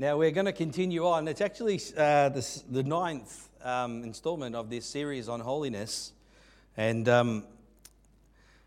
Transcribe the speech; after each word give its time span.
Now 0.00 0.16
we're 0.16 0.30
going 0.30 0.46
to 0.46 0.52
continue 0.52 1.08
on. 1.08 1.26
It's 1.26 1.40
actually 1.40 1.80
uh, 1.96 2.28
the, 2.28 2.62
the 2.70 2.84
ninth 2.84 3.48
um, 3.64 4.04
installment 4.04 4.54
of 4.54 4.70
this 4.70 4.86
series 4.86 5.28
on 5.28 5.40
holiness. 5.40 6.12
And, 6.76 7.08
um, 7.08 7.42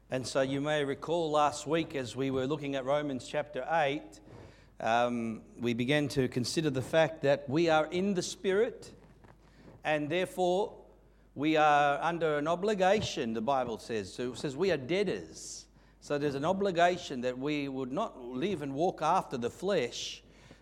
and 0.10 0.28
so 0.28 0.42
you 0.42 0.60
may 0.60 0.84
recall 0.84 1.32
last 1.32 1.66
week 1.66 1.96
as 1.96 2.18
we 2.18 2.32
were 2.32 2.48
looking 2.48 2.76
at 2.76 2.84
Romans 2.84 3.26
chapter 3.26 3.66
8, 3.72 4.02
um, 4.82 5.42
we 5.58 5.74
began 5.74 6.10
to 6.10 6.28
consider 6.28 6.70
the 6.70 6.82
fact 6.82 7.22
that 7.22 7.48
we 7.48 7.70
are 7.70 7.86
in 7.86 8.14
the 8.14 8.22
Spirit 8.22 8.92
and 9.86 10.10
therefore 10.10 10.74
we 11.34 11.56
are 11.56 11.98
under 12.02 12.40
an 12.40 12.48
obligation, 12.50 13.34
the 13.34 13.40
Bible 13.40 13.78
says. 13.78 14.14
So 14.14 14.34
it 14.34 14.38
says 14.38 14.58
we 14.58 14.70
are 14.70 14.78
debtors. 14.78 15.66
So 16.02 16.18
there's 16.18 16.36
an 16.36 16.44
obligation 16.44 17.22
that 17.22 17.40
we 17.40 17.70
would 17.70 17.94
not 17.94 18.22
live 18.22 18.62
and 18.62 18.74
walk 18.74 19.02
after 19.02 19.38
the 19.38 19.50
flesh 19.50 20.22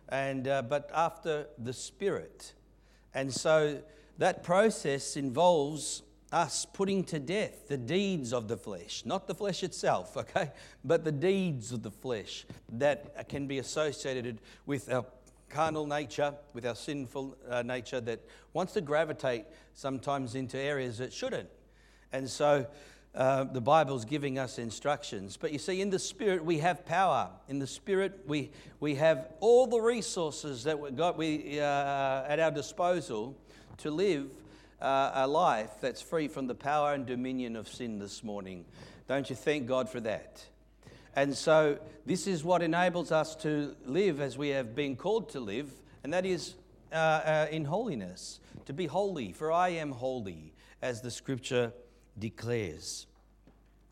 and, 0.10 0.48
uh, 0.48 0.62
but 0.62 0.90
after 0.94 1.48
the 1.58 1.74
Spirit. 1.74 2.54
And 3.14 3.34
so 3.34 3.82
that 4.18 4.44
process 4.44 5.16
involves 5.16 6.04
us 6.32 6.66
putting 6.66 7.04
to 7.04 7.20
death 7.20 7.68
the 7.68 7.78
deeds 7.78 8.34
of 8.34 8.48
the 8.48 8.58
flesh, 8.58 9.04
not 9.06 9.28
the 9.28 9.34
flesh 9.34 9.64
itself, 9.64 10.16
okay, 10.18 10.52
but 10.84 11.04
the 11.04 11.12
deeds 11.12 11.72
of 11.72 11.84
the 11.84 11.92
flesh 11.92 12.46
that 12.74 13.28
can 13.30 13.48
be 13.48 13.60
associated 13.60 14.40
with 14.66 14.92
our 14.92 15.06
carnal 15.50 15.88
nature, 15.88 16.34
with 16.54 16.66
our 16.66 16.76
sinful 16.76 17.36
uh, 17.50 17.64
nature 17.64 18.00
that 18.00 18.20
wants 18.54 18.74
to 18.74 18.82
gravitate 18.82 19.46
sometimes 19.74 20.36
into 20.36 20.58
areas 20.58 21.00
it 21.00 21.12
shouldn't. 21.12 21.50
And 22.12 22.30
so 22.30 22.68
uh, 23.20 23.44
the 23.44 23.60
Bible's 23.60 24.06
giving 24.06 24.40
us 24.40 24.58
instructions. 24.58 25.36
But 25.36 25.52
you 25.52 25.60
see, 25.60 25.82
in 25.82 25.90
the 25.90 26.00
Spirit, 26.00 26.46
we 26.46 26.60
have 26.60 26.86
power. 26.86 27.30
In 27.50 27.60
the 27.60 27.68
Spirit, 27.68 28.22
we, 28.26 28.50
we 28.80 28.96
have 28.96 29.28
all 29.42 29.68
the 29.68 29.82
resources 29.82 30.64
that 30.64 30.80
we 30.80 30.90
got 30.92 31.18
we, 31.18 31.60
uh, 31.60 32.24
at 32.26 32.40
our 32.40 32.50
disposal 32.50 33.36
to 33.80 33.92
live 33.92 34.32
uh, 34.82 35.12
a 35.16 35.28
life 35.28 35.72
that's 35.82 36.02
free 36.02 36.30
from 36.30 36.48
the 36.48 36.56
power 36.56 36.94
and 36.94 37.06
dominion 37.06 37.58
of 37.58 37.68
sin 37.68 38.00
this 38.00 38.24
morning. 38.24 38.64
Don't 39.10 39.30
you 39.30 39.36
thank 39.36 39.68
God 39.68 39.90
for 39.90 40.00
that? 40.00 40.42
And 41.14 41.36
so, 41.36 41.78
this 42.06 42.26
is 42.26 42.46
what 42.46 42.62
enables 42.62 43.12
us 43.12 43.36
to 43.38 43.76
live 43.86 44.22
as 44.22 44.38
we 44.38 44.50
have 44.50 44.76
been 44.76 44.96
called 44.96 45.28
to 45.32 45.42
live, 45.42 45.70
and 46.06 46.14
that 46.14 46.26
is 46.26 46.56
uh, 46.94 46.96
uh, 46.96 47.48
in 47.52 47.66
holiness. 47.66 48.40
To 48.68 48.74
be 48.74 48.86
holy, 48.86 49.34
for 49.34 49.52
I 49.52 49.70
am 49.70 49.92
holy, 49.92 50.54
as 50.82 51.02
the 51.02 51.12
scripture 51.12 51.74
declares. 52.18 53.08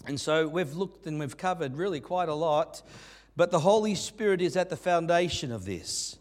And 0.08 0.20
so 0.20 0.48
we've 0.48 0.74
looked 0.74 1.06
and 1.06 1.20
we've 1.20 1.36
covered 1.36 1.76
really 1.76 2.00
quite 2.00 2.30
a 2.30 2.34
lot, 2.34 2.82
but 3.36 3.52
the 3.52 3.60
Holy 3.60 3.94
Spirit 3.94 4.42
is 4.42 4.56
at 4.56 4.70
the 4.70 4.78
foundation 4.78 5.52
of 5.52 5.66
this. 5.66 6.18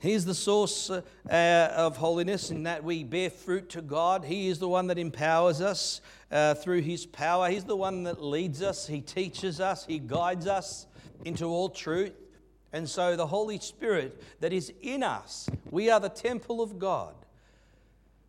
He's 0.00 0.24
the 0.24 0.34
source 0.34 0.90
uh, 0.90 1.02
of 1.30 1.96
holiness 1.96 2.50
in 2.50 2.64
that 2.64 2.82
we 2.82 3.04
bear 3.04 3.30
fruit 3.30 3.68
to 3.70 3.82
God. 3.82 4.24
He 4.24 4.48
is 4.48 4.58
the 4.58 4.68
one 4.68 4.88
that 4.88 4.98
empowers 4.98 5.60
us 5.60 6.00
uh, 6.32 6.54
through 6.54 6.80
His 6.80 7.06
power. 7.06 7.48
He's 7.48 7.64
the 7.64 7.76
one 7.76 8.02
that 8.02 8.20
leads 8.20 8.62
us, 8.62 8.88
He 8.88 9.00
teaches 9.00 9.60
us, 9.60 9.86
He 9.86 10.00
guides 10.00 10.48
us 10.48 10.86
into 11.24 11.44
all 11.44 11.68
truth. 11.68 12.14
And 12.72 12.88
so 12.88 13.14
the 13.14 13.28
Holy 13.28 13.60
Spirit 13.60 14.20
that 14.40 14.52
is 14.52 14.72
in 14.82 15.04
us, 15.04 15.48
we 15.70 15.88
are 15.88 16.00
the 16.00 16.08
temple 16.08 16.62
of 16.62 16.80
God. 16.80 17.14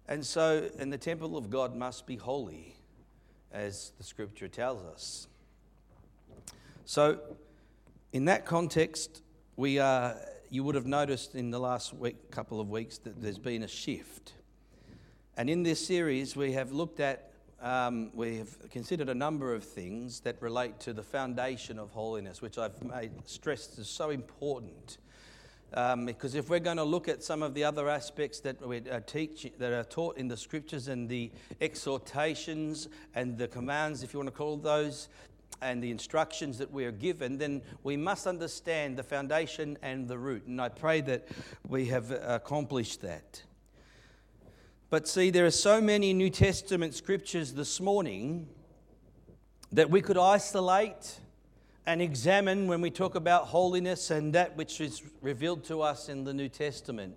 And 0.08 0.24
so, 0.24 0.70
and 0.78 0.94
the 0.94 0.98
temple 1.00 1.38
of 1.38 1.50
God 1.50 1.76
must 1.76 2.06
be 2.06 2.18
holy 2.18 2.76
as 3.54 3.92
the 3.98 4.04
scripture 4.04 4.48
tells 4.48 4.84
us. 4.84 5.28
So, 6.86 7.20
in 8.14 8.26
that 8.26 8.46
context, 8.46 9.22
we 9.56 9.80
are, 9.80 10.18
you 10.50 10.64
would 10.64 10.76
have 10.76 10.86
noticed 10.86 11.36
in 11.36 11.52
the 11.52 11.60
last 11.60 11.94
week, 11.94 12.32
couple 12.32 12.60
of 12.60 12.70
weeks 12.70 12.98
that 13.00 13.22
there's 13.22 13.40
been 13.40 13.64
a 13.64 13.68
shift. 13.68 14.34
And 15.38 15.50
in 15.50 15.64
this 15.64 15.86
series, 15.86 16.36
we 16.36 16.52
have 16.54 16.72
looked 16.72 17.00
at, 17.00 17.32
um, 17.62 18.12
we 18.14 18.38
have 18.38 18.70
considered 18.70 19.08
a 19.08 19.16
number 19.16 19.56
of 19.56 19.64
things 19.64 20.20
that 20.22 20.42
relate 20.42 20.80
to 20.82 20.94
the 20.94 21.04
foundation 21.04 21.80
of 21.80 21.92
holiness, 21.92 22.42
which 22.42 22.58
I've 22.58 22.84
made 22.84 23.12
stressed 23.26 23.78
is 23.80 23.88
so 23.88 24.10
important. 24.10 24.98
Um, 25.74 26.06
because 26.06 26.36
if 26.36 26.50
we're 26.50 26.60
going 26.60 26.78
to 26.78 26.84
look 26.84 27.08
at 27.08 27.24
some 27.24 27.42
of 27.42 27.54
the 27.54 27.64
other 27.64 27.88
aspects 27.88 28.42
that 28.42 28.66
we 28.66 28.78
are 28.90 29.00
teach, 29.00 29.50
that 29.58 29.72
are 29.72 29.86
taught 29.86 30.18
in 30.18 30.28
the 30.28 30.36
scriptures 30.36 30.90
and 30.90 31.08
the 31.08 31.32
exhortations 31.62 32.90
and 33.16 33.38
the 33.38 33.48
commands, 33.48 34.04
if 34.04 34.14
you 34.14 34.20
want 34.20 34.28
to 34.28 34.36
call 34.36 34.58
those, 34.58 35.08
and 35.62 35.82
the 35.82 35.92
instructions 35.92 36.58
that 36.58 36.72
we 36.72 36.86
are 36.86 36.92
given, 36.92 37.38
then 37.38 37.62
we 37.84 37.96
must 37.96 38.26
understand 38.26 38.98
the 38.98 39.04
foundation 39.04 39.78
and 39.82 40.08
the 40.08 40.18
root. 40.18 40.46
And 40.48 40.60
I 40.60 40.70
pray 40.70 41.02
that 41.02 41.28
we 41.68 41.86
have 41.86 42.12
accomplished 42.12 43.02
that. 43.02 43.44
But 44.90 45.08
see, 45.08 45.30
there 45.30 45.46
are 45.46 45.52
so 45.52 45.80
many 45.80 46.14
New 46.14 46.30
Testament 46.30 46.96
scriptures 46.96 47.54
this 47.54 47.80
morning 47.80 48.48
that 49.72 49.90
we 49.90 50.02
could 50.02 50.18
isolate 50.18 51.20
and 51.86 52.02
examine 52.02 52.68
when 52.68 52.82
we 52.82 52.92
talk 52.92 53.16
about 53.16 53.48
holiness 53.48 54.12
and 54.12 54.34
that 54.34 54.56
which 54.56 54.80
is 54.80 55.02
revealed 55.22 55.64
to 55.66 55.82
us 55.82 56.10
in 56.10 56.24
the 56.24 56.34
New 56.34 56.50
Testament. 56.50 57.16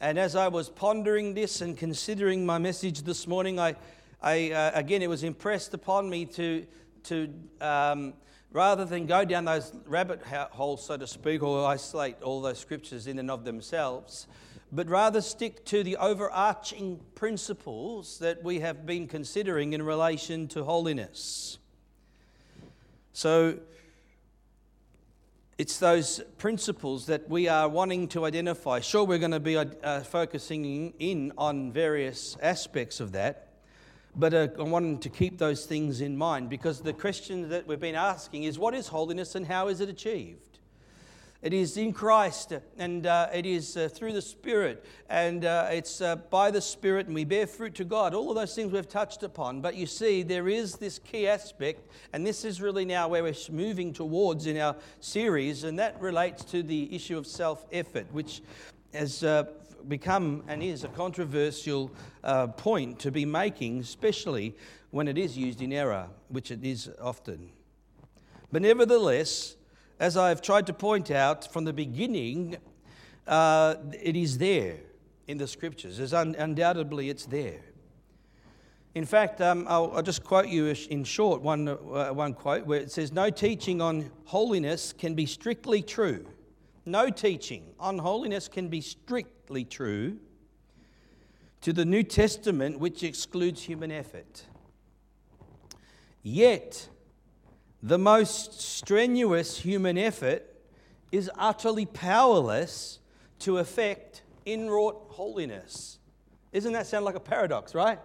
And 0.00 0.18
as 0.18 0.34
I 0.34 0.48
was 0.48 0.68
pondering 0.68 1.34
this 1.34 1.60
and 1.60 1.76
considering 1.76 2.44
my 2.44 2.58
message 2.58 3.02
this 3.02 3.26
morning, 3.26 3.60
I, 3.60 3.76
I 4.20 4.50
uh, 4.50 4.72
again, 4.74 5.00
it 5.00 5.08
was 5.08 5.22
impressed 5.22 5.74
upon 5.74 6.10
me 6.10 6.26
to, 6.26 6.66
to 7.04 7.32
um, 7.60 8.14
rather 8.50 8.84
than 8.84 9.06
go 9.06 9.24
down 9.24 9.44
those 9.44 9.72
rabbit 9.86 10.22
holes, 10.24 10.84
so 10.84 10.96
to 10.96 11.06
speak, 11.06 11.42
or 11.42 11.66
isolate 11.66 12.20
all 12.22 12.42
those 12.42 12.58
scriptures 12.58 13.06
in 13.06 13.18
and 13.18 13.30
of 13.30 13.44
themselves, 13.44 14.26
but 14.72 14.88
rather 14.88 15.20
stick 15.20 15.64
to 15.66 15.84
the 15.84 15.96
overarching 15.96 17.00
principles 17.14 18.18
that 18.18 18.42
we 18.42 18.58
have 18.58 18.84
been 18.84 19.06
considering 19.06 19.72
in 19.72 19.82
relation 19.82 20.48
to 20.48 20.64
holiness. 20.64 21.58
So, 23.12 23.58
it's 25.56 25.78
those 25.78 26.20
principles 26.38 27.06
that 27.06 27.28
we 27.28 27.46
are 27.48 27.68
wanting 27.68 28.08
to 28.08 28.24
identify. 28.24 28.80
Sure, 28.80 29.04
we're 29.04 29.18
going 29.18 29.30
to 29.30 29.40
be 29.40 29.56
uh, 29.56 30.00
focusing 30.00 30.92
in 30.98 31.32
on 31.38 31.70
various 31.70 32.36
aspects 32.42 32.98
of 32.98 33.12
that, 33.12 33.52
but 34.16 34.34
uh, 34.34 34.48
I 34.58 34.62
want 34.62 35.02
to 35.02 35.08
keep 35.08 35.38
those 35.38 35.64
things 35.64 36.00
in 36.00 36.16
mind 36.16 36.50
because 36.50 36.80
the 36.80 36.92
question 36.92 37.48
that 37.50 37.68
we've 37.68 37.78
been 37.78 37.94
asking 37.94 38.44
is 38.44 38.58
what 38.58 38.74
is 38.74 38.88
holiness 38.88 39.36
and 39.36 39.46
how 39.46 39.68
is 39.68 39.80
it 39.80 39.88
achieved? 39.88 40.53
It 41.44 41.52
is 41.52 41.76
in 41.76 41.92
Christ 41.92 42.54
and 42.78 43.06
uh, 43.06 43.28
it 43.30 43.44
is 43.44 43.76
uh, 43.76 43.90
through 43.92 44.14
the 44.14 44.22
Spirit 44.22 44.82
and 45.10 45.44
uh, 45.44 45.68
it's 45.70 46.00
uh, 46.00 46.16
by 46.16 46.50
the 46.50 46.62
Spirit 46.62 47.04
and 47.04 47.14
we 47.14 47.26
bear 47.26 47.46
fruit 47.46 47.74
to 47.74 47.84
God. 47.84 48.14
All 48.14 48.30
of 48.30 48.36
those 48.36 48.54
things 48.54 48.72
we've 48.72 48.88
touched 48.88 49.22
upon. 49.22 49.60
But 49.60 49.74
you 49.74 49.84
see, 49.84 50.22
there 50.22 50.48
is 50.48 50.76
this 50.76 50.98
key 50.98 51.28
aspect, 51.28 51.86
and 52.14 52.26
this 52.26 52.46
is 52.46 52.62
really 52.62 52.86
now 52.86 53.08
where 53.08 53.22
we're 53.22 53.34
moving 53.52 53.92
towards 53.92 54.46
in 54.46 54.56
our 54.56 54.74
series, 55.00 55.64
and 55.64 55.78
that 55.78 56.00
relates 56.00 56.46
to 56.46 56.62
the 56.62 56.88
issue 56.96 57.18
of 57.18 57.26
self 57.26 57.66
effort, 57.70 58.06
which 58.10 58.40
has 58.94 59.22
uh, 59.22 59.44
become 59.86 60.44
and 60.48 60.62
is 60.62 60.82
a 60.82 60.88
controversial 60.88 61.90
uh, 62.22 62.46
point 62.46 62.98
to 63.00 63.10
be 63.10 63.26
making, 63.26 63.80
especially 63.80 64.56
when 64.92 65.08
it 65.08 65.18
is 65.18 65.36
used 65.36 65.60
in 65.60 65.74
error, 65.74 66.08
which 66.28 66.50
it 66.50 66.64
is 66.64 66.88
often. 67.02 67.50
But 68.50 68.62
nevertheless, 68.62 69.56
as 69.98 70.16
I've 70.16 70.42
tried 70.42 70.66
to 70.66 70.72
point 70.72 71.10
out 71.10 71.52
from 71.52 71.64
the 71.64 71.72
beginning, 71.72 72.56
uh, 73.26 73.76
it 74.02 74.16
is 74.16 74.38
there 74.38 74.76
in 75.26 75.38
the 75.38 75.46
scriptures. 75.46 76.00
As 76.00 76.12
un- 76.12 76.34
undoubtedly, 76.38 77.08
it's 77.08 77.26
there. 77.26 77.60
In 78.94 79.04
fact, 79.04 79.40
um, 79.40 79.66
I'll, 79.68 79.90
I'll, 79.96 80.02
just 80.02 80.22
quote 80.22 80.46
you 80.46 80.66
in 80.66 81.02
short 81.02 81.42
one, 81.42 81.68
uh, 81.68 82.10
one 82.10 82.32
quote 82.32 82.64
where 82.64 82.80
it 82.80 82.92
says, 82.92 83.12
No 83.12 83.28
teaching 83.28 83.80
on 83.80 84.10
holiness 84.24 84.92
can 84.92 85.14
be 85.14 85.26
strictly 85.26 85.82
true. 85.82 86.24
No 86.86 87.10
teaching 87.10 87.72
on 87.80 87.98
holiness 87.98 88.46
can 88.46 88.68
be 88.68 88.80
strictly 88.80 89.64
true 89.64 90.18
to 91.62 91.72
the 91.72 91.84
New 91.84 92.02
Testament, 92.02 92.78
which 92.78 93.02
excludes 93.02 93.62
human 93.62 93.90
effort. 93.90 94.44
Yet, 96.22 96.88
the 97.84 97.98
most 97.98 98.62
strenuous 98.62 99.58
human 99.58 99.98
effort 99.98 100.42
is 101.12 101.30
utterly 101.36 101.84
powerless 101.84 102.98
to 103.38 103.58
effect 103.58 104.22
inwrought 104.46 105.10
holiness. 105.10 105.98
Isn't 106.50 106.72
that 106.72 106.86
sound 106.86 107.04
like 107.04 107.14
a 107.14 107.20
paradox, 107.20 107.74
right? 107.74 107.98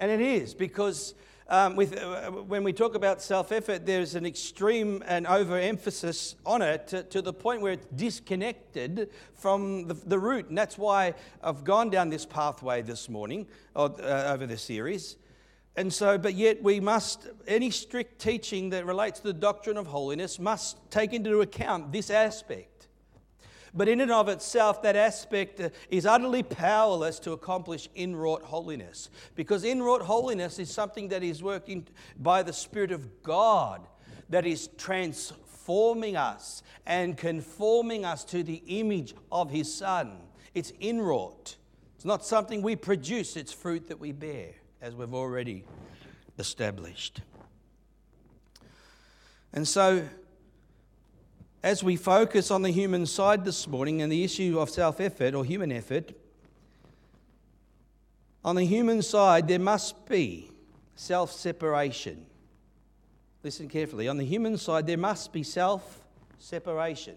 And 0.00 0.10
it 0.10 0.20
is 0.20 0.54
because 0.54 1.14
um, 1.48 1.76
with, 1.76 1.96
uh, 1.96 2.32
when 2.32 2.64
we 2.64 2.72
talk 2.72 2.96
about 2.96 3.22
self 3.22 3.52
effort, 3.52 3.86
there's 3.86 4.16
an 4.16 4.26
extreme 4.26 5.04
and 5.06 5.24
overemphasis 5.24 6.34
on 6.44 6.62
it 6.62 6.88
to, 6.88 7.04
to, 7.04 7.22
the 7.22 7.32
point 7.32 7.60
where 7.60 7.74
it's 7.74 7.86
disconnected 7.94 9.10
from 9.34 9.86
the, 9.86 9.94
the, 9.94 10.18
root. 10.18 10.48
And 10.48 10.58
that's 10.58 10.76
why 10.76 11.14
I've 11.44 11.62
gone 11.62 11.90
down 11.90 12.10
this 12.10 12.26
pathway 12.26 12.82
this 12.82 13.08
morning 13.08 13.46
or, 13.76 13.94
uh, 14.02 14.32
over 14.32 14.48
the 14.48 14.58
series 14.58 15.16
and 15.76 15.92
so, 15.92 16.16
but 16.16 16.34
yet 16.34 16.62
we 16.62 16.80
must, 16.80 17.28
any 17.46 17.70
strict 17.70 18.18
teaching 18.18 18.70
that 18.70 18.86
relates 18.86 19.20
to 19.20 19.26
the 19.26 19.32
doctrine 19.34 19.76
of 19.76 19.86
holiness 19.86 20.38
must 20.38 20.78
take 20.90 21.12
into 21.12 21.42
account 21.42 21.92
this 21.92 22.10
aspect. 22.10 22.88
But 23.74 23.88
in 23.88 24.00
and 24.00 24.10
of 24.10 24.30
itself, 24.30 24.82
that 24.82 24.96
aspect 24.96 25.60
uh, 25.60 25.68
is 25.90 26.06
utterly 26.06 26.42
powerless 26.42 27.18
to 27.20 27.32
accomplish 27.32 27.90
inwrought 27.94 28.42
holiness. 28.42 29.10
Because 29.34 29.64
inwrought 29.64 30.00
holiness 30.00 30.58
is 30.58 30.70
something 30.70 31.08
that 31.08 31.22
is 31.22 31.42
working 31.42 31.86
by 32.18 32.42
the 32.42 32.54
Spirit 32.54 32.90
of 32.90 33.22
God, 33.22 33.86
that 34.30 34.46
is 34.46 34.70
transforming 34.78 36.16
us 36.16 36.62
and 36.86 37.18
conforming 37.18 38.06
us 38.06 38.24
to 38.24 38.42
the 38.42 38.62
image 38.66 39.14
of 39.30 39.50
His 39.50 39.72
Son. 39.72 40.16
It's 40.54 40.72
inwrought. 40.80 41.56
It's 41.96 42.06
not 42.06 42.24
something 42.24 42.62
we 42.62 42.76
produce, 42.76 43.36
it's 43.36 43.52
fruit 43.52 43.88
that 43.88 44.00
we 44.00 44.12
bear, 44.12 44.52
as 44.86 44.94
we've 44.94 45.14
already 45.14 45.64
established. 46.38 47.20
And 49.52 49.66
so, 49.66 50.06
as 51.60 51.82
we 51.82 51.96
focus 51.96 52.52
on 52.52 52.62
the 52.62 52.70
human 52.70 53.04
side 53.04 53.44
this 53.44 53.66
morning 53.66 54.00
and 54.00 54.12
the 54.12 54.22
issue 54.22 54.60
of 54.60 54.70
self 54.70 55.00
effort 55.00 55.34
or 55.34 55.44
human 55.44 55.72
effort, 55.72 56.12
on 58.44 58.54
the 58.54 58.64
human 58.64 59.02
side, 59.02 59.48
there 59.48 59.58
must 59.58 60.06
be 60.06 60.52
self 60.94 61.32
separation. 61.32 62.24
Listen 63.42 63.68
carefully. 63.68 64.06
On 64.06 64.16
the 64.16 64.24
human 64.24 64.56
side, 64.56 64.86
there 64.86 64.96
must 64.96 65.32
be 65.32 65.42
self 65.42 66.00
separation. 66.38 67.16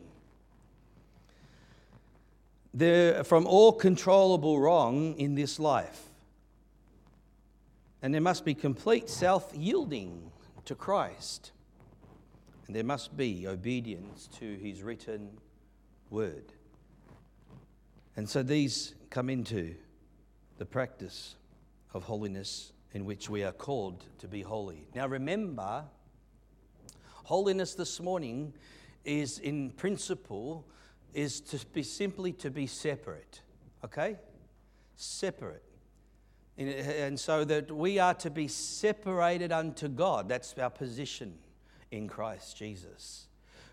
There, 2.74 3.24
from 3.24 3.46
all 3.46 3.74
controllable 3.74 4.60
wrong 4.60 5.14
in 5.20 5.36
this 5.36 5.60
life. 5.60 6.09
And 8.02 8.14
there 8.14 8.22
must 8.22 8.46
be 8.46 8.54
complete 8.54 9.10
self 9.10 9.52
yielding 9.56 10.32
to 10.66 10.76
Christ. 10.76 11.52
And 12.68 12.76
there 12.76 12.84
must 12.84 13.18
be 13.18 13.48
obedience 13.48 14.30
to 14.40 14.56
his 14.56 14.84
written 14.84 15.32
word. 16.10 16.54
And 18.16 18.30
so 18.30 18.44
these 18.44 18.94
come 19.10 19.30
into 19.30 19.76
the 20.58 20.66
practice 20.66 21.36
of 21.94 22.04
holiness 22.04 22.74
in 22.94 23.06
which 23.06 23.30
we 23.30 23.44
are 23.44 23.52
called 23.52 24.06
to 24.20 24.28
be 24.28 24.42
holy. 24.42 24.88
Now 24.94 25.08
remember, 25.08 25.86
holiness 27.24 27.76
this 27.76 28.00
morning 28.00 28.54
is 29.06 29.40
in 29.40 29.72
principle 29.72 30.66
is 31.14 31.42
to 31.42 31.66
be 31.68 31.84
simply 31.84 32.34
to 32.34 32.50
be 32.50 32.68
separate. 32.68 33.42
Okay? 33.84 34.18
Separate. 34.96 35.64
And 36.60 37.18
so 37.18 37.46
that 37.46 37.72
we 37.72 38.00
are 38.00 38.14
to 38.16 38.30
be 38.30 38.50
separated 38.50 39.52
unto 39.54 39.88
God. 39.88 40.28
That's 40.28 40.54
our 40.58 40.70
position 40.70 41.36
in 41.90 42.08
Christ 42.10 42.58
Jesus. 42.58 43.28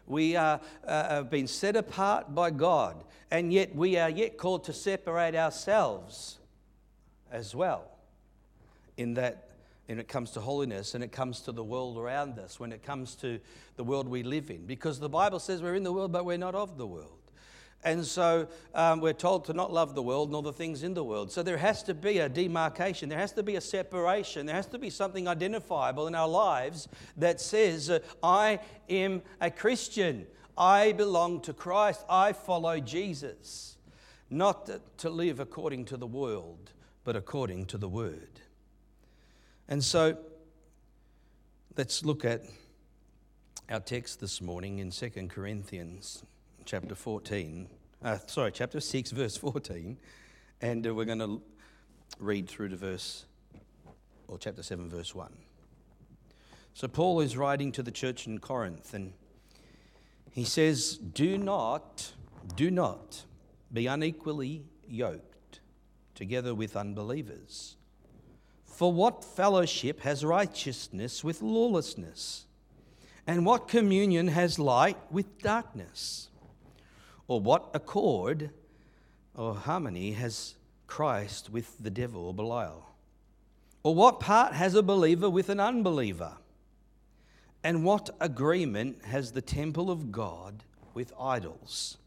We 0.06 0.36
are, 0.36 0.60
uh, 0.86 1.08
have 1.08 1.30
been 1.30 1.48
set 1.48 1.74
apart 1.74 2.32
by 2.32 2.50
God, 2.50 3.02
and 3.30 3.52
yet 3.52 3.74
we 3.74 3.96
are 3.98 4.08
yet 4.08 4.38
called 4.38 4.62
to 4.64 4.72
separate 4.72 5.34
ourselves 5.34 6.38
as 7.32 7.56
well 7.56 7.90
in 8.96 9.14
that 9.14 9.48
when 9.86 9.98
it 9.98 10.06
comes 10.06 10.30
to 10.32 10.40
holiness 10.40 10.94
and 10.94 11.02
it 11.02 11.10
comes 11.10 11.40
to 11.40 11.52
the 11.52 11.64
world 11.64 11.98
around 11.98 12.38
us, 12.38 12.60
when 12.60 12.72
it 12.72 12.84
comes 12.84 13.16
to 13.16 13.40
the 13.76 13.84
world 13.84 14.08
we 14.08 14.22
live 14.22 14.50
in. 14.50 14.64
Because 14.64 15.00
the 15.00 15.08
Bible 15.08 15.40
says 15.40 15.60
we're 15.60 15.74
in 15.74 15.82
the 15.82 15.92
world, 15.92 16.12
but 16.12 16.24
we're 16.24 16.38
not 16.38 16.54
of 16.54 16.78
the 16.78 16.86
world. 16.86 17.25
And 17.86 18.04
so 18.04 18.48
um, 18.74 19.00
we're 19.00 19.12
told 19.12 19.44
to 19.44 19.52
not 19.52 19.72
love 19.72 19.94
the 19.94 20.02
world 20.02 20.32
nor 20.32 20.42
the 20.42 20.52
things 20.52 20.82
in 20.82 20.92
the 20.92 21.04
world. 21.04 21.30
So 21.30 21.44
there 21.44 21.56
has 21.56 21.84
to 21.84 21.94
be 21.94 22.18
a 22.18 22.28
demarcation, 22.28 23.08
there 23.08 23.20
has 23.20 23.30
to 23.34 23.44
be 23.44 23.54
a 23.54 23.60
separation, 23.60 24.44
there 24.44 24.56
has 24.56 24.66
to 24.66 24.78
be 24.78 24.90
something 24.90 25.28
identifiable 25.28 26.08
in 26.08 26.14
our 26.16 26.26
lives 26.26 26.88
that 27.16 27.40
says, 27.40 27.88
uh, 27.88 28.00
I 28.24 28.58
am 28.90 29.22
a 29.40 29.52
Christian, 29.52 30.26
I 30.58 30.92
belong 30.92 31.42
to 31.42 31.52
Christ, 31.52 32.04
I 32.10 32.32
follow 32.32 32.80
Jesus. 32.80 33.76
Not 34.30 34.68
to 34.98 35.08
live 35.08 35.38
according 35.38 35.84
to 35.84 35.96
the 35.96 36.08
world, 36.08 36.72
but 37.04 37.14
according 37.14 37.66
to 37.66 37.78
the 37.78 37.88
word. 37.88 38.40
And 39.68 39.82
so 39.84 40.18
let's 41.76 42.04
look 42.04 42.24
at 42.24 42.42
our 43.70 43.78
text 43.78 44.18
this 44.18 44.40
morning 44.40 44.80
in 44.80 44.90
2 44.90 45.28
Corinthians 45.28 46.24
chapter 46.66 46.94
14 46.94 47.68
uh, 48.06 48.18
sorry, 48.26 48.52
chapter 48.52 48.78
6, 48.78 49.10
verse 49.10 49.36
14. 49.36 49.96
And 50.60 50.86
uh, 50.86 50.94
we're 50.94 51.04
going 51.04 51.18
to 51.18 51.42
read 52.18 52.48
through 52.48 52.68
to 52.68 52.76
verse, 52.76 53.24
or 54.28 54.38
chapter 54.38 54.62
7, 54.62 54.88
verse 54.88 55.14
1. 55.14 55.32
So 56.74 56.88
Paul 56.88 57.20
is 57.20 57.36
writing 57.36 57.72
to 57.72 57.82
the 57.82 57.90
church 57.90 58.26
in 58.26 58.38
Corinth, 58.38 58.94
and 58.94 59.12
he 60.30 60.44
says, 60.44 60.98
Do 60.98 61.38
not, 61.38 62.12
do 62.54 62.70
not 62.70 63.24
be 63.72 63.86
unequally 63.86 64.62
yoked 64.86 65.60
together 66.14 66.54
with 66.54 66.76
unbelievers. 66.76 67.76
For 68.64 68.92
what 68.92 69.24
fellowship 69.24 70.00
has 70.00 70.24
righteousness 70.24 71.24
with 71.24 71.40
lawlessness? 71.40 72.44
And 73.26 73.44
what 73.44 73.68
communion 73.68 74.28
has 74.28 74.58
light 74.58 74.98
with 75.10 75.38
darkness? 75.42 76.28
Or 77.28 77.40
what 77.40 77.70
accord 77.74 78.50
or 79.34 79.54
harmony 79.54 80.12
has 80.12 80.54
Christ 80.86 81.50
with 81.50 81.76
the 81.82 81.90
devil 81.90 82.26
or 82.26 82.34
Belial? 82.34 82.86
Or 83.82 83.94
what 83.94 84.20
part 84.20 84.52
has 84.52 84.74
a 84.74 84.82
believer 84.82 85.30
with 85.30 85.48
an 85.48 85.60
unbeliever? 85.60 86.32
And 87.62 87.84
what 87.84 88.10
agreement 88.20 89.04
has 89.04 89.32
the 89.32 89.42
temple 89.42 89.90
of 89.90 90.12
God 90.12 90.62
with 90.94 91.12
idols? 91.20 91.98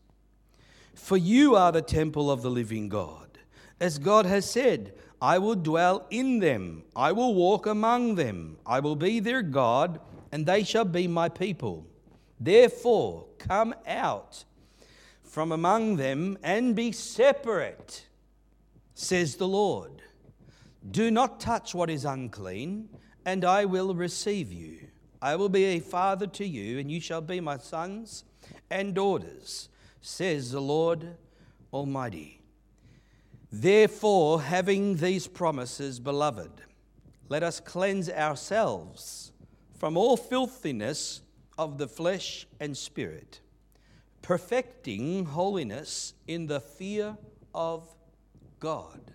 For 0.93 1.17
you 1.17 1.55
are 1.55 1.71
the 1.71 1.81
temple 1.81 2.31
of 2.31 2.41
the 2.41 2.49
living 2.49 2.89
God. 2.89 3.39
As 3.79 3.97
God 3.97 4.25
has 4.25 4.49
said, 4.49 4.93
I 5.21 5.37
will 5.37 5.55
dwell 5.55 6.05
in 6.09 6.39
them, 6.39 6.83
I 6.95 7.11
will 7.11 7.33
walk 7.33 7.65
among 7.65 8.15
them, 8.15 8.57
I 8.65 8.79
will 8.79 8.95
be 8.95 9.19
their 9.19 9.41
God, 9.41 9.99
and 10.31 10.45
they 10.45 10.63
shall 10.63 10.85
be 10.85 11.07
my 11.07 11.27
people. 11.29 11.85
Therefore, 12.39 13.25
come 13.37 13.73
out 13.85 14.45
from 15.29 15.51
among 15.51 15.97
them 15.97 16.39
and 16.41 16.75
be 16.75 16.91
separate, 16.91 18.07
says 18.95 19.35
the 19.35 19.47
Lord. 19.47 20.01
Do 20.89 21.11
not 21.11 21.39
touch 21.39 21.75
what 21.75 21.91
is 21.91 22.03
unclean, 22.03 22.89
and 23.25 23.45
I 23.45 23.65
will 23.65 23.93
receive 23.93 24.51
you. 24.51 24.87
I 25.21 25.35
will 25.35 25.49
be 25.49 25.65
a 25.65 25.79
father 25.81 26.25
to 26.25 26.45
you, 26.45 26.79
and 26.79 26.91
you 26.91 26.99
shall 26.99 27.21
be 27.21 27.39
my 27.39 27.57
sons 27.57 28.23
and 28.71 28.95
daughters, 28.95 29.69
says 30.01 30.51
the 30.51 30.61
Lord 30.61 31.15
Almighty. 31.71 32.41
Therefore, 33.51 34.41
having 34.41 34.95
these 34.95 35.27
promises, 35.27 35.99
beloved, 35.99 36.61
let 37.27 37.43
us 37.43 37.59
cleanse 37.59 38.09
ourselves 38.09 39.31
from 39.77 39.95
all 39.95 40.17
filthiness 40.17 41.21
of 41.55 41.77
the 41.77 41.87
flesh 41.87 42.47
and 42.59 42.75
spirit 42.75 43.41
perfecting 44.21 45.25
holiness 45.25 46.13
in 46.27 46.47
the 46.47 46.59
fear 46.59 47.17
of 47.53 47.87
God. 48.59 49.13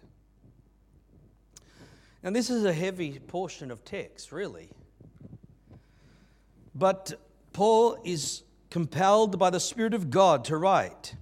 Now, 2.23 2.30
this 2.30 2.49
is 2.49 2.64
a 2.64 2.73
heavy 2.73 3.18
portion 3.18 3.70
of 3.70 3.84
text, 3.84 4.32
really. 4.32 4.70
But 6.75 7.12
Paul 7.52 7.99
is 8.04 8.42
compelled 8.70 9.38
by 9.38 9.50
the 9.50 9.61
Spirit 9.61 9.94
of 9.94 10.11
God 10.11 10.44
to 10.46 10.56
write. 10.56 11.14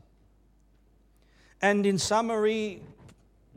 And 1.60 1.84
in 1.84 1.98
summary, 1.98 2.82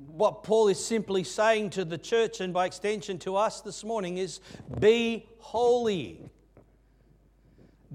what 0.08 0.44
Paul 0.44 0.68
is 0.68 0.84
simply 0.84 1.24
saying 1.24 1.72
to 1.72 1.86
the 1.86 1.98
church 1.98 2.42
and 2.42 2.54
by 2.54 2.66
extension 2.66 3.20
to 3.20 3.36
us 3.36 3.62
this 3.62 3.84
morning 3.84 4.18
is 4.18 4.40
be 4.80 5.28
holy. 5.40 6.22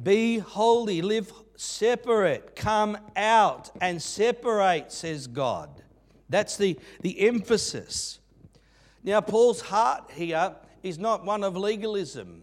Be 0.02 0.38
holy. 0.38 1.02
Live 1.02 1.32
separate, 1.60 2.56
come 2.56 2.96
out 3.16 3.70
and 3.80 4.00
separate, 4.00 4.90
says 4.90 5.26
God. 5.26 5.82
That's 6.28 6.56
the, 6.56 6.78
the 7.02 7.20
emphasis. 7.20 8.18
Now, 9.04 9.20
Paul's 9.20 9.60
heart 9.60 10.10
here 10.14 10.54
is 10.82 10.98
not 10.98 11.24
one 11.24 11.44
of 11.44 11.56
legalism. 11.56 12.42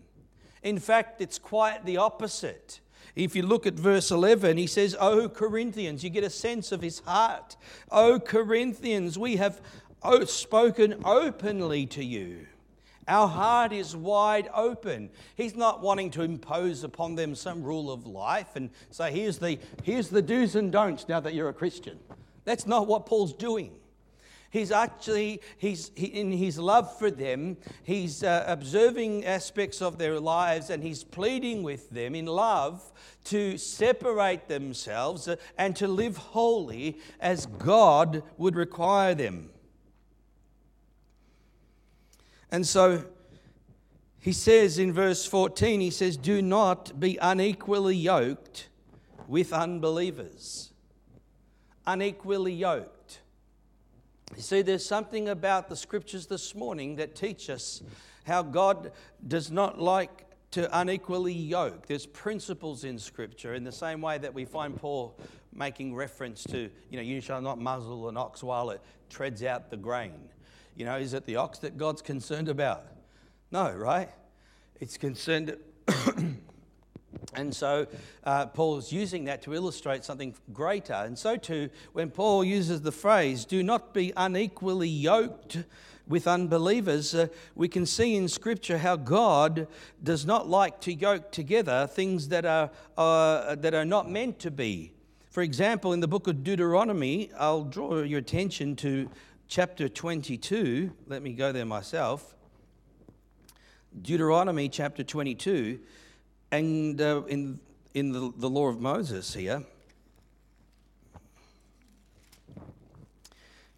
In 0.62 0.80
fact, 0.80 1.22
it's 1.22 1.40
quite 1.40 1.86
the 1.86 1.98
opposite. 1.98 2.80
If 3.16 3.36
you 3.36 3.42
look 3.42 3.66
at 3.66 3.74
verse 3.74 4.12
11, 4.12 4.58
he 4.58 4.68
says, 4.68 4.96
Oh, 5.00 5.30
Corinthians, 5.30 6.04
you 6.04 6.12
get 6.12 6.24
a 6.24 6.30
sense 6.30 6.72
of 6.72 6.82
his 6.82 7.00
heart. 7.00 7.56
Oh, 7.92 8.20
Corinthians, 8.20 9.18
we 9.18 9.38
have 9.38 9.62
spoken 10.26 11.02
openly 11.04 11.88
to 11.88 12.04
you. 12.04 12.46
Our 13.08 13.28
heart 13.28 13.72
is 13.72 13.96
wide 13.96 14.50
open. 14.54 15.10
He's 15.36 15.56
not 15.56 15.82
wanting 15.82 16.12
to 16.12 16.24
impose 16.24 16.84
upon 16.84 17.16
them 17.16 17.36
some 17.36 17.64
rule 17.64 17.90
of 17.90 18.06
life 18.06 18.56
and 18.56 18.70
say, 18.92 19.12
here's 19.12 19.38
the, 19.38 19.60
here's 19.84 20.10
the 20.10 20.22
do's 20.22 20.56
and 20.56 20.72
don'ts 20.72 21.08
now 21.08 21.22
that 21.22 21.34
you're 21.34 21.50
a 21.50 21.54
Christian. 21.54 22.00
That's 22.44 22.68
not 22.68 22.88
what 22.88 23.06
Paul's 23.06 23.34
doing. 23.34 23.72
He's 24.50 24.72
actually, 24.72 25.42
he's, 25.58 25.92
he, 25.96 26.06
in 26.06 26.32
his 26.32 26.58
love 26.58 26.98
for 26.98 27.12
them, 27.12 27.58
he's 27.84 28.24
uh, 28.24 28.46
observing 28.48 29.26
aspects 29.26 29.82
of 29.82 29.98
their 29.98 30.20
lives 30.20 30.70
and 30.70 30.82
he's 30.82 31.04
pleading 31.04 31.64
with 31.64 31.90
them 31.90 32.16
in 32.16 32.26
love 32.26 32.92
to 33.26 33.58
separate 33.58 34.48
themselves 34.48 35.28
uh, 35.28 35.36
and 35.58 35.76
to 35.76 35.88
live 35.88 36.18
holy 36.18 37.00
as 37.20 37.46
God 37.46 38.24
would 38.38 38.56
require 38.56 39.14
them. 39.14 39.50
And 42.52 42.66
so 42.66 43.06
he 44.20 44.34
says 44.34 44.80
in 44.80 44.94
verse 44.94 45.26
14, 45.26 45.80
he 45.80 45.90
says, 45.90 46.18
Do 46.18 46.42
not 46.42 47.00
be 47.00 47.18
unequally 47.22 47.96
yoked 47.96 48.70
with 49.28 49.54
unbelievers. 49.54 50.72
Unequally 51.86 52.54
yoked. 52.54 53.22
You 54.36 54.42
see, 54.42 54.62
there's 54.62 54.86
something 54.86 55.30
about 55.30 55.70
the 55.70 55.76
scriptures 55.76 56.28
this 56.28 56.54
morning 56.54 56.98
that 56.98 57.16
teach 57.16 57.50
us 57.50 57.82
how 58.26 58.44
God 58.44 58.92
does 59.26 59.52
not 59.52 59.80
like 59.80 60.26
to 60.52 60.80
unequally 60.80 61.34
yoke. 61.34 61.88
There's 61.88 62.06
principles 62.06 62.84
in 62.84 63.00
scripture 63.00 63.54
in 63.54 63.64
the 63.64 63.72
same 63.72 64.02
way 64.02 64.18
that 64.18 64.34
we 64.34 64.46
find 64.46 64.76
Paul 64.76 65.18
making 65.54 65.96
reference 65.96 66.44
to, 66.46 66.70
you 66.90 66.98
know, 66.98 67.02
you 67.02 67.22
shall 67.22 67.42
not 67.42 67.60
muzzle 67.60 68.10
an 68.10 68.18
ox 68.18 68.44
while 68.44 68.70
it 68.70 68.82
treads 69.10 69.44
out 69.44 69.70
the 69.70 69.78
grain. 69.78 70.30
You 70.78 70.86
know, 70.86 70.98
is 70.98 71.16
it 71.16 71.26
the 71.26 71.38
ox 71.38 71.58
that 71.60 71.76
God's 71.76 72.04
concerned 72.04 72.50
about? 72.50 72.86
No, 73.50 73.74
right? 73.74 74.10
It's 74.80 74.96
concerned 74.96 75.58
and 77.34 77.56
so 77.56 77.88
uh, 78.24 78.46
Paul 78.46 78.78
is 78.78 78.92
using 78.92 79.26
that 79.26 79.42
to 79.42 79.56
illustrate 79.56 80.04
something 80.04 80.36
greater. 80.54 80.94
And 80.94 81.18
so 81.18 81.36
too, 81.36 81.72
when 81.94 82.12
Paul 82.12 82.44
uses 82.44 82.82
the 82.82 82.92
phrase, 82.92 83.44
do 83.44 83.64
not 83.64 83.92
be 83.92 84.14
unequally 84.16 84.88
yoked 84.88 85.64
with 86.08 86.28
unbelievers, 86.28 87.16
uh, 87.16 87.28
we 87.56 87.68
can 87.68 87.88
see 87.88 88.16
in 88.16 88.28
Scripture 88.28 88.78
how 88.78 88.98
God 88.98 89.68
does 90.04 90.28
not 90.28 90.48
like 90.48 90.80
to 90.82 90.94
yoke 90.94 91.32
together 91.32 91.88
things 91.88 92.28
that 92.28 92.46
are, 92.46 92.70
uh, 93.00 93.56
that 93.56 93.74
are 93.74 93.84
not 93.84 94.12
meant 94.12 94.38
to 94.40 94.52
be. 94.52 94.94
For 95.32 95.42
example, 95.42 95.94
in 95.94 96.02
the 96.02 96.08
book 96.08 96.28
of 96.28 96.44
Deuteronomy, 96.44 97.32
I'll 97.38 97.64
draw 97.64 98.02
your 98.04 98.20
attention 98.20 98.76
to 98.78 99.10
chapter 99.48 99.88
22. 99.88 100.92
Let 101.08 101.22
me 101.22 101.34
go 101.34 101.52
there 101.52 101.66
myself. 101.66 102.36
Deuteronomy 104.02 104.70
chapter 104.70 105.04
22. 105.04 105.80
And 106.52 107.02
uh, 107.02 107.24
in, 107.28 107.60
in 107.94 108.12
the, 108.12 108.32
the 108.38 108.50
law 108.50 108.68
of 108.68 108.80
Moses 108.80 109.34
here, 109.34 109.64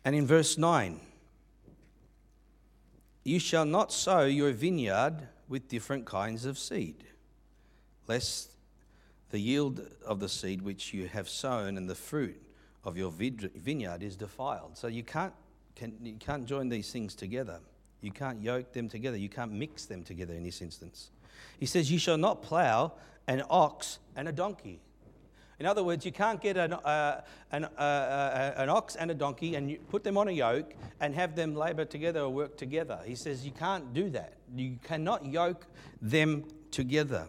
and 0.05 0.15
in 0.15 0.25
verse 0.25 0.57
9, 0.57 0.99
you 3.23 3.39
shall 3.39 3.65
not 3.65 3.91
sow 3.91 4.25
your 4.25 4.51
vineyard 4.51 5.27
with 5.47 5.67
different 5.67 6.05
kinds 6.05 6.45
of 6.45 6.57
seed, 6.57 7.03
lest 8.07 8.51
the 9.29 9.39
yield 9.39 9.87
of 10.05 10.19
the 10.19 10.29
seed 10.29 10.61
which 10.61 10.93
you 10.93 11.07
have 11.07 11.29
sown 11.29 11.77
and 11.77 11.89
the 11.89 11.95
fruit 11.95 12.41
of 12.83 12.97
your 12.97 13.11
vineyard 13.11 14.01
is 14.01 14.15
defiled. 14.15 14.77
So 14.77 14.87
you 14.87 15.03
can't, 15.03 15.33
can, 15.75 15.95
you 16.03 16.15
can't 16.19 16.45
join 16.45 16.69
these 16.69 16.91
things 16.91 17.15
together. 17.15 17.59
You 18.01 18.11
can't 18.11 18.41
yoke 18.41 18.73
them 18.73 18.89
together. 18.89 19.17
You 19.17 19.29
can't 19.29 19.51
mix 19.51 19.85
them 19.85 20.03
together 20.03 20.33
in 20.33 20.43
this 20.43 20.61
instance. 20.61 21.11
He 21.59 21.65
says, 21.65 21.91
You 21.91 21.99
shall 21.99 22.17
not 22.17 22.41
plow 22.41 22.93
an 23.27 23.43
ox 23.49 23.99
and 24.15 24.27
a 24.27 24.31
donkey. 24.31 24.81
In 25.59 25.65
other 25.65 25.83
words, 25.83 26.05
you 26.05 26.13
can't 26.13 26.39
get 26.39 26.55
an, 26.55 26.71
uh, 26.71 27.21
an, 27.51 27.65
uh, 27.65 27.67
uh, 27.77 28.53
an 28.55 28.69
ox 28.69 28.95
and 28.95 29.11
a 29.11 29.13
donkey 29.13 29.55
and 29.55 29.77
put 29.89 30.05
them 30.05 30.17
on 30.17 30.29
a 30.29 30.31
yoke 30.31 30.73
and 31.01 31.13
have 31.13 31.35
them 31.35 31.53
labor 31.53 31.83
together 31.83 32.21
or 32.21 32.29
work 32.29 32.57
together. 32.57 32.99
He 33.05 33.15
says 33.15 33.45
you 33.45 33.51
can't 33.51 33.93
do 33.93 34.09
that. 34.11 34.35
You 34.55 34.79
cannot 34.83 35.25
yoke 35.25 35.65
them 36.01 36.45
together. 36.71 37.27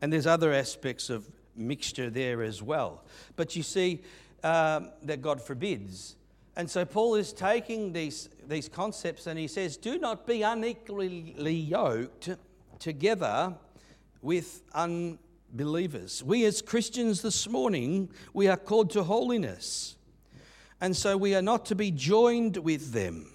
And 0.00 0.12
there's 0.12 0.26
other 0.26 0.52
aspects 0.52 1.10
of 1.10 1.28
mixture 1.56 2.10
there 2.10 2.42
as 2.42 2.62
well. 2.62 3.02
But 3.34 3.56
you 3.56 3.64
see 3.64 4.02
um, 4.44 4.90
that 5.02 5.20
God 5.20 5.42
forbids. 5.42 6.14
And 6.56 6.70
so 6.70 6.84
Paul 6.84 7.16
is 7.16 7.32
taking 7.32 7.92
these, 7.92 8.28
these 8.46 8.68
concepts 8.68 9.26
and 9.26 9.38
he 9.38 9.48
says, 9.48 9.76
Do 9.76 9.98
not 9.98 10.26
be 10.26 10.42
unequally 10.42 11.54
yoked 11.56 12.30
together 12.78 13.54
with 14.22 14.62
unbelievers. 14.72 16.22
We 16.22 16.44
as 16.44 16.62
Christians 16.62 17.22
this 17.22 17.48
morning, 17.48 18.10
we 18.32 18.46
are 18.46 18.56
called 18.56 18.90
to 18.90 19.02
holiness. 19.02 19.96
And 20.80 20.96
so 20.96 21.16
we 21.16 21.34
are 21.34 21.42
not 21.42 21.66
to 21.66 21.74
be 21.74 21.90
joined 21.90 22.58
with 22.58 22.92
them. 22.92 23.30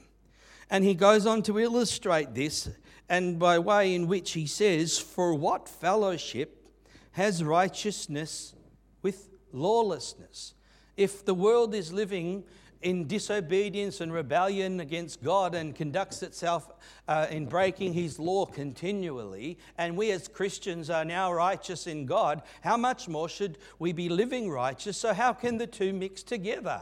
And 0.69 0.83
he 0.83 0.93
goes 0.93 1.25
on 1.25 1.41
to 1.43 1.59
illustrate 1.59 2.35
this, 2.35 2.69
and 3.09 3.39
by 3.39 3.57
way 3.57 3.95
in 3.95 4.07
which 4.07 4.33
he 4.33 4.45
says, 4.45 4.99
For 4.99 5.33
what 5.33 5.67
fellowship 5.67 6.67
has 7.13 7.43
righteousness 7.43 8.53
with 9.01 9.29
lawlessness? 9.51 10.53
If 10.95 11.25
the 11.25 11.33
world 11.33 11.73
is 11.73 11.91
living 11.91 12.43
in 12.81 13.07
disobedience 13.07 13.99
and 13.99 14.13
rebellion 14.13 14.79
against 14.79 15.21
God 15.21 15.53
and 15.53 15.75
conducts 15.75 16.23
itself 16.23 16.69
uh, 17.07 17.27
in 17.29 17.45
breaking 17.45 17.93
His 17.93 18.19
law 18.19 18.45
continually, 18.45 19.57
and 19.77 19.97
we 19.97 20.11
as 20.11 20.27
Christians 20.27 20.89
are 20.89 21.03
now 21.03 21.33
righteous 21.33 21.87
in 21.87 22.05
God, 22.05 22.41
how 22.61 22.77
much 22.77 23.07
more 23.07 23.27
should 23.27 23.57
we 23.79 23.91
be 23.91 24.07
living 24.07 24.49
righteous? 24.49 24.97
So, 24.97 25.13
how 25.13 25.33
can 25.33 25.57
the 25.57 25.67
two 25.67 25.91
mix 25.91 26.23
together? 26.23 26.81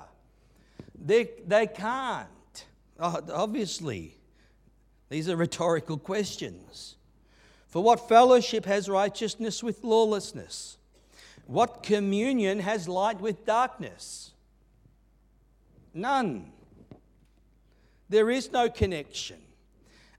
They, 1.00 1.30
they 1.46 1.68
can't, 1.68 2.66
obviously. 3.00 4.14
These 5.10 5.30
are 5.30 5.36
rhetorical 5.36 5.98
questions. 5.98 6.96
For 7.68 7.82
what 7.82 8.10
fellowship 8.10 8.66
has 8.66 8.90
righteousness 8.90 9.64
with 9.64 9.84
lawlessness? 9.84 10.78
What 11.46 11.82
communion 11.82 12.60
has 12.60 12.90
light 12.90 13.22
with 13.22 13.46
darkness? 13.46 14.34
None. 15.98 16.52
There 18.08 18.30
is 18.30 18.52
no 18.52 18.70
connection. 18.70 19.38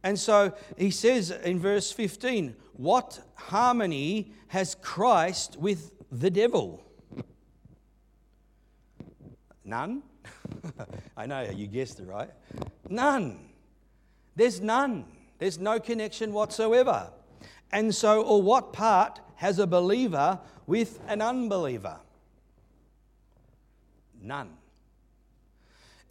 And 0.02 0.18
so 0.18 0.52
he 0.76 0.90
says 0.90 1.30
in 1.30 1.60
verse 1.60 1.92
15, 1.92 2.56
What 2.72 3.20
harmony 3.36 4.32
has 4.48 4.74
Christ 4.74 5.56
with 5.56 5.92
the 6.10 6.30
devil? 6.30 6.84
None. 9.64 10.02
I 11.16 11.26
know, 11.26 11.42
you 11.42 11.68
guessed 11.68 12.00
it, 12.00 12.06
right? 12.08 12.30
None. 12.88 13.38
There's 14.34 14.60
none. 14.60 15.04
There's 15.38 15.58
no 15.58 15.78
connection 15.78 16.32
whatsoever. 16.32 17.12
And 17.70 17.94
so, 17.94 18.22
or 18.22 18.42
what 18.42 18.72
part 18.72 19.20
has 19.36 19.60
a 19.60 19.66
believer 19.66 20.40
with 20.66 20.98
an 21.06 21.22
unbeliever? 21.22 22.00
None 24.20 24.58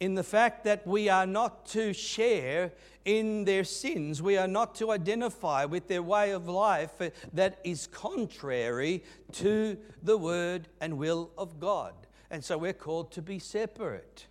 in 0.00 0.14
the 0.14 0.22
fact 0.22 0.64
that 0.64 0.86
we 0.86 1.08
are 1.08 1.26
not 1.26 1.66
to 1.66 1.92
share 1.92 2.72
in 3.04 3.44
their 3.44 3.64
sins. 3.64 4.22
We 4.22 4.36
are 4.36 4.46
not 4.46 4.74
to 4.76 4.90
identify 4.90 5.64
with 5.64 5.88
their 5.88 6.02
way 6.02 6.30
of 6.30 6.48
life 6.48 6.92
that 7.32 7.58
is 7.64 7.86
contrary 7.86 9.02
to 9.32 9.78
the 10.02 10.16
word 10.16 10.68
and 10.80 10.98
will 10.98 11.30
of 11.38 11.58
God. 11.58 11.94
And 12.30 12.44
so 12.44 12.58
we're 12.58 12.74
called 12.74 13.10
to 13.12 13.22
be 13.22 13.38
separate. 13.38 14.26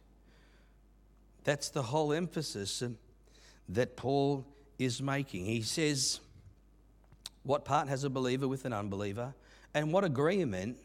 That's 1.43 1.69
the 1.69 1.81
whole 1.81 2.13
emphasis 2.13 2.81
um, 2.81 2.97
that 3.69 3.97
Paul 3.97 4.45
is 4.77 5.01
making. 5.01 5.45
He 5.45 5.61
says, 5.61 6.19
What 7.43 7.65
part 7.65 7.87
has 7.87 8.03
a 8.03 8.09
believer 8.09 8.47
with 8.47 8.65
an 8.65 8.73
unbeliever? 8.73 9.33
And 9.73 9.91
what 9.91 10.03
agreement 10.03 10.77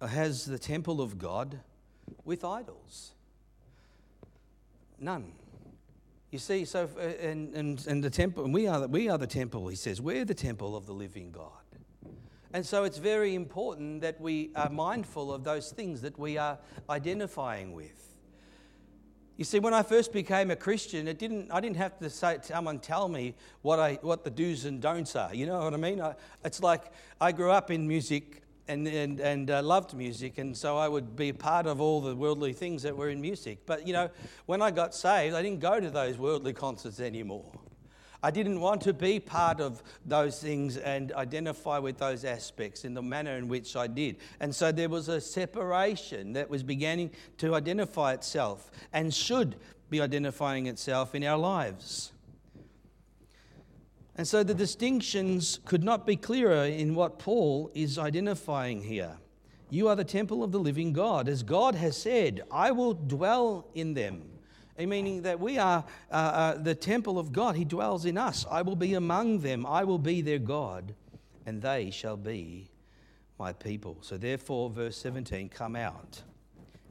has 0.00 0.44
the 0.44 0.58
temple 0.58 1.00
of 1.00 1.18
God 1.18 1.60
with 2.24 2.44
idols? 2.44 3.12
None. 5.00 5.32
You 6.30 6.38
see, 6.38 6.64
so 6.64 6.88
uh, 6.96 7.00
and, 7.00 7.54
and, 7.54 7.84
and 7.88 8.04
the 8.04 8.10
temple, 8.10 8.44
and 8.44 8.54
we 8.54 8.68
are, 8.68 8.86
we 8.86 9.08
are 9.08 9.18
the 9.18 9.26
temple, 9.26 9.66
he 9.66 9.76
says. 9.76 10.00
We're 10.00 10.24
the 10.24 10.34
temple 10.34 10.76
of 10.76 10.86
the 10.86 10.92
living 10.92 11.32
God. 11.32 11.50
And 12.52 12.64
so 12.66 12.84
it's 12.84 12.98
very 12.98 13.34
important 13.34 14.00
that 14.02 14.20
we 14.20 14.50
are 14.54 14.68
mindful 14.68 15.32
of 15.32 15.44
those 15.44 15.70
things 15.70 16.02
that 16.02 16.18
we 16.18 16.36
are 16.36 16.58
identifying 16.88 17.72
with. 17.72 18.10
You 19.36 19.44
see, 19.44 19.58
when 19.58 19.72
I 19.72 19.82
first 19.82 20.12
became 20.12 20.50
a 20.50 20.56
Christian, 20.56 21.08
it 21.08 21.18
didn't, 21.18 21.50
I 21.50 21.60
didn't 21.60 21.78
have 21.78 21.98
to 22.00 22.10
say, 22.10 22.38
someone 22.42 22.78
tell 22.78 23.08
me 23.08 23.34
what, 23.62 23.78
I, 23.78 23.94
what 24.02 24.22
the 24.22 24.30
do's 24.30 24.66
and 24.66 24.82
don'ts 24.82 25.16
are. 25.16 25.34
You 25.34 25.46
know 25.46 25.60
what 25.60 25.72
I 25.72 25.78
mean? 25.78 26.00
I, 26.00 26.14
it's 26.44 26.60
like 26.60 26.92
I 27.20 27.32
grew 27.32 27.50
up 27.50 27.70
in 27.70 27.88
music 27.88 28.39
and, 28.70 28.86
and, 28.86 29.20
and 29.20 29.50
uh, 29.50 29.62
loved 29.62 29.94
music, 29.94 30.38
and 30.38 30.56
so 30.56 30.78
I 30.78 30.88
would 30.88 31.16
be 31.16 31.32
part 31.32 31.66
of 31.66 31.80
all 31.80 32.00
the 32.00 32.14
worldly 32.14 32.52
things 32.52 32.82
that 32.84 32.96
were 32.96 33.10
in 33.10 33.20
music. 33.20 33.58
But, 33.66 33.86
you 33.86 33.92
know, 33.92 34.10
when 34.46 34.62
I 34.62 34.70
got 34.70 34.94
saved, 34.94 35.34
I 35.34 35.42
didn't 35.42 35.60
go 35.60 35.80
to 35.80 35.90
those 35.90 36.16
worldly 36.18 36.52
concerts 36.52 37.00
anymore. 37.00 37.50
I 38.22 38.30
didn't 38.30 38.60
want 38.60 38.82
to 38.82 38.92
be 38.92 39.18
part 39.18 39.60
of 39.60 39.82
those 40.04 40.40
things 40.40 40.76
and 40.76 41.10
identify 41.12 41.78
with 41.78 41.98
those 41.98 42.24
aspects 42.24 42.84
in 42.84 42.94
the 42.94 43.02
manner 43.02 43.36
in 43.36 43.48
which 43.48 43.76
I 43.76 43.86
did. 43.86 44.18
And 44.40 44.54
so 44.54 44.70
there 44.70 44.90
was 44.90 45.08
a 45.08 45.20
separation 45.20 46.34
that 46.34 46.50
was 46.50 46.62
beginning 46.62 47.10
to 47.38 47.54
identify 47.54 48.12
itself 48.12 48.70
and 48.92 49.12
should 49.12 49.56
be 49.88 50.00
identifying 50.00 50.66
itself 50.66 51.14
in 51.14 51.24
our 51.24 51.38
lives. 51.38 52.12
And 54.20 54.28
so 54.28 54.42
the 54.42 54.52
distinctions 54.52 55.60
could 55.64 55.82
not 55.82 56.06
be 56.06 56.14
clearer 56.14 56.66
in 56.66 56.94
what 56.94 57.18
Paul 57.18 57.70
is 57.72 57.96
identifying 57.96 58.82
here. 58.82 59.16
You 59.70 59.88
are 59.88 59.96
the 59.96 60.04
temple 60.04 60.44
of 60.44 60.52
the 60.52 60.58
living 60.58 60.92
God. 60.92 61.26
As 61.26 61.42
God 61.42 61.74
has 61.76 61.96
said, 61.96 62.42
I 62.50 62.70
will 62.70 62.92
dwell 62.92 63.66
in 63.74 63.94
them 63.94 64.20
meaning 64.76 65.22
that 65.22 65.40
we 65.40 65.56
are 65.56 65.82
uh, 66.10 66.14
uh, 66.14 66.54
the 66.58 66.74
temple 66.74 67.18
of 67.18 67.32
God. 67.32 67.56
He 67.56 67.64
dwells 67.64 68.04
in 68.04 68.18
us. 68.18 68.44
I 68.50 68.60
will 68.60 68.76
be 68.76 68.92
among 68.92 69.38
them. 69.38 69.64
I 69.64 69.84
will 69.84 69.98
be 69.98 70.20
their 70.20 70.38
God, 70.38 70.94
and 71.46 71.62
they 71.62 71.90
shall 71.90 72.18
be 72.18 72.68
my 73.38 73.54
people. 73.54 73.96
So, 74.02 74.18
therefore, 74.18 74.68
verse 74.68 74.98
17 74.98 75.48
come 75.48 75.76
out. 75.76 76.22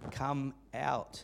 Come 0.10 0.56
out 0.74 1.24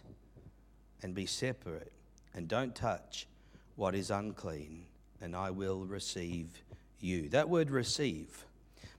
and 1.01 1.15
be 1.15 1.25
separate, 1.25 1.91
and 2.35 2.47
don't 2.47 2.75
touch 2.75 3.27
what 3.75 3.95
is 3.95 4.11
unclean, 4.11 4.85
and 5.25 5.35
I 5.35 5.49
will 5.49 5.85
receive 5.85 6.63
you. 6.99 7.29
That 7.29 7.49
word 7.49 7.71
receive 7.71 8.45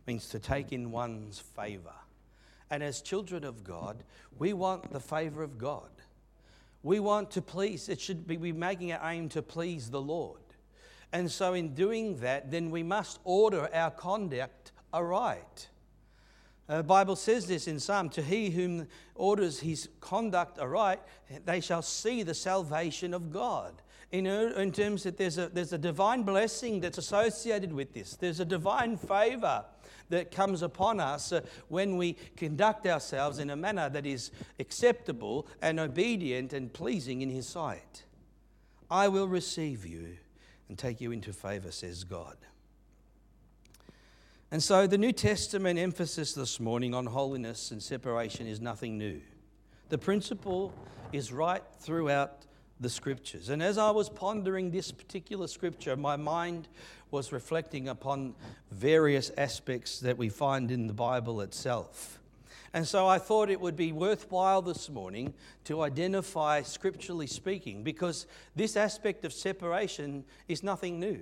means 0.08 0.28
to 0.30 0.40
take 0.40 0.72
in 0.72 0.90
one's 0.90 1.38
favor. 1.38 1.94
And 2.68 2.82
as 2.82 3.00
children 3.00 3.44
of 3.44 3.62
God, 3.62 4.02
we 4.36 4.52
want 4.52 4.92
the 4.92 4.98
favor 4.98 5.44
of 5.44 5.56
God. 5.56 5.88
We 6.82 6.98
want 6.98 7.30
to 7.30 7.42
please, 7.42 7.88
it 7.88 8.00
should 8.00 8.26
be 8.26 8.52
making 8.52 8.92
our 8.92 9.08
aim 9.08 9.28
to 9.30 9.40
please 9.40 9.88
the 9.88 10.00
Lord. 10.00 10.40
And 11.12 11.30
so, 11.30 11.54
in 11.54 11.74
doing 11.74 12.18
that, 12.18 12.50
then 12.50 12.72
we 12.72 12.82
must 12.82 13.20
order 13.22 13.72
our 13.72 13.92
conduct 13.92 14.72
aright. 14.92 15.68
Uh, 16.68 16.78
the 16.78 16.82
Bible 16.82 17.14
says 17.14 17.46
this 17.46 17.68
in 17.68 17.78
Psalm 17.78 18.08
To 18.10 18.22
he 18.22 18.50
whom 18.50 18.88
orders 19.14 19.60
his 19.60 19.88
conduct 20.00 20.58
aright, 20.58 20.98
they 21.44 21.60
shall 21.60 21.82
see 21.82 22.24
the 22.24 22.34
salvation 22.34 23.14
of 23.14 23.32
God. 23.32 23.80
In, 24.12 24.26
in 24.26 24.72
terms 24.72 25.02
that 25.02 25.16
there's 25.16 25.36
a, 25.36 25.48
there's 25.48 25.72
a 25.72 25.78
divine 25.78 26.22
blessing 26.22 26.80
that's 26.80 26.98
associated 26.98 27.72
with 27.72 27.92
this, 27.92 28.14
there's 28.14 28.40
a 28.40 28.44
divine 28.44 28.96
favor 28.96 29.64
that 30.10 30.30
comes 30.30 30.62
upon 30.62 31.00
us 31.00 31.32
uh, 31.32 31.40
when 31.68 31.96
we 31.96 32.12
conduct 32.36 32.86
ourselves 32.86 33.38
in 33.38 33.50
a 33.50 33.56
manner 33.56 33.88
that 33.88 34.06
is 34.06 34.30
acceptable 34.60 35.46
and 35.60 35.80
obedient 35.80 36.52
and 36.52 36.72
pleasing 36.72 37.22
in 37.22 37.30
His 37.30 37.48
sight. 37.48 38.04
I 38.90 39.08
will 39.08 39.26
receive 39.26 39.84
you 39.84 40.16
and 40.68 40.78
take 40.78 41.00
you 41.00 41.10
into 41.10 41.32
favor, 41.32 41.72
says 41.72 42.04
God. 42.04 42.36
And 44.50 44.62
so 44.62 44.86
the 44.86 44.98
New 44.98 45.12
Testament 45.12 45.78
emphasis 45.78 46.32
this 46.32 46.60
morning 46.60 46.94
on 46.94 47.06
holiness 47.06 47.72
and 47.72 47.82
separation 47.82 48.46
is 48.46 48.60
nothing 48.60 48.96
new. 48.96 49.20
The 49.88 49.98
principle 49.98 50.72
is 51.12 51.32
right 51.32 51.62
throughout 51.80 52.46
the 52.80 52.90
scriptures. 52.90 53.48
And 53.48 53.62
as 53.62 53.78
I 53.78 53.90
was 53.90 54.08
pondering 54.08 54.70
this 54.70 54.92
particular 54.92 55.46
scripture, 55.46 55.96
my 55.96 56.16
mind 56.16 56.68
was 57.10 57.32
reflecting 57.32 57.88
upon 57.88 58.34
various 58.70 59.30
aspects 59.38 60.00
that 60.00 60.18
we 60.18 60.28
find 60.28 60.70
in 60.70 60.86
the 60.86 60.92
Bible 60.92 61.40
itself. 61.40 62.18
And 62.74 62.86
so 62.86 63.06
I 63.06 63.18
thought 63.18 63.48
it 63.48 63.60
would 63.60 63.76
be 63.76 63.92
worthwhile 63.92 64.60
this 64.60 64.90
morning 64.90 65.32
to 65.64 65.80
identify, 65.82 66.62
scripturally 66.62 67.26
speaking, 67.26 67.82
because 67.82 68.26
this 68.54 68.76
aspect 68.76 69.24
of 69.24 69.32
separation 69.32 70.24
is 70.46 70.62
nothing 70.62 71.00
new. 71.00 71.20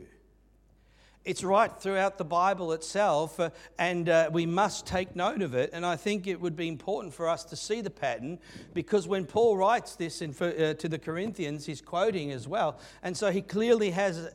It's 1.25 1.43
right 1.43 1.75
throughout 1.75 2.19
the 2.19 2.25
Bible 2.25 2.73
itself, 2.73 3.41
uh, 3.41 3.49
and 3.79 4.11
uh, 4.11 4.29
we 4.31 4.45
must 4.45 4.87
take 4.87 5.17
note 5.17 5.41
of 5.41 5.55
it. 5.55 5.71
And 5.73 5.87
I 5.87 5.97
think 5.97 6.27
it 6.27 6.39
would 6.39 6.55
be 6.55 6.69
important 6.69 7.15
for 7.15 7.31
us 7.31 7.45
to 7.45 7.57
see 7.57 7.81
the 7.81 7.89
pattern 7.89 8.39
because 8.75 9.09
when 9.09 9.25
Paul 9.25 9.57
writes 9.57 9.97
this 9.97 10.21
in, 10.21 10.35
uh, 10.39 10.75
to 10.75 10.87
the 10.87 10.99
Corinthians, 10.99 11.65
he's 11.65 11.81
quoting 11.81 12.31
as 12.31 12.47
well. 12.47 12.79
And 13.03 13.17
so 13.17 13.31
he 13.31 13.41
clearly 13.41 13.91
has 13.93 14.29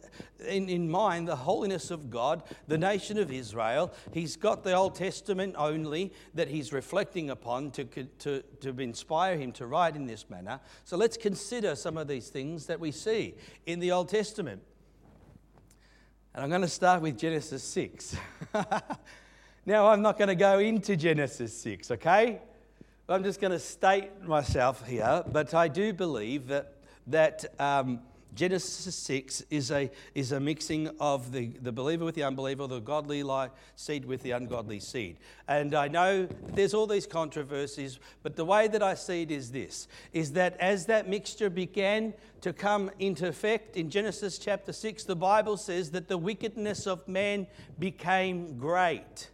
in, 0.48 0.68
in 0.68 0.90
mind 0.90 1.28
the 1.28 1.36
holiness 1.36 1.92
of 1.92 2.10
God, 2.10 2.42
the 2.68 2.78
nation 2.78 3.20
of 3.20 3.32
Israel. 3.32 3.94
He's 4.12 4.36
got 4.36 4.64
the 4.64 4.74
Old 4.74 4.96
Testament 4.96 5.54
only 5.60 6.12
that 6.34 6.48
he's 6.48 6.74
reflecting 6.74 7.30
upon 7.30 7.70
to, 7.72 7.84
to, 7.84 8.42
to 8.62 8.70
inspire 8.80 9.38
him 9.38 9.52
to 9.54 9.68
write 9.68 9.96
in 9.96 10.08
this 10.08 10.28
manner. 10.28 10.60
So 10.86 10.98
let's 10.98 11.18
consider 11.18 11.76
some 11.76 11.98
of 11.98 12.08
these 12.08 12.30
things 12.30 12.66
that 12.66 12.80
we 12.80 12.92
see 12.92 13.36
in 13.68 13.80
the 13.80 13.92
Old 13.92 14.10
Testament. 14.10 14.64
And 16.40 16.46
I'm 16.46 16.50
going 16.52 16.62
to 16.62 16.70
start 16.70 17.02
with 17.02 17.18
Genesis 17.18 17.62
6. 17.64 18.16
now, 19.66 19.88
I'm 19.88 20.02
not 20.02 20.18
going 20.18 20.30
to 20.30 20.36
go 20.36 20.60
into 20.60 20.96
Genesis 20.96 21.54
6, 21.58 21.92
okay? 21.92 22.40
I'm 23.10 23.26
just 23.26 23.42
going 23.42 23.52
to 23.52 23.60
state 23.60 24.24
myself 24.24 24.88
here, 24.88 25.22
but 25.30 25.54
I 25.54 25.68
do 25.68 25.92
believe 25.92 26.48
that, 26.48 26.76
that 27.08 27.44
um, 27.60 28.00
Genesis 28.36 28.96
6 28.96 29.44
is 29.50 29.72
a, 29.72 29.90
is 30.14 30.32
a 30.32 30.40
mixing 30.40 30.90
of 31.00 31.32
the, 31.32 31.48
the 31.62 31.72
believer 31.72 32.06
with 32.06 32.16
the 32.16 32.24
unbeliever, 32.24 32.68
the 32.68 32.80
godly 32.80 33.24
seed 33.76 34.06
with 34.06 34.22
the 34.22 34.32
ungodly 34.32 34.80
seed. 34.80 35.18
And 35.48 35.74
I 35.74 35.88
know 35.88 36.28
there's 36.54 36.74
all 36.74 36.88
these 36.88 37.08
controversies, 37.08 38.00
but 38.22 38.36
the 38.36 38.46
way 38.46 38.68
that 38.68 38.84
I 38.84 38.94
see 38.94 39.24
it 39.24 39.32
is 39.32 39.52
this 39.52 39.88
is 40.14 40.34
that 40.34 40.58
as 40.60 40.86
that 40.86 41.10
mixture 41.10 41.50
began 41.50 42.14
to 42.42 42.54
come 42.54 42.92
into 43.00 43.28
effect 43.28 43.76
in 43.76 43.90
Genesis 43.90 44.38
chapter 44.38 44.72
6, 44.72 45.04
the 45.04 45.16
Bible 45.16 45.58
says 45.58 45.92
that 45.92 46.08
the 46.08 46.18
wickedness 46.18 46.88
of 46.88 47.08
man 47.08 47.48
became 47.80 48.58
great. 48.58 49.30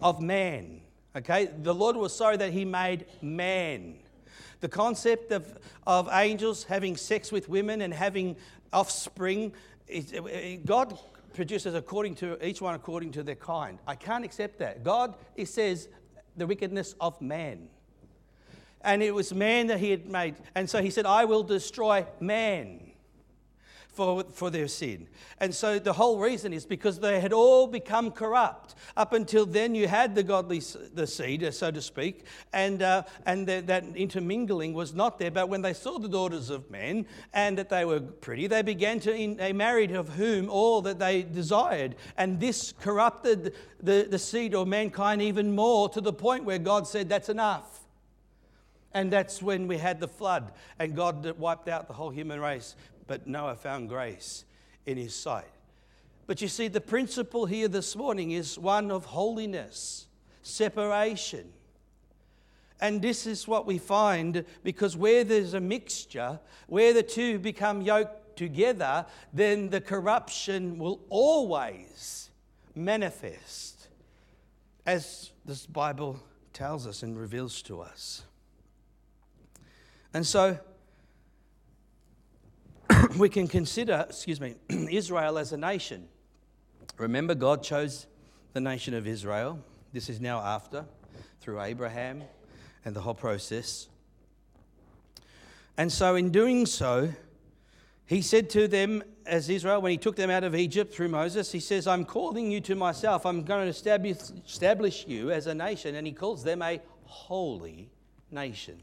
Of 0.00 0.20
man. 0.20 0.80
Okay? 1.14 1.50
The 1.62 1.74
Lord 1.74 1.96
was 1.96 2.14
sorry 2.14 2.36
that 2.38 2.52
he 2.52 2.64
made 2.64 3.06
man. 3.22 3.98
The 4.64 4.70
concept 4.70 5.30
of, 5.30 5.58
of 5.86 6.08
angels 6.10 6.64
having 6.64 6.96
sex 6.96 7.30
with 7.30 7.50
women 7.50 7.82
and 7.82 7.92
having 7.92 8.34
offspring, 8.72 9.52
God 10.64 10.98
produces 11.34 11.74
according 11.74 12.14
to 12.14 12.42
each 12.42 12.62
one 12.62 12.74
according 12.74 13.12
to 13.12 13.22
their 13.22 13.34
kind. 13.34 13.78
I 13.86 13.94
can't 13.94 14.24
accept 14.24 14.60
that. 14.60 14.82
God, 14.82 15.16
it 15.36 15.48
says, 15.48 15.90
the 16.34 16.46
wickedness 16.46 16.94
of 16.98 17.20
man. 17.20 17.68
And 18.80 19.02
it 19.02 19.14
was 19.14 19.34
man 19.34 19.66
that 19.66 19.80
he 19.80 19.90
had 19.90 20.06
made. 20.06 20.36
And 20.54 20.70
so 20.70 20.80
he 20.80 20.88
said, 20.88 21.04
I 21.04 21.26
will 21.26 21.42
destroy 21.42 22.06
man 22.18 22.93
for, 23.94 24.24
for 24.32 24.50
their 24.50 24.68
sin. 24.68 25.06
And 25.38 25.54
so 25.54 25.78
the 25.78 25.92
whole 25.92 26.18
reason 26.18 26.52
is 26.52 26.66
because 26.66 26.98
they 26.98 27.20
had 27.20 27.32
all 27.32 27.66
become 27.66 28.10
corrupt. 28.10 28.74
Up 28.96 29.12
until 29.12 29.46
then, 29.46 29.74
you 29.74 29.88
had 29.88 30.14
the 30.14 30.22
godly 30.22 30.60
the 30.94 31.06
seed, 31.06 31.44
uh, 31.44 31.50
so 31.50 31.70
to 31.70 31.80
speak, 31.80 32.24
and, 32.52 32.82
uh, 32.82 33.02
and 33.26 33.46
the, 33.46 33.60
that 33.66 33.84
intermingling 33.94 34.74
was 34.74 34.94
not 34.94 35.18
there. 35.18 35.30
But 35.30 35.48
when 35.48 35.62
they 35.62 35.72
saw 35.72 35.98
the 35.98 36.08
daughters 36.08 36.50
of 36.50 36.70
men 36.70 37.06
and 37.32 37.56
that 37.58 37.68
they 37.68 37.84
were 37.84 38.00
pretty, 38.00 38.46
they 38.46 38.62
began 38.62 39.00
to, 39.00 39.14
in, 39.14 39.36
they 39.36 39.52
married 39.52 39.92
of 39.92 40.08
whom 40.10 40.50
all 40.50 40.82
that 40.82 40.98
they 40.98 41.22
desired. 41.22 41.94
And 42.16 42.40
this 42.40 42.72
corrupted 42.80 43.54
the, 43.80 44.06
the 44.10 44.18
seed 44.18 44.54
of 44.54 44.66
mankind 44.66 45.22
even 45.22 45.54
more 45.54 45.88
to 45.90 46.00
the 46.00 46.12
point 46.12 46.44
where 46.44 46.58
God 46.58 46.86
said, 46.86 47.08
That's 47.08 47.28
enough. 47.28 47.80
And 48.94 49.12
that's 49.12 49.42
when 49.42 49.66
we 49.66 49.76
had 49.76 49.98
the 49.98 50.06
flood, 50.06 50.52
and 50.78 50.94
God 50.94 51.36
wiped 51.36 51.68
out 51.68 51.88
the 51.88 51.94
whole 51.94 52.10
human 52.10 52.40
race 52.40 52.76
but 53.06 53.26
Noah 53.26 53.56
found 53.56 53.88
grace 53.88 54.44
in 54.86 54.96
his 54.96 55.14
sight. 55.14 55.50
But 56.26 56.40
you 56.40 56.48
see, 56.48 56.68
the 56.68 56.80
principle 56.80 57.46
here 57.46 57.68
this 57.68 57.94
morning 57.94 58.30
is 58.30 58.58
one 58.58 58.90
of 58.90 59.04
holiness, 59.04 60.06
separation. 60.42 61.52
And 62.80 63.00
this 63.00 63.26
is 63.26 63.46
what 63.46 63.66
we 63.66 63.78
find 63.78 64.44
because 64.62 64.96
where 64.96 65.24
there's 65.24 65.54
a 65.54 65.60
mixture, 65.60 66.40
where 66.66 66.92
the 66.92 67.02
two 67.02 67.38
become 67.38 67.82
yoked 67.82 68.36
together, 68.36 69.06
then 69.32 69.68
the 69.70 69.80
corruption 69.80 70.78
will 70.78 71.00
always 71.08 72.30
manifest, 72.74 73.88
as 74.86 75.30
this 75.44 75.66
Bible 75.66 76.20
tells 76.52 76.86
us 76.86 77.02
and 77.02 77.18
reveals 77.18 77.62
to 77.62 77.80
us. 77.80 78.22
And 80.12 80.26
so, 80.26 80.58
we 83.18 83.28
can 83.28 83.48
consider, 83.48 84.06
excuse 84.08 84.40
me, 84.40 84.54
Israel 84.68 85.38
as 85.38 85.52
a 85.52 85.56
nation. 85.56 86.08
Remember, 86.96 87.34
God 87.34 87.62
chose 87.62 88.06
the 88.52 88.60
nation 88.60 88.94
of 88.94 89.06
Israel. 89.06 89.58
This 89.92 90.08
is 90.08 90.20
now 90.20 90.40
after, 90.40 90.84
through 91.40 91.60
Abraham 91.60 92.22
and 92.84 92.94
the 92.94 93.00
whole 93.00 93.14
process. 93.14 93.88
And 95.76 95.90
so, 95.90 96.14
in 96.14 96.30
doing 96.30 96.66
so, 96.66 97.12
he 98.06 98.22
said 98.22 98.50
to 98.50 98.68
them, 98.68 99.02
as 99.26 99.48
Israel, 99.48 99.80
when 99.80 99.90
he 99.90 99.98
took 99.98 100.16
them 100.16 100.30
out 100.30 100.44
of 100.44 100.54
Egypt 100.54 100.94
through 100.94 101.08
Moses, 101.08 101.50
he 101.50 101.60
says, 101.60 101.86
I'm 101.86 102.04
calling 102.04 102.50
you 102.50 102.60
to 102.62 102.74
myself. 102.74 103.24
I'm 103.24 103.42
going 103.42 103.64
to 103.64 103.70
establish, 103.70 104.18
establish 104.46 105.06
you 105.08 105.30
as 105.30 105.46
a 105.46 105.54
nation. 105.54 105.94
And 105.94 106.06
he 106.06 106.12
calls 106.12 106.44
them 106.44 106.60
a 106.60 106.80
holy 107.04 107.88
nation. 108.30 108.80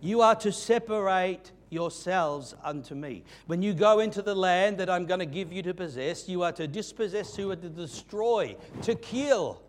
You 0.00 0.20
are 0.22 0.34
to 0.36 0.50
separate 0.52 1.52
yourselves 1.70 2.54
unto 2.62 2.94
me. 2.94 3.24
When 3.46 3.62
you 3.62 3.74
go 3.74 4.00
into 4.00 4.22
the 4.22 4.34
land 4.34 4.78
that 4.78 4.90
I'm 4.90 5.06
going 5.06 5.20
to 5.20 5.26
give 5.26 5.52
you 5.52 5.62
to 5.62 5.74
possess, 5.74 6.28
you 6.28 6.42
are 6.42 6.52
to 6.52 6.66
dispossess, 6.66 7.36
you 7.38 7.50
are 7.50 7.56
to 7.56 7.68
destroy, 7.68 8.56
to 8.82 8.94
kill, 8.94 9.62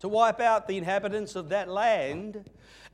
to 0.00 0.08
wipe 0.08 0.40
out 0.40 0.68
the 0.68 0.76
inhabitants 0.76 1.36
of 1.36 1.48
that 1.50 1.68
land. 1.68 2.48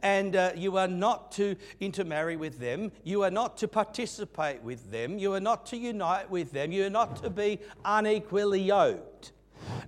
And 0.05 0.35
uh, 0.35 0.53
you 0.57 0.79
are 0.79 0.89
not 0.89 1.31
to 1.33 1.55
intermarry 1.79 2.37
with 2.37 2.59
them. 2.59 2.91
You 3.05 3.23
are 3.23 3.31
not 3.31 3.57
to 3.59 3.69
participate 3.69 4.61
with 4.63 4.91
them. 4.91 5.17
You 5.17 5.33
are 5.35 5.41
not 5.41 5.67
to 5.67 5.77
unite 5.77 6.29
with 6.29 6.51
them. 6.51 6.73
You 6.73 6.87
are 6.87 6.91
not 6.91 7.23
to 7.23 7.31
be 7.31 7.61
unequally 7.85 8.63
yoked. 8.63 9.33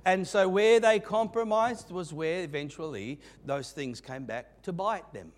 And 0.05 0.27
so, 0.27 0.49
where 0.49 0.79
they 0.79 1.01
compromised 1.01 1.91
was 1.91 2.13
where 2.13 2.43
eventually 2.43 3.19
those 3.45 3.73
things 3.73 4.01
came 4.01 4.25
back 4.25 4.63
to 4.63 4.73
bite 4.73 5.13
them. 5.13 5.33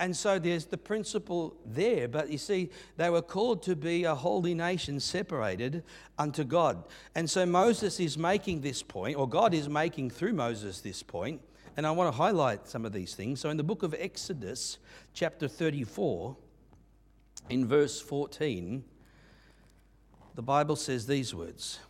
And 0.00 0.16
so 0.16 0.38
there's 0.38 0.66
the 0.66 0.78
principle 0.78 1.56
there. 1.66 2.06
But 2.06 2.30
you 2.30 2.38
see, 2.38 2.70
they 2.96 3.10
were 3.10 3.22
called 3.22 3.62
to 3.64 3.74
be 3.74 4.04
a 4.04 4.14
holy 4.14 4.54
nation 4.54 5.00
separated 5.00 5.82
unto 6.18 6.44
God. 6.44 6.84
And 7.14 7.28
so 7.28 7.44
Moses 7.44 7.98
is 7.98 8.16
making 8.16 8.60
this 8.60 8.82
point, 8.82 9.16
or 9.16 9.28
God 9.28 9.54
is 9.54 9.68
making 9.68 10.10
through 10.10 10.34
Moses 10.34 10.80
this 10.80 11.02
point. 11.02 11.40
And 11.76 11.86
I 11.86 11.90
want 11.90 12.12
to 12.12 12.16
highlight 12.16 12.68
some 12.68 12.84
of 12.84 12.92
these 12.92 13.14
things. 13.14 13.40
So 13.40 13.50
in 13.50 13.56
the 13.56 13.64
book 13.64 13.82
of 13.82 13.94
Exodus, 13.98 14.78
chapter 15.14 15.48
34, 15.48 16.36
in 17.50 17.66
verse 17.66 18.00
14, 18.00 18.84
the 20.34 20.42
Bible 20.42 20.76
says 20.76 21.06
these 21.06 21.34
words 21.34 21.80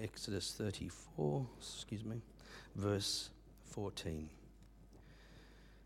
Exodus 0.00 0.54
34, 0.56 1.46
excuse 1.60 2.04
me, 2.04 2.22
verse 2.76 3.30
14. 3.64 4.28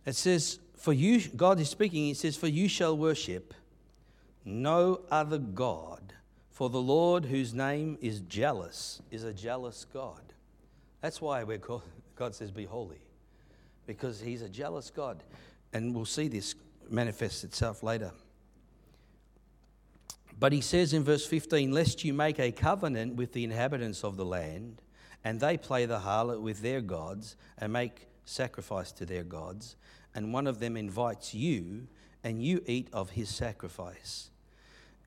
It 0.05 0.17
says, 0.17 0.59
For 0.77 0.93
you, 0.93 1.21
God 1.37 1.61
is 1.61 1.69
speaking, 1.71 2.05
He 2.05 2.15
says, 2.15 2.37
For 2.37 2.49
you 2.49 2.69
shall 2.69 2.97
worship 2.97 3.55
no 4.45 5.01
other 5.11 5.39
God, 5.39 6.13
for 6.51 6.69
the 6.69 6.81
Lord, 6.81 7.25
whose 7.25 7.55
name 7.55 7.99
is 8.01 8.21
jealous, 8.21 9.01
is 9.11 9.25
a 9.25 9.33
jealous 9.33 9.87
God. 9.93 10.21
That's 11.01 11.21
why 11.21 11.43
we're 11.45 11.59
called, 11.59 11.83
God 12.17 12.35
says, 12.35 12.51
Be 12.51 12.65
holy, 12.65 13.01
because 13.87 14.21
He's 14.21 14.43
a 14.43 14.49
jealous 14.49 14.91
God. 14.91 15.23
And 15.73 15.95
we'll 15.95 16.05
see 16.05 16.29
this 16.29 16.55
manifest 16.91 17.45
itself 17.45 17.83
later. 17.83 18.13
But 20.39 20.53
he 20.53 20.61
says 20.61 20.93
in 20.93 21.05
verse 21.05 21.25
15, 21.25 21.71
Lest 21.73 22.05
you 22.05 22.13
make 22.13 22.41
a 22.41 22.51
covenant 22.51 23.15
with 23.15 23.33
the 23.33 23.45
inhabitants 23.45 24.03
of 24.03 24.17
the 24.17 24.25
land, 24.25 24.83
and 25.25 25.39
they 25.39 25.57
play 25.57 25.87
the 25.87 26.01
harlot 26.01 26.41
with 26.41 26.63
their 26.63 26.81
gods, 26.81 27.37
and 27.59 27.73
make 27.73 28.09
sacrifice 28.33 28.91
to 28.93 29.07
their 29.07 29.23
gods, 29.23 29.77
and 30.15 30.33
one 30.33 30.47
of 30.47 30.59
them 30.59 30.77
invites 30.77 31.35
you, 31.35 31.87
and 32.25 32.43
you 32.43 32.63
eat 32.67 32.89
of 32.93 33.11
his 33.11 33.29
sacrifice. 33.29 34.31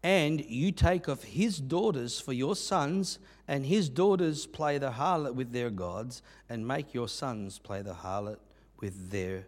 And 0.04 0.46
you 0.46 0.72
take 0.72 1.08
of 1.08 1.24
his 1.24 1.58
daughters 1.58 2.20
for 2.20 2.32
your 2.32 2.56
sons, 2.56 3.20
and 3.48 3.66
his 3.66 3.90
daughters 3.90 4.46
play 4.46 4.78
the 4.78 4.92
harlot 4.92 5.34
with 5.34 5.52
their 5.52 5.70
gods, 5.70 6.22
and 6.50 6.68
make 6.68 6.94
your 6.94 7.08
sons 7.08 7.58
play 7.60 7.82
the 7.82 7.94
harlot 7.94 8.38
with 8.80 9.10
their 9.10 9.48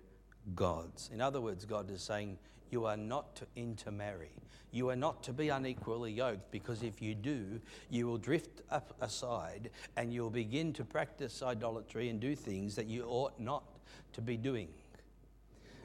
gods. 0.55 1.09
In 1.13 1.21
other 1.21 1.41
words, 1.41 1.65
God 1.65 1.91
is 1.91 2.01
saying, 2.01 2.39
You 2.69 2.86
are 2.86 2.97
not 2.97 3.36
to 3.38 3.45
intermarry. 3.56 4.32
You 4.71 4.89
are 4.89 4.95
not 4.95 5.23
to 5.23 5.34
be 5.34 5.49
unequally 5.49 6.12
yoked 6.12 6.51
because 6.51 6.84
if 6.84 7.01
you 7.01 7.15
do, 7.15 7.62
you 7.89 8.06
will 8.06 8.17
drift 8.17 8.62
up 8.69 8.93
aside 9.01 9.69
and 9.95 10.13
you'll 10.13 10.30
begin 10.30 10.73
to 10.73 10.84
practice 10.84 11.41
idolatry 11.41 12.10
and 12.10 12.19
do 12.19 12.36
things 12.36 12.75
that 12.75 12.88
you 12.88 13.06
ought 13.06 13.39
not 13.39 13.63
to 14.13 14.21
be 14.21 14.38
doing. 14.38 14.67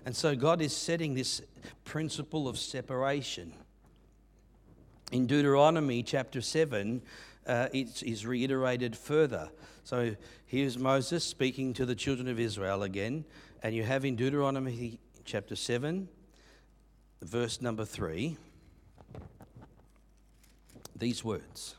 And 0.04 0.16
so 0.16 0.34
God 0.34 0.60
is 0.60 0.76
setting 0.76 1.14
this 1.14 1.40
principle 1.84 2.48
of 2.48 2.58
separation. 2.58 3.52
In 5.12 5.26
Deuteronomy 5.26 6.02
chapter 6.02 6.40
7, 6.40 7.02
uh, 7.46 7.68
it 7.72 8.02
is 8.02 8.26
reiterated 8.26 8.96
further. 8.96 9.50
So 9.84 10.16
here's 10.46 10.78
Moses 10.78 11.22
speaking 11.22 11.72
to 11.74 11.86
the 11.86 11.94
children 11.94 12.28
of 12.28 12.40
Israel 12.40 12.82
again, 12.82 13.24
and 13.62 13.74
you 13.74 13.84
have 13.84 14.04
in 14.04 14.16
Deuteronomy 14.16 14.98
chapter 15.24 15.54
7, 15.54 16.08
verse 17.22 17.62
number 17.62 17.84
3, 17.84 18.36
these 20.96 21.24
words 21.24 21.76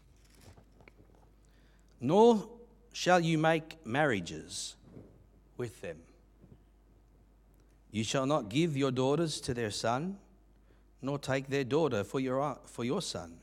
Nor 2.01 2.47
shall 2.91 3.19
you 3.19 3.37
make 3.37 3.85
marriages 3.85 4.75
with 5.57 5.81
them 5.81 5.97
you 7.93 8.03
shall 8.03 8.25
not 8.25 8.49
give 8.49 8.75
your 8.75 8.89
daughters 8.89 9.39
to 9.41 9.53
their 9.53 9.69
son, 9.69 10.17
nor 10.99 11.19
take 11.19 11.47
their 11.47 11.63
daughter 11.63 12.03
for 12.03 12.19
your, 12.19 12.57
for 12.65 12.83
your 12.83 13.03
son. 13.03 13.35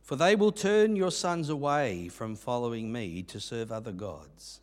For 0.00 0.16
they 0.16 0.34
will 0.36 0.52
turn 0.52 0.96
your 0.96 1.10
sons 1.10 1.50
away 1.50 2.08
from 2.08 2.34
following 2.34 2.90
me 2.90 3.22
to 3.24 3.38
serve 3.38 3.70
other 3.70 3.92
gods. 3.92 4.60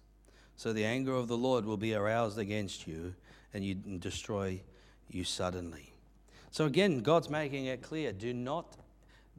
So 0.55 0.73
the 0.73 0.85
anger 0.85 1.13
of 1.13 1.27
the 1.27 1.37
Lord 1.37 1.65
will 1.65 1.77
be 1.77 1.93
aroused 1.93 2.39
against 2.39 2.87
you, 2.87 3.13
and 3.53 3.63
you 3.63 3.75
destroy 3.75 4.59
you 5.07 5.23
suddenly. 5.23 5.88
So 6.51 6.65
again, 6.65 6.99
God's 7.01 7.29
making 7.29 7.65
it 7.65 7.81
clear 7.81 8.11
do 8.11 8.33
not 8.33 8.77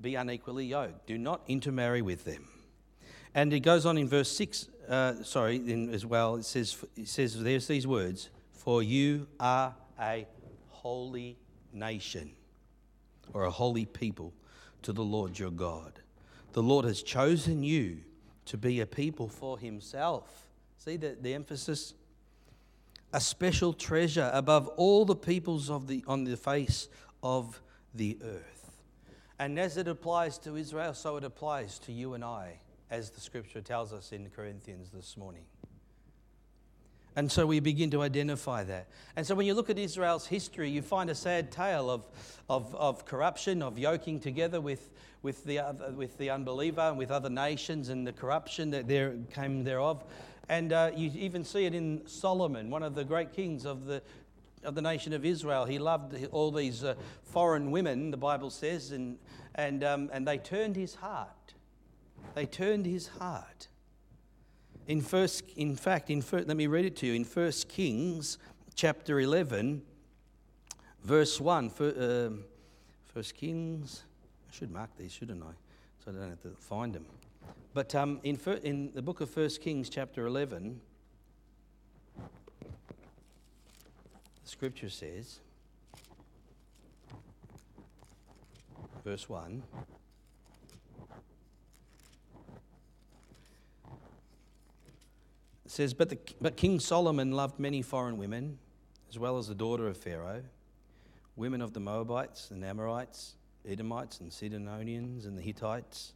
be 0.00 0.14
unequally 0.14 0.66
yoked, 0.66 1.06
do 1.06 1.18
not 1.18 1.42
intermarry 1.46 2.02
with 2.02 2.24
them. 2.24 2.48
And 3.34 3.52
it 3.52 3.60
goes 3.60 3.86
on 3.86 3.98
in 3.98 4.08
verse 4.08 4.30
6, 4.32 4.68
uh, 4.88 5.22
sorry, 5.22 5.56
in, 5.56 5.92
as 5.92 6.04
well, 6.04 6.36
it 6.36 6.44
says, 6.44 6.84
it 6.96 7.08
says, 7.08 7.40
there's 7.40 7.66
these 7.68 7.86
words 7.86 8.30
for 8.52 8.82
you 8.82 9.26
are 9.38 9.74
a 9.98 10.26
holy 10.68 11.38
nation 11.72 12.30
or 13.32 13.44
a 13.44 13.50
holy 13.50 13.86
people 13.86 14.32
to 14.82 14.92
the 14.92 15.02
Lord 15.02 15.38
your 15.38 15.50
God. 15.50 16.00
The 16.52 16.62
Lord 16.62 16.84
has 16.84 17.02
chosen 17.02 17.62
you 17.62 17.98
to 18.46 18.58
be 18.58 18.80
a 18.80 18.86
people 18.86 19.28
for 19.28 19.58
himself. 19.58 20.46
See 20.76 20.96
the, 20.96 21.16
the 21.20 21.34
emphasis? 21.34 21.94
A 23.12 23.20
special 23.20 23.72
treasure 23.72 24.30
above 24.32 24.68
all 24.76 25.04
the 25.04 25.16
peoples 25.16 25.68
of 25.68 25.86
the, 25.86 26.04
on 26.06 26.24
the 26.24 26.36
face 26.36 26.88
of 27.22 27.60
the 27.94 28.18
earth. 28.22 28.72
And 29.38 29.58
as 29.58 29.76
it 29.76 29.88
applies 29.88 30.38
to 30.38 30.56
Israel, 30.56 30.94
so 30.94 31.16
it 31.16 31.24
applies 31.24 31.78
to 31.80 31.92
you 31.92 32.14
and 32.14 32.22
I, 32.22 32.60
as 32.90 33.10
the 33.10 33.20
scripture 33.20 33.60
tells 33.60 33.92
us 33.92 34.12
in 34.12 34.28
Corinthians 34.30 34.90
this 34.90 35.16
morning. 35.16 35.44
And 37.16 37.30
so 37.30 37.46
we 37.46 37.58
begin 37.58 37.90
to 37.90 38.02
identify 38.02 38.62
that. 38.64 38.88
And 39.16 39.26
so 39.26 39.34
when 39.34 39.46
you 39.46 39.54
look 39.54 39.68
at 39.68 39.78
Israel's 39.78 40.26
history, 40.26 40.70
you 40.70 40.80
find 40.80 41.10
a 41.10 41.14
sad 41.14 41.50
tale 41.50 41.90
of, 41.90 42.06
of, 42.48 42.74
of 42.76 43.04
corruption, 43.04 43.62
of 43.62 43.78
yoking 43.78 44.20
together 44.20 44.60
with, 44.60 44.90
with, 45.22 45.44
the, 45.44 45.58
other, 45.58 45.90
with 45.90 46.16
the 46.18 46.30
unbeliever 46.30 46.82
and 46.82 46.96
with 46.96 47.10
other 47.10 47.30
nations 47.30 47.88
and 47.88 48.06
the 48.06 48.12
corruption 48.12 48.70
that 48.70 48.86
there 48.86 49.16
came 49.34 49.64
thereof. 49.64 50.04
And 50.50 50.72
uh, 50.72 50.90
you 50.96 51.12
even 51.14 51.44
see 51.44 51.64
it 51.66 51.76
in 51.76 52.02
Solomon, 52.08 52.70
one 52.70 52.82
of 52.82 52.96
the 52.96 53.04
great 53.04 53.32
kings 53.32 53.64
of 53.64 53.86
the, 53.86 54.02
of 54.64 54.74
the 54.74 54.82
nation 54.82 55.12
of 55.12 55.24
Israel. 55.24 55.64
He 55.64 55.78
loved 55.78 56.26
all 56.32 56.50
these 56.50 56.82
uh, 56.82 56.96
foreign 57.22 57.70
women, 57.70 58.10
the 58.10 58.16
Bible 58.16 58.50
says, 58.50 58.90
and, 58.90 59.16
and, 59.54 59.84
um, 59.84 60.10
and 60.12 60.26
they 60.26 60.38
turned 60.38 60.74
his 60.74 60.96
heart. 60.96 61.54
They 62.34 62.46
turned 62.46 62.84
his 62.84 63.06
heart. 63.06 63.68
In 64.88 65.00
first, 65.02 65.44
in 65.54 65.76
fact, 65.76 66.10
in 66.10 66.20
first, 66.20 66.48
let 66.48 66.56
me 66.56 66.66
read 66.66 66.84
it 66.84 66.96
to 66.96 67.06
you. 67.06 67.14
In 67.14 67.24
First 67.24 67.68
Kings 67.68 68.36
chapter 68.74 69.20
11, 69.20 69.82
verse 71.04 71.40
1. 71.40 71.70
Um, 71.78 72.42
first 73.14 73.36
Kings, 73.36 74.02
I 74.48 74.52
should 74.52 74.72
mark 74.72 74.90
these, 74.98 75.12
shouldn't 75.12 75.44
I? 75.44 75.52
So 76.04 76.10
I 76.10 76.14
don't 76.14 76.30
have 76.30 76.42
to 76.42 76.56
find 76.58 76.92
them. 76.92 77.06
But 77.72 77.94
um, 77.94 78.18
in, 78.24 78.36
in 78.64 78.90
the 78.94 79.02
book 79.02 79.20
of 79.20 79.30
First 79.30 79.60
Kings 79.60 79.88
chapter 79.88 80.26
11, 80.26 80.80
the 82.16 82.24
scripture 84.42 84.88
says, 84.88 85.38
verse 89.04 89.28
1. 89.28 89.62
It 95.64 95.70
says, 95.70 95.94
but, 95.94 96.08
the, 96.08 96.18
but 96.40 96.56
King 96.56 96.80
Solomon 96.80 97.30
loved 97.30 97.60
many 97.60 97.82
foreign 97.82 98.18
women, 98.18 98.58
as 99.08 99.16
well 99.16 99.38
as 99.38 99.46
the 99.46 99.54
daughter 99.54 99.86
of 99.86 99.96
Pharaoh, 99.96 100.42
women 101.36 101.62
of 101.62 101.72
the 101.72 101.80
Moabites 101.80 102.50
and 102.50 102.64
Amorites, 102.64 103.36
Edomites 103.64 104.18
and 104.18 104.32
Sidonians 104.32 105.24
and 105.24 105.38
the 105.38 105.42
Hittites, 105.42 106.14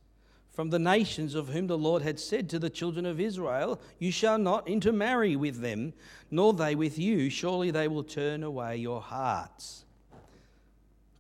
from 0.54 0.70
the 0.70 0.78
nations 0.78 1.34
of 1.34 1.48
whom 1.48 1.66
the 1.66 1.76
Lord 1.76 2.02
had 2.02 2.20
said 2.20 2.48
to 2.50 2.60
the 2.60 2.70
children 2.70 3.04
of 3.04 3.18
Israel, 3.18 3.80
You 3.98 4.12
shall 4.12 4.38
not 4.38 4.68
intermarry 4.68 5.34
with 5.34 5.60
them, 5.60 5.92
nor 6.30 6.52
they 6.52 6.76
with 6.76 6.96
you. 6.96 7.28
Surely 7.28 7.72
they 7.72 7.88
will 7.88 8.04
turn 8.04 8.44
away 8.44 8.76
your 8.76 9.00
hearts 9.00 9.84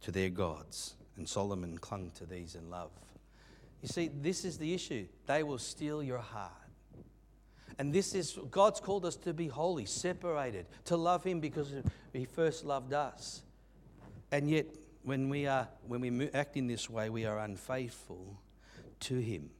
to 0.02 0.12
their 0.12 0.30
gods. 0.30 0.94
And 1.16 1.28
Solomon 1.28 1.78
clung 1.78 2.12
to 2.14 2.26
these 2.26 2.54
in 2.54 2.70
love. 2.70 2.90
You 3.82 3.88
see, 3.88 4.08
this 4.22 4.44
is 4.44 4.56
the 4.56 4.72
issue. 4.72 5.06
They 5.26 5.42
will 5.42 5.58
steal 5.58 6.00
your 6.00 6.18
heart. 6.18 6.52
And 7.76 7.92
this 7.92 8.14
is, 8.14 8.38
God's 8.52 8.78
called 8.78 9.04
us 9.04 9.16
to 9.16 9.34
be 9.34 9.48
holy, 9.48 9.84
separated, 9.84 10.66
to 10.84 10.96
love 10.96 11.24
Him 11.24 11.40
because 11.40 11.74
He 12.12 12.24
first 12.24 12.64
loved 12.64 12.92
us. 12.92 13.42
And 14.30 14.48
yet, 14.48 14.66
when 15.02 15.28
we, 15.28 15.48
are, 15.48 15.66
when 15.88 16.00
we 16.00 16.30
act 16.30 16.56
in 16.56 16.68
this 16.68 16.88
way, 16.88 17.10
we 17.10 17.26
are 17.26 17.40
unfaithful 17.40 18.38
to 19.00 19.18
Him. 19.18 19.50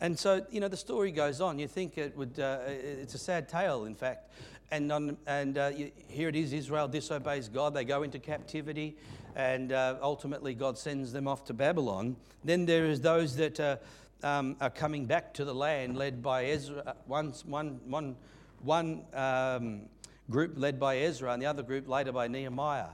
And 0.00 0.18
so, 0.18 0.44
you 0.50 0.60
know, 0.60 0.68
the 0.68 0.76
story 0.76 1.12
goes 1.12 1.40
on. 1.40 1.58
You 1.58 1.68
think 1.68 1.96
it 1.96 2.16
would, 2.16 2.38
uh, 2.38 2.58
it's 2.66 3.14
a 3.14 3.18
sad 3.18 3.48
tale, 3.48 3.84
in 3.84 3.94
fact. 3.94 4.30
And, 4.70 4.90
on, 4.90 5.16
and 5.26 5.56
uh, 5.56 5.70
you, 5.74 5.92
here 6.08 6.28
it 6.28 6.36
is 6.36 6.52
Israel 6.52 6.88
disobeys 6.88 7.48
God. 7.48 7.74
They 7.74 7.84
go 7.84 8.02
into 8.02 8.18
captivity, 8.18 8.96
and 9.36 9.72
uh, 9.72 9.96
ultimately, 10.02 10.54
God 10.54 10.76
sends 10.76 11.12
them 11.12 11.28
off 11.28 11.44
to 11.44 11.54
Babylon. 11.54 12.16
Then 12.44 12.66
there 12.66 12.86
is 12.86 13.00
those 13.00 13.36
that 13.36 13.60
uh, 13.60 13.76
um, 14.22 14.56
are 14.60 14.70
coming 14.70 15.06
back 15.06 15.32
to 15.34 15.44
the 15.44 15.54
land, 15.54 15.96
led 15.96 16.22
by 16.22 16.46
Ezra. 16.46 16.82
Uh, 16.84 16.92
one, 17.06 17.32
one, 17.46 17.80
one, 17.86 18.16
one 18.62 19.04
um, 19.14 19.82
group 20.28 20.54
led 20.56 20.80
by 20.80 20.98
Ezra, 20.98 21.32
and 21.32 21.40
the 21.40 21.46
other 21.46 21.62
group 21.62 21.88
later 21.88 22.12
by 22.12 22.26
Nehemiah. 22.26 22.88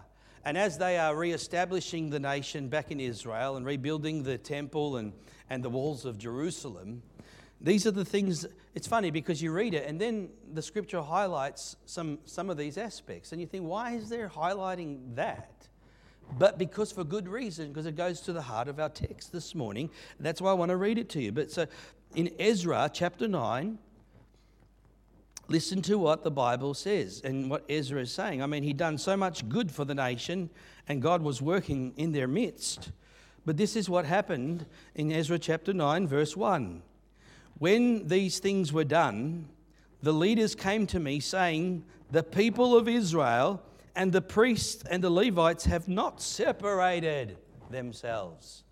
And 0.44 0.56
as 0.56 0.78
they 0.78 0.98
are 0.98 1.14
re 1.14 1.32
establishing 1.32 2.10
the 2.10 2.20
nation 2.20 2.68
back 2.68 2.90
in 2.90 2.98
Israel 3.00 3.56
and 3.56 3.66
rebuilding 3.66 4.22
the 4.22 4.38
temple 4.38 4.96
and, 4.96 5.12
and 5.50 5.62
the 5.62 5.68
walls 5.68 6.04
of 6.04 6.16
Jerusalem, 6.16 7.02
these 7.60 7.86
are 7.86 7.90
the 7.90 8.04
things. 8.04 8.46
It's 8.74 8.86
funny 8.86 9.10
because 9.10 9.42
you 9.42 9.52
read 9.52 9.74
it 9.74 9.86
and 9.86 10.00
then 10.00 10.30
the 10.54 10.62
scripture 10.62 11.02
highlights 11.02 11.76
some, 11.84 12.18
some 12.24 12.48
of 12.48 12.56
these 12.56 12.78
aspects. 12.78 13.32
And 13.32 13.40
you 13.40 13.46
think, 13.46 13.66
why 13.66 13.92
is 13.92 14.08
there 14.08 14.28
highlighting 14.28 15.14
that? 15.16 15.68
But 16.38 16.56
because 16.56 16.92
for 16.92 17.04
good 17.04 17.28
reason, 17.28 17.68
because 17.68 17.86
it 17.86 17.96
goes 17.96 18.20
to 18.22 18.32
the 18.32 18.40
heart 18.40 18.68
of 18.68 18.78
our 18.78 18.88
text 18.88 19.32
this 19.32 19.54
morning. 19.54 19.90
That's 20.20 20.40
why 20.40 20.50
I 20.50 20.54
want 20.54 20.70
to 20.70 20.76
read 20.76 20.96
it 20.96 21.08
to 21.10 21.20
you. 21.20 21.32
But 21.32 21.50
so 21.50 21.66
in 22.14 22.30
Ezra 22.38 22.88
chapter 22.92 23.28
9, 23.28 23.78
Listen 25.50 25.82
to 25.82 25.98
what 25.98 26.22
the 26.22 26.30
Bible 26.30 26.74
says 26.74 27.22
and 27.24 27.50
what 27.50 27.64
Ezra 27.68 28.02
is 28.02 28.12
saying. 28.12 28.40
I 28.40 28.46
mean, 28.46 28.62
he'd 28.62 28.76
done 28.76 28.96
so 28.96 29.16
much 29.16 29.48
good 29.48 29.68
for 29.68 29.84
the 29.84 29.96
nation, 29.96 30.48
and 30.86 31.02
God 31.02 31.22
was 31.22 31.42
working 31.42 31.92
in 31.96 32.12
their 32.12 32.28
midst. 32.28 32.92
But 33.44 33.56
this 33.56 33.76
is 33.76 33.88
what 33.88 34.04
happened 34.04 34.66
in 34.94 35.10
Ezra 35.10 35.38
chapter 35.38 35.72
9, 35.72 36.06
verse 36.06 36.36
1. 36.36 36.82
When 37.58 38.06
these 38.08 38.38
things 38.38 38.72
were 38.72 38.84
done, 38.84 39.48
the 40.02 40.12
leaders 40.12 40.54
came 40.54 40.86
to 40.88 41.00
me 41.00 41.20
saying, 41.20 41.84
The 42.10 42.22
people 42.22 42.76
of 42.76 42.88
Israel 42.88 43.62
and 43.94 44.12
the 44.12 44.22
priests 44.22 44.84
and 44.90 45.02
the 45.02 45.10
Levites 45.10 45.64
have 45.64 45.88
not 45.88 46.22
separated 46.22 47.36
themselves 47.70 48.64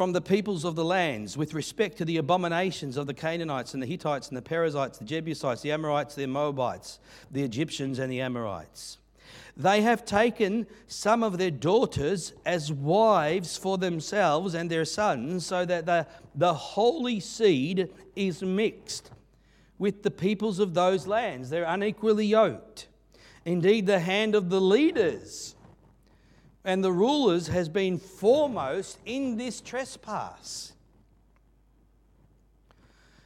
from 0.00 0.12
the 0.12 0.20
peoples 0.22 0.64
of 0.64 0.76
the 0.76 0.84
lands 0.84 1.36
with 1.36 1.52
respect 1.52 1.98
to 1.98 2.06
the 2.06 2.16
abominations 2.16 2.96
of 2.96 3.06
the 3.06 3.12
Canaanites 3.12 3.74
and 3.74 3.82
the 3.82 3.86
Hittites 3.86 4.28
and 4.28 4.36
the 4.38 4.40
Perizzites, 4.40 4.96
the 4.96 5.04
Jebusites, 5.04 5.60
the 5.60 5.72
Amorites, 5.72 6.14
the 6.14 6.26
Moabites, 6.26 7.00
the 7.30 7.42
Egyptians, 7.42 7.98
and 7.98 8.10
the 8.10 8.22
Amorites. 8.22 8.96
They 9.56 9.82
have 9.82 10.04
taken 10.04 10.66
some 10.86 11.22
of 11.22 11.38
their 11.38 11.50
daughters 11.50 12.32
as 12.46 12.72
wives 12.72 13.56
for 13.56 13.78
themselves 13.78 14.54
and 14.54 14.70
their 14.70 14.84
sons, 14.84 15.44
so 15.44 15.64
that 15.64 15.86
the, 15.86 16.06
the 16.34 16.54
holy 16.54 17.20
seed 17.20 17.90
is 18.16 18.42
mixed 18.42 19.10
with 19.78 20.02
the 20.02 20.10
peoples 20.10 20.58
of 20.58 20.74
those 20.74 21.06
lands. 21.06 21.50
They're 21.50 21.64
unequally 21.64 22.26
yoked. 22.26 22.88
Indeed, 23.44 23.86
the 23.86 24.00
hand 24.00 24.34
of 24.34 24.50
the 24.50 24.60
leaders 24.60 25.54
and 26.64 26.84
the 26.84 26.92
rulers 26.92 27.48
has 27.48 27.68
been 27.68 27.98
foremost 27.98 28.98
in 29.06 29.36
this 29.36 29.60
trespass. 29.60 30.72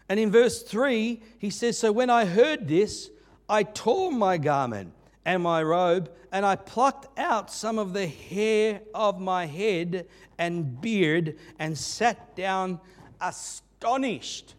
And 0.08 0.20
in 0.20 0.30
verse 0.30 0.62
3, 0.62 1.20
he 1.38 1.50
says, 1.50 1.78
So 1.78 1.90
when 1.90 2.10
I 2.10 2.24
heard 2.24 2.68
this, 2.68 3.10
I 3.48 3.62
tore 3.62 4.12
my 4.12 4.38
garment 4.38 4.92
and 5.24 5.42
my 5.42 5.62
robe, 5.62 6.10
and 6.32 6.44
I 6.44 6.56
plucked 6.56 7.18
out 7.18 7.50
some 7.50 7.78
of 7.78 7.92
the 7.92 8.06
hair 8.06 8.80
of 8.94 9.20
my 9.20 9.46
head 9.46 10.06
and 10.38 10.80
beard, 10.80 11.36
and 11.58 11.76
sat 11.78 12.34
down 12.36 12.80
astonished. 13.20 14.54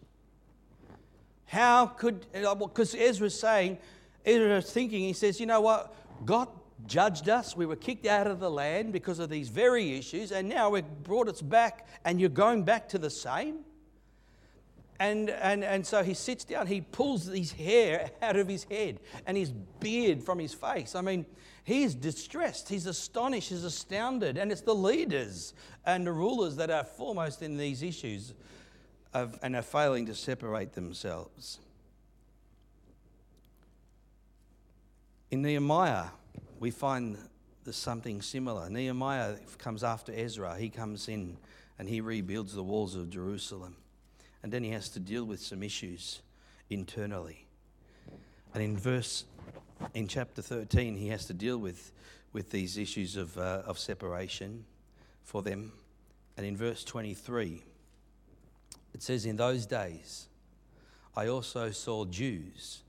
How 1.46 1.86
could, 1.86 2.26
uh, 2.34 2.54
because 2.54 2.94
Ezra's 2.94 3.38
saying, 3.38 3.78
Ezra's 4.24 4.70
thinking, 4.72 5.02
he 5.02 5.12
says, 5.12 5.38
You 5.38 5.46
know 5.46 5.60
what? 5.60 5.94
God 6.24 6.48
judged 6.86 7.28
us. 7.28 7.56
We 7.56 7.66
were 7.66 7.76
kicked 7.76 8.06
out 8.06 8.26
of 8.26 8.40
the 8.40 8.50
land 8.50 8.92
because 8.92 9.18
of 9.18 9.30
these 9.30 9.48
very 9.48 9.96
issues, 9.96 10.32
and 10.32 10.48
now 10.48 10.70
we've 10.70 10.88
brought 11.02 11.28
us 11.28 11.40
back, 11.40 11.86
and 12.04 12.20
you're 12.20 12.28
going 12.28 12.64
back 12.64 12.88
to 12.90 12.98
the 12.98 13.10
same. 13.10 13.60
And, 14.98 15.30
and, 15.30 15.62
and 15.62 15.86
so 15.86 16.02
he 16.02 16.14
sits 16.14 16.44
down, 16.44 16.66
he 16.66 16.80
pulls 16.80 17.26
his 17.26 17.52
hair 17.52 18.10
out 18.22 18.36
of 18.36 18.48
his 18.48 18.64
head 18.64 19.00
and 19.26 19.36
his 19.36 19.50
beard 19.50 20.22
from 20.22 20.38
his 20.38 20.54
face. 20.54 20.94
I 20.94 21.02
mean, 21.02 21.26
he's 21.64 21.94
distressed, 21.94 22.68
he's 22.68 22.86
astonished, 22.86 23.50
he's 23.50 23.64
astounded. 23.64 24.38
And 24.38 24.50
it's 24.50 24.62
the 24.62 24.74
leaders 24.74 25.54
and 25.84 26.06
the 26.06 26.12
rulers 26.12 26.56
that 26.56 26.70
are 26.70 26.84
foremost 26.84 27.42
in 27.42 27.56
these 27.56 27.82
issues 27.82 28.34
of, 29.12 29.38
and 29.42 29.54
are 29.54 29.62
failing 29.62 30.06
to 30.06 30.14
separate 30.14 30.72
themselves. 30.72 31.58
In 35.30 35.42
Nehemiah, 35.42 36.06
we 36.60 36.70
find 36.70 37.18
there's 37.64 37.76
something 37.76 38.22
similar. 38.22 38.70
Nehemiah 38.70 39.36
comes 39.58 39.82
after 39.82 40.12
Ezra. 40.14 40.56
He 40.56 40.70
comes 40.70 41.08
in 41.08 41.36
and 41.78 41.88
he 41.88 42.00
rebuilds 42.00 42.54
the 42.54 42.62
walls 42.62 42.94
of 42.94 43.10
Jerusalem. 43.10 43.76
And 44.42 44.52
then 44.52 44.62
he 44.62 44.70
has 44.70 44.88
to 44.90 45.00
deal 45.00 45.24
with 45.24 45.40
some 45.40 45.62
issues 45.62 46.20
internally. 46.70 47.46
And 48.54 48.62
in 48.62 48.76
verse, 48.76 49.24
in 49.94 50.08
chapter 50.08 50.42
13, 50.42 50.96
he 50.96 51.08
has 51.08 51.26
to 51.26 51.34
deal 51.34 51.58
with, 51.58 51.92
with 52.32 52.50
these 52.50 52.78
issues 52.78 53.16
of, 53.16 53.36
uh, 53.36 53.62
of 53.66 53.78
separation 53.78 54.64
for 55.24 55.42
them. 55.42 55.72
And 56.36 56.46
in 56.46 56.56
verse 56.56 56.84
23, 56.84 57.62
it 58.94 59.02
says, 59.02 59.26
In 59.26 59.36
those 59.36 59.66
days, 59.66 60.28
I 61.16 61.28
also 61.28 61.70
saw 61.70 62.04
Jews 62.04 62.82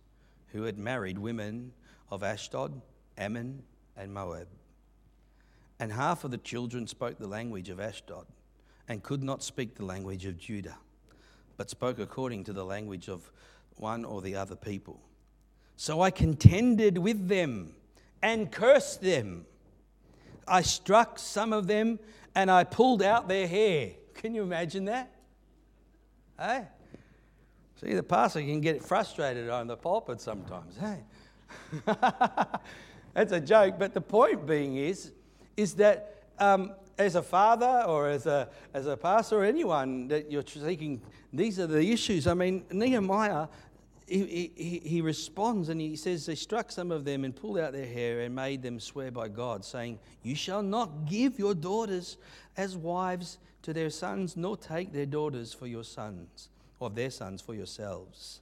who 0.53 0.63
had 0.63 0.77
married 0.77 1.17
women 1.17 1.73
of 2.09 2.23
Ashdod 2.23 2.81
Ammon, 3.17 3.63
and 3.95 4.13
Moab. 4.13 4.47
And 5.79 5.91
half 5.91 6.23
of 6.23 6.31
the 6.31 6.37
children 6.37 6.87
spoke 6.87 7.17
the 7.17 7.27
language 7.27 7.69
of 7.69 7.79
Ashdod 7.79 8.25
and 8.87 9.03
could 9.03 9.23
not 9.23 9.43
speak 9.43 9.75
the 9.75 9.85
language 9.85 10.25
of 10.25 10.37
Judah, 10.37 10.77
but 11.57 11.69
spoke 11.69 11.99
according 11.99 12.43
to 12.45 12.53
the 12.53 12.63
language 12.63 13.09
of 13.09 13.31
one 13.75 14.05
or 14.05 14.21
the 14.21 14.35
other 14.35 14.55
people. 14.55 15.01
So 15.75 16.01
I 16.01 16.11
contended 16.11 16.97
with 16.97 17.27
them 17.27 17.73
and 18.21 18.51
cursed 18.51 19.01
them. 19.01 19.45
I 20.47 20.61
struck 20.61 21.19
some 21.19 21.53
of 21.53 21.67
them 21.67 21.99
and 22.33 22.49
I 22.49 22.63
pulled 22.63 23.01
out 23.01 23.27
their 23.27 23.47
hair. 23.47 23.91
Can 24.13 24.33
you 24.33 24.43
imagine 24.43 24.85
that? 24.85 25.11
Hey? 26.39 26.65
See, 27.81 27.93
the 27.93 28.03
pastor 28.03 28.41
can 28.41 28.61
get 28.61 28.83
frustrated 28.83 29.49
on 29.49 29.67
the 29.67 29.77
pulpit 29.77 30.19
sometimes. 30.19 30.77
Hey? 30.77 31.03
That's 33.13 33.31
a 33.31 33.39
joke, 33.39 33.75
but 33.77 33.93
the 33.93 34.01
point 34.01 34.45
being 34.47 34.77
is, 34.77 35.11
is 35.55 35.73
that 35.75 36.23
um, 36.39 36.71
as 36.97 37.15
a 37.15 37.21
father 37.21 37.83
or 37.87 38.09
as 38.09 38.25
a, 38.25 38.49
as 38.73 38.87
a 38.87 38.97
pastor 38.97 39.39
or 39.39 39.43
anyone 39.43 40.07
that 40.07 40.31
you're 40.31 40.43
seeking, 40.45 41.01
these 41.31 41.59
are 41.59 41.67
the 41.67 41.91
issues. 41.91 42.27
I 42.27 42.33
mean, 42.33 42.65
Nehemiah, 42.71 43.47
he, 44.07 44.51
he, 44.55 44.81
he 44.83 45.01
responds 45.01 45.69
and 45.69 45.79
he 45.79 45.95
says, 45.95 46.25
They 46.25 46.35
struck 46.35 46.71
some 46.71 46.91
of 46.91 47.05
them 47.05 47.23
and 47.23 47.35
pulled 47.35 47.59
out 47.59 47.73
their 47.73 47.85
hair 47.85 48.21
and 48.21 48.33
made 48.33 48.61
them 48.61 48.79
swear 48.79 49.11
by 49.11 49.27
God, 49.27 49.63
saying, 49.63 49.99
You 50.23 50.35
shall 50.35 50.63
not 50.63 51.05
give 51.05 51.37
your 51.37 51.53
daughters 51.53 52.17
as 52.55 52.75
wives 52.75 53.37
to 53.63 53.73
their 53.73 53.89
sons, 53.89 54.35
nor 54.35 54.57
take 54.57 54.93
their 54.93 55.05
daughters 55.05 55.53
for 55.53 55.67
your 55.67 55.83
sons, 55.83 56.49
or 56.79 56.89
their 56.89 57.11
sons 57.11 57.41
for 57.41 57.53
yourselves. 57.53 58.41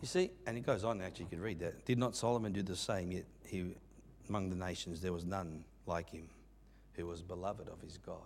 You 0.00 0.08
see, 0.08 0.30
and 0.46 0.56
it 0.56 0.66
goes 0.66 0.84
on, 0.84 1.00
actually, 1.00 1.24
you 1.24 1.30
could 1.30 1.40
read 1.40 1.60
that. 1.60 1.84
Did 1.84 1.98
not 1.98 2.16
Solomon 2.16 2.52
do 2.52 2.62
the 2.62 2.76
same? 2.76 3.12
Yet 3.12 3.24
he, 3.46 3.74
among 4.28 4.50
the 4.50 4.56
nations, 4.56 5.00
there 5.00 5.12
was 5.12 5.24
none 5.24 5.64
like 5.86 6.10
him 6.10 6.28
who 6.96 7.06
was 7.06 7.22
beloved 7.22 7.68
of 7.68 7.80
his 7.80 7.98
God. 7.98 8.16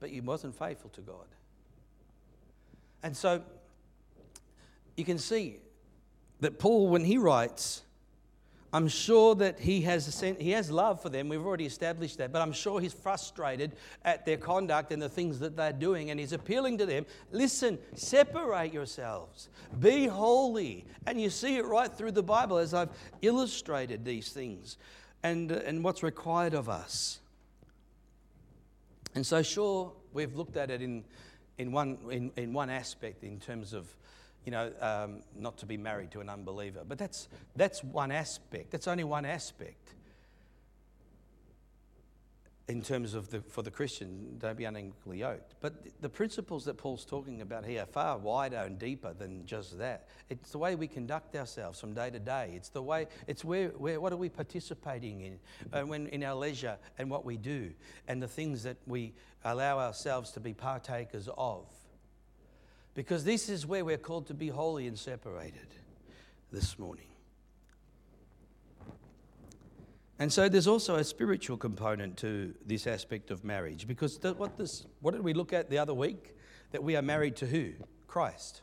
But 0.00 0.10
he 0.10 0.20
wasn't 0.20 0.54
faithful 0.54 0.90
to 0.90 1.00
God. 1.00 1.26
And 3.02 3.16
so 3.16 3.42
you 4.96 5.04
can 5.04 5.18
see 5.18 5.58
that 6.40 6.58
Paul, 6.58 6.88
when 6.88 7.04
he 7.04 7.18
writes, 7.18 7.82
I'm 8.72 8.88
sure 8.88 9.34
that 9.36 9.58
he 9.58 9.80
has, 9.82 10.20
he 10.38 10.50
has 10.50 10.70
love 10.70 11.00
for 11.00 11.08
them. 11.08 11.28
We've 11.28 11.44
already 11.44 11.66
established 11.66 12.18
that. 12.18 12.32
But 12.32 12.42
I'm 12.42 12.52
sure 12.52 12.80
he's 12.80 12.92
frustrated 12.92 13.72
at 14.04 14.26
their 14.26 14.36
conduct 14.36 14.92
and 14.92 15.00
the 15.00 15.08
things 15.08 15.38
that 15.38 15.56
they're 15.56 15.72
doing. 15.72 16.10
And 16.10 16.20
he's 16.20 16.32
appealing 16.32 16.78
to 16.78 16.86
them 16.86 17.06
listen, 17.32 17.78
separate 17.94 18.72
yourselves, 18.72 19.48
be 19.80 20.06
holy. 20.06 20.84
And 21.06 21.20
you 21.20 21.30
see 21.30 21.56
it 21.56 21.64
right 21.64 21.90
through 21.90 22.12
the 22.12 22.22
Bible 22.22 22.58
as 22.58 22.74
I've 22.74 22.90
illustrated 23.22 24.04
these 24.04 24.30
things 24.30 24.76
and, 25.22 25.50
and 25.50 25.82
what's 25.82 26.02
required 26.02 26.52
of 26.52 26.68
us. 26.68 27.20
And 29.16 29.26
so, 29.26 29.42
sure, 29.42 29.92
we've 30.12 30.36
looked 30.36 30.56
at 30.56 30.70
it 30.70 30.82
in, 30.82 31.02
in, 31.58 31.72
one, 31.72 31.98
in, 32.10 32.30
in 32.36 32.52
one 32.52 32.70
aspect 32.70 33.24
in 33.24 33.40
terms 33.40 33.72
of 33.72 33.88
you 34.44 34.52
know, 34.52 34.70
um, 34.80 35.22
not 35.36 35.58
to 35.58 35.66
be 35.66 35.76
married 35.76 36.12
to 36.12 36.20
an 36.20 36.28
unbeliever. 36.28 36.82
But 36.86 36.98
that's, 36.98 37.28
that's 37.56 37.82
one 37.82 38.12
aspect. 38.12 38.70
That's 38.70 38.86
only 38.86 39.02
one 39.02 39.24
aspect 39.24 39.95
in 42.68 42.82
terms 42.82 43.14
of 43.14 43.30
the, 43.30 43.40
for 43.42 43.62
the 43.62 43.70
Christian, 43.70 44.36
don't 44.38 44.56
be 44.56 44.64
unequally 44.64 45.18
yoked. 45.18 45.54
But 45.60 45.74
the 46.00 46.08
principles 46.08 46.64
that 46.64 46.76
Paul's 46.76 47.04
talking 47.04 47.40
about 47.40 47.64
here 47.64 47.82
are 47.82 47.86
far 47.86 48.18
wider 48.18 48.56
and 48.56 48.76
deeper 48.76 49.12
than 49.12 49.46
just 49.46 49.78
that. 49.78 50.08
It's 50.30 50.50
the 50.50 50.58
way 50.58 50.74
we 50.74 50.88
conduct 50.88 51.36
ourselves 51.36 51.78
from 51.78 51.94
day 51.94 52.10
to 52.10 52.18
day. 52.18 52.54
It's 52.56 52.68
the 52.70 52.82
way, 52.82 53.06
it's 53.28 53.44
where, 53.44 53.68
where 53.68 54.00
what 54.00 54.12
are 54.12 54.16
we 54.16 54.28
participating 54.28 55.20
in 55.20 55.38
uh, 55.72 55.82
when, 55.82 56.08
in 56.08 56.24
our 56.24 56.34
leisure 56.34 56.76
and 56.98 57.08
what 57.08 57.24
we 57.24 57.36
do 57.36 57.70
and 58.08 58.20
the 58.20 58.28
things 58.28 58.64
that 58.64 58.78
we 58.84 59.12
allow 59.44 59.78
ourselves 59.78 60.32
to 60.32 60.40
be 60.40 60.52
partakers 60.52 61.28
of. 61.38 61.66
Because 62.94 63.22
this 63.22 63.48
is 63.48 63.64
where 63.64 63.84
we're 63.84 63.96
called 63.96 64.26
to 64.26 64.34
be 64.34 64.48
holy 64.48 64.88
and 64.88 64.98
separated 64.98 65.68
this 66.50 66.80
morning. 66.80 67.06
And 70.18 70.32
so 70.32 70.48
there's 70.48 70.66
also 70.66 70.96
a 70.96 71.04
spiritual 71.04 71.56
component 71.56 72.16
to 72.18 72.54
this 72.64 72.86
aspect 72.86 73.30
of 73.30 73.44
marriage 73.44 73.86
because 73.86 74.18
what, 74.36 74.56
this, 74.56 74.86
what 75.00 75.12
did 75.12 75.22
we 75.22 75.34
look 75.34 75.52
at 75.52 75.68
the 75.68 75.78
other 75.78 75.94
week? 75.94 76.34
That 76.72 76.82
we 76.82 76.96
are 76.96 77.02
married 77.02 77.36
to 77.36 77.46
who? 77.46 77.72
Christ. 78.08 78.62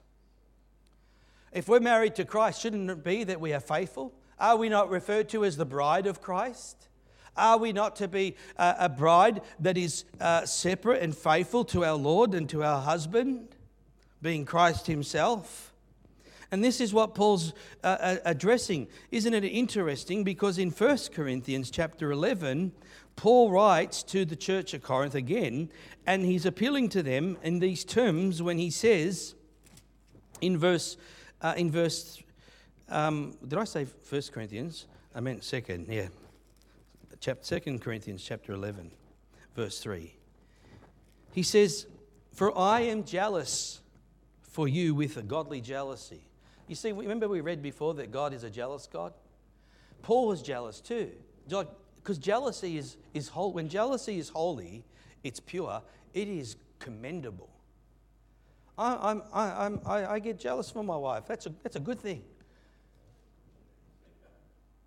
If 1.52 1.68
we're 1.68 1.80
married 1.80 2.16
to 2.16 2.26
Christ, 2.26 2.62
shouldn't 2.62 2.90
it 2.90 3.04
be 3.04 3.24
that 3.24 3.40
we 3.40 3.54
are 3.54 3.60
faithful? 3.60 4.14
Are 4.40 4.58
we 4.58 4.68
not 4.68 4.90
referred 4.90 5.30
to 5.30 5.46
as 5.46 5.56
the 5.56 5.66
bride 5.66 6.08
of 6.08 6.22
Christ? 6.22 6.90
Are 7.38 7.58
we 7.58 7.72
not 7.72 7.96
to 7.98 8.08
be 8.08 8.36
a, 8.58 8.76
a 8.80 8.90
bride 8.90 9.42
that 9.60 9.78
is 9.78 10.06
uh, 10.20 10.46
separate 10.46 11.02
and 11.02 11.16
faithful 11.16 11.64
to 11.66 11.86
our 11.86 11.96
Lord 11.96 12.34
and 12.34 12.50
to 12.50 12.64
our 12.64 12.82
husband, 12.82 13.56
being 14.22 14.46
Christ 14.46 14.88
Himself? 14.88 15.73
And 16.54 16.64
this 16.64 16.80
is 16.80 16.94
what 16.94 17.16
Paul's 17.16 17.52
uh, 17.84 17.98
uh 18.00 18.16
addressing. 18.26 18.88
Isn't 19.10 19.34
it 19.34 19.44
interesting? 19.44 20.24
Because 20.24 20.60
in 20.60 20.70
1 20.70 20.98
Corinthians 21.12 21.72
chapter 21.72 22.12
11, 22.12 22.72
Paul 23.16 23.50
writes 23.50 24.04
to 24.04 24.24
the 24.24 24.36
church 24.36 24.76
of 24.76 24.84
Corinth 24.84 25.16
again, 25.16 25.72
and 26.06 26.24
he's 26.24 26.46
appealing 26.46 26.90
to 26.90 27.02
them 27.02 27.40
in 27.42 27.58
these 27.58 27.84
terms 27.84 28.44
when 28.44 28.60
he 28.60 28.70
says, 28.70 29.34
in 30.42 30.56
verse, 30.60 30.96
uh, 31.42 31.56
in 31.58 31.72
verse, 31.72 32.22
um, 32.88 33.36
did 33.48 33.58
I 33.58 33.64
say 33.64 33.88
1 34.08 34.22
Corinthians? 34.32 34.86
I 35.16 35.22
meant 35.22 35.44
second, 35.44 35.88
yeah. 35.90 36.10
Chapter, 37.20 37.60
2 37.60 37.80
Corinthians 37.80 38.24
chapter 38.24 38.54
11, 38.54 38.92
verse 39.56 39.80
3. 39.80 40.14
He 41.32 41.42
says, 41.42 41.88
For 42.32 42.56
I 42.56 42.82
am 42.82 43.06
jealous 43.06 43.82
for 44.44 44.68
you 44.68 44.94
with 44.94 45.18
a 45.18 45.24
godly 45.24 45.60
jealousy. 45.60 46.22
You 46.74 46.76
see, 46.76 46.92
remember 46.92 47.28
we 47.28 47.42
read 47.42 47.62
before 47.62 47.94
that 47.94 48.10
God 48.10 48.34
is 48.34 48.44
a 48.44 48.50
jealous 48.50 48.90
God? 48.92 49.14
Paul 50.02 50.26
was 50.26 50.42
jealous 50.42 50.82
too. 50.82 51.12
Because 51.48 52.18
jealousy 52.18 52.80
is, 52.80 52.98
is 53.14 53.30
when 53.30 53.70
jealousy 53.70 54.18
is 54.18 54.30
holy, 54.30 54.84
it's 55.24 55.40
pure, 55.40 55.84
it 56.16 56.28
is 56.28 56.56
commendable. 56.80 57.52
I, 58.76 59.12
I'm, 59.12 59.22
I, 59.32 59.66
I'm, 59.66 59.82
I, 59.86 60.06
I 60.14 60.18
get 60.18 60.40
jealous 60.40 60.72
for 60.72 60.84
my 60.84 60.96
wife. 60.96 61.28
That's 61.28 61.46
a, 61.46 61.54
that's 61.62 61.76
a 61.76 61.80
good 61.80 62.00
thing. 62.00 62.24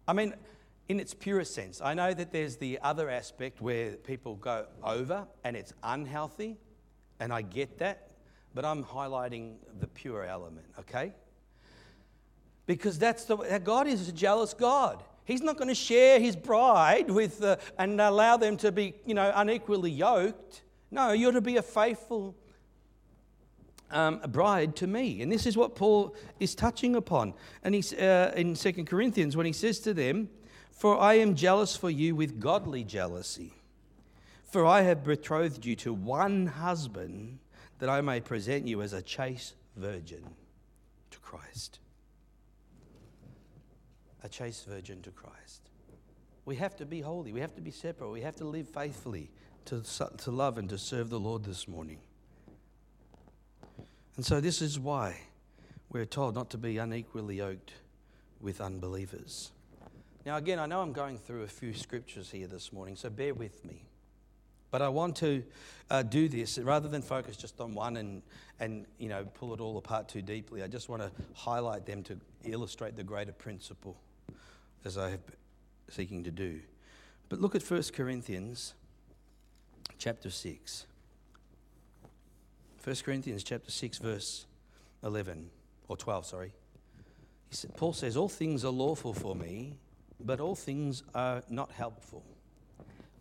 I 0.08 0.12
mean, 0.12 0.34
in 0.88 0.98
its 0.98 1.14
purest 1.14 1.54
sense, 1.54 1.80
I 1.80 1.94
know 1.94 2.12
that 2.12 2.32
there's 2.32 2.56
the 2.56 2.80
other 2.82 3.08
aspect 3.08 3.60
where 3.60 3.92
people 3.92 4.34
go 4.34 4.66
over 4.82 5.24
and 5.44 5.56
it's 5.56 5.72
unhealthy, 5.84 6.56
and 7.20 7.32
I 7.32 7.42
get 7.42 7.78
that, 7.78 8.10
but 8.54 8.64
I'm 8.64 8.82
highlighting 8.82 9.58
the 9.78 9.86
pure 9.86 10.24
element, 10.24 10.66
okay? 10.80 11.12
Because 12.66 12.98
that's 12.98 13.24
the 13.24 13.36
God 13.62 13.86
is 13.86 14.08
a 14.08 14.12
jealous 14.12 14.52
God. 14.52 15.02
He's 15.24 15.42
not 15.42 15.56
going 15.56 15.68
to 15.68 15.74
share 15.74 16.20
his 16.20 16.36
bride 16.36 17.10
with 17.10 17.42
uh, 17.42 17.56
and 17.78 18.00
allow 18.00 18.36
them 18.36 18.56
to 18.58 18.70
be, 18.70 18.94
you 19.04 19.14
know, 19.14 19.32
unequally 19.34 19.90
yoked. 19.90 20.62
No, 20.90 21.12
you're 21.12 21.32
to 21.32 21.40
be 21.40 21.56
a 21.56 21.62
faithful 21.62 22.36
um, 23.90 24.20
bride 24.28 24.76
to 24.76 24.86
me. 24.86 25.22
And 25.22 25.30
this 25.30 25.44
is 25.44 25.56
what 25.56 25.74
Paul 25.74 26.14
is 26.38 26.54
touching 26.54 26.94
upon. 26.94 27.34
And 27.64 27.74
he's 27.74 27.92
uh, 27.92 28.32
in 28.36 28.54
Second 28.54 28.86
Corinthians 28.86 29.36
when 29.36 29.46
he 29.46 29.52
says 29.52 29.80
to 29.80 29.94
them, 29.94 30.28
For 30.70 30.96
I 30.96 31.14
am 31.14 31.34
jealous 31.34 31.76
for 31.76 31.90
you 31.90 32.14
with 32.14 32.38
godly 32.38 32.84
jealousy. 32.84 33.52
For 34.44 34.64
I 34.64 34.82
have 34.82 35.02
betrothed 35.02 35.66
you 35.66 35.74
to 35.76 35.92
one 35.92 36.46
husband 36.46 37.40
that 37.80 37.88
I 37.88 38.00
may 38.00 38.20
present 38.20 38.68
you 38.68 38.80
as 38.80 38.92
a 38.92 39.02
chaste 39.02 39.54
virgin 39.76 40.24
to 41.10 41.18
Christ 41.18 41.80
a 44.26 44.28
chaste 44.28 44.66
virgin 44.66 45.00
to 45.02 45.10
Christ. 45.10 45.70
We 46.44 46.56
have 46.56 46.76
to 46.76 46.84
be 46.84 47.00
holy. 47.00 47.32
We 47.32 47.40
have 47.40 47.54
to 47.54 47.60
be 47.60 47.70
separate. 47.70 48.10
We 48.10 48.22
have 48.22 48.34
to 48.36 48.44
live 48.44 48.68
faithfully 48.68 49.30
to, 49.66 49.82
to 50.18 50.30
love 50.30 50.58
and 50.58 50.68
to 50.68 50.78
serve 50.78 51.10
the 51.10 51.20
Lord 51.20 51.44
this 51.44 51.68
morning. 51.68 51.98
And 54.16 54.26
so, 54.26 54.40
this 54.40 54.60
is 54.60 54.80
why 54.80 55.16
we're 55.90 56.06
told 56.06 56.34
not 56.34 56.50
to 56.50 56.58
be 56.58 56.78
unequally 56.78 57.36
yoked 57.36 57.72
with 58.40 58.60
unbelievers. 58.60 59.52
Now, 60.24 60.38
again, 60.38 60.58
I 60.58 60.66
know 60.66 60.80
I'm 60.80 60.92
going 60.92 61.18
through 61.18 61.42
a 61.42 61.48
few 61.48 61.72
scriptures 61.72 62.30
here 62.30 62.48
this 62.48 62.72
morning, 62.72 62.96
so 62.96 63.10
bear 63.10 63.32
with 63.32 63.64
me. 63.64 63.84
But 64.72 64.82
I 64.82 64.88
want 64.88 65.14
to 65.16 65.44
uh, 65.88 66.02
do 66.02 66.28
this 66.28 66.58
rather 66.58 66.88
than 66.88 67.00
focus 67.00 67.36
just 67.36 67.60
on 67.60 67.74
one 67.74 67.96
and, 67.96 68.22
and 68.58 68.86
you 68.98 69.08
know, 69.08 69.24
pull 69.34 69.54
it 69.54 69.60
all 69.60 69.78
apart 69.78 70.08
too 70.08 70.22
deeply. 70.22 70.64
I 70.64 70.66
just 70.66 70.88
want 70.88 71.02
to 71.02 71.12
highlight 71.34 71.86
them 71.86 72.02
to 72.04 72.18
illustrate 72.44 72.96
the 72.96 73.04
greater 73.04 73.32
principle 73.32 73.96
as 74.84 74.98
I 74.98 75.10
have 75.10 75.20
seeking 75.88 76.24
to 76.24 76.30
do. 76.30 76.60
But 77.28 77.40
look 77.40 77.54
at 77.54 77.62
1 77.62 77.82
Corinthians 77.94 78.74
chapter 79.98 80.30
6. 80.30 80.86
1 82.82 82.96
Corinthians 83.04 83.42
chapter 83.42 83.70
6 83.70 83.98
verse 83.98 84.46
11 85.02 85.50
or 85.88 85.96
12, 85.96 86.26
sorry. 86.26 86.52
He 87.48 87.56
said, 87.56 87.76
Paul 87.76 87.92
says, 87.92 88.16
All 88.16 88.28
things 88.28 88.64
are 88.64 88.70
lawful 88.70 89.12
for 89.12 89.34
me, 89.34 89.74
but 90.20 90.40
all 90.40 90.54
things 90.54 91.02
are 91.14 91.42
not 91.48 91.72
helpful. 91.72 92.24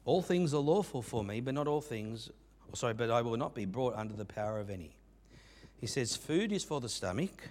All 0.05 0.21
things 0.21 0.53
are 0.53 0.61
lawful 0.61 1.01
for 1.01 1.23
me, 1.23 1.41
but 1.41 1.53
not 1.53 1.67
all 1.67 1.81
things, 1.81 2.29
or 2.71 2.75
sorry, 2.75 2.93
but 2.93 3.09
I 3.09 3.21
will 3.21 3.37
not 3.37 3.55
be 3.55 3.65
brought 3.65 3.95
under 3.95 4.13
the 4.13 4.25
power 4.25 4.59
of 4.59 4.69
any. 4.69 4.95
He 5.77 5.87
says, 5.87 6.15
Food 6.15 6.51
is 6.51 6.63
for 6.63 6.79
the 6.79 6.89
stomach, 6.89 7.49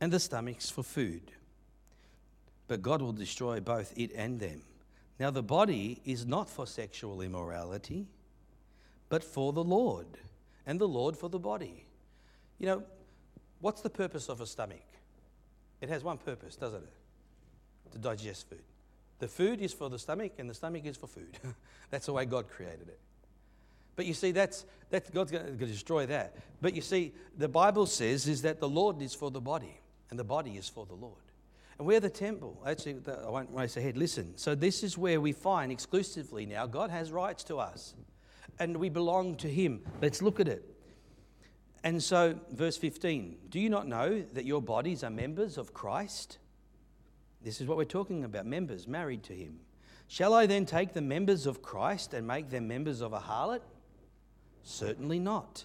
and 0.00 0.12
the 0.12 0.20
stomach's 0.20 0.70
for 0.70 0.82
food 0.82 1.32
but 2.68 2.82
God 2.82 3.02
will 3.02 3.12
destroy 3.12 3.60
both 3.60 3.92
it 3.96 4.12
and 4.14 4.40
them. 4.40 4.62
Now, 5.18 5.30
the 5.30 5.42
body 5.42 6.00
is 6.04 6.26
not 6.26 6.50
for 6.50 6.66
sexual 6.66 7.20
immorality, 7.20 8.06
but 9.08 9.22
for 9.22 9.52
the 9.52 9.62
Lord, 9.62 10.06
and 10.66 10.80
the 10.80 10.88
Lord 10.88 11.16
for 11.16 11.28
the 11.28 11.38
body. 11.38 11.86
You 12.58 12.66
know, 12.66 12.82
what's 13.60 13.80
the 13.80 13.90
purpose 13.90 14.28
of 14.28 14.40
a 14.40 14.46
stomach? 14.46 14.82
It 15.80 15.88
has 15.88 16.02
one 16.02 16.18
purpose, 16.18 16.56
doesn't 16.56 16.82
it? 16.82 17.92
To 17.92 17.98
digest 17.98 18.48
food. 18.48 18.62
The 19.20 19.28
food 19.28 19.60
is 19.60 19.72
for 19.72 19.88
the 19.88 19.98
stomach, 19.98 20.32
and 20.38 20.50
the 20.50 20.54
stomach 20.54 20.84
is 20.84 20.96
for 20.96 21.06
food. 21.06 21.38
that's 21.90 22.06
the 22.06 22.12
way 22.12 22.24
God 22.24 22.48
created 22.48 22.88
it. 22.88 22.98
But 23.96 24.06
you 24.06 24.14
see, 24.14 24.32
that's, 24.32 24.64
that's 24.90 25.10
God's 25.10 25.30
going 25.30 25.56
to 25.56 25.66
destroy 25.66 26.06
that. 26.06 26.34
But 26.60 26.74
you 26.74 26.82
see, 26.82 27.12
the 27.38 27.48
Bible 27.48 27.86
says 27.86 28.26
is 28.26 28.42
that 28.42 28.58
the 28.58 28.68
Lord 28.68 29.00
is 29.00 29.14
for 29.14 29.30
the 29.30 29.40
body, 29.40 29.80
and 30.10 30.18
the 30.18 30.24
body 30.24 30.56
is 30.56 30.68
for 30.68 30.84
the 30.86 30.94
Lord. 30.94 31.23
And 31.78 31.86
we're 31.86 32.00
the 32.00 32.10
temple. 32.10 32.62
Actually, 32.66 32.96
I 33.08 33.28
won't 33.28 33.50
race 33.50 33.76
ahead. 33.76 33.96
Listen. 33.96 34.36
So, 34.36 34.54
this 34.54 34.82
is 34.82 34.96
where 34.96 35.20
we 35.20 35.32
find 35.32 35.72
exclusively 35.72 36.46
now 36.46 36.66
God 36.66 36.90
has 36.90 37.10
rights 37.10 37.44
to 37.44 37.58
us 37.58 37.94
and 38.58 38.76
we 38.76 38.88
belong 38.88 39.36
to 39.36 39.48
Him. 39.48 39.82
Let's 40.00 40.22
look 40.22 40.40
at 40.40 40.48
it. 40.48 40.64
And 41.82 42.02
so, 42.02 42.38
verse 42.50 42.76
15 42.76 43.36
Do 43.50 43.60
you 43.60 43.68
not 43.68 43.86
know 43.86 44.24
that 44.32 44.44
your 44.44 44.62
bodies 44.62 45.04
are 45.04 45.10
members 45.10 45.58
of 45.58 45.74
Christ? 45.74 46.38
This 47.42 47.60
is 47.60 47.66
what 47.66 47.76
we're 47.76 47.84
talking 47.84 48.24
about 48.24 48.46
members 48.46 48.88
married 48.88 49.22
to 49.24 49.34
Him. 49.34 49.60
Shall 50.08 50.32
I 50.32 50.46
then 50.46 50.66
take 50.66 50.92
the 50.92 51.02
members 51.02 51.46
of 51.46 51.62
Christ 51.62 52.14
and 52.14 52.26
make 52.26 52.50
them 52.50 52.68
members 52.68 53.00
of 53.00 53.12
a 53.12 53.20
harlot? 53.20 53.60
Certainly 54.62 55.18
not. 55.18 55.64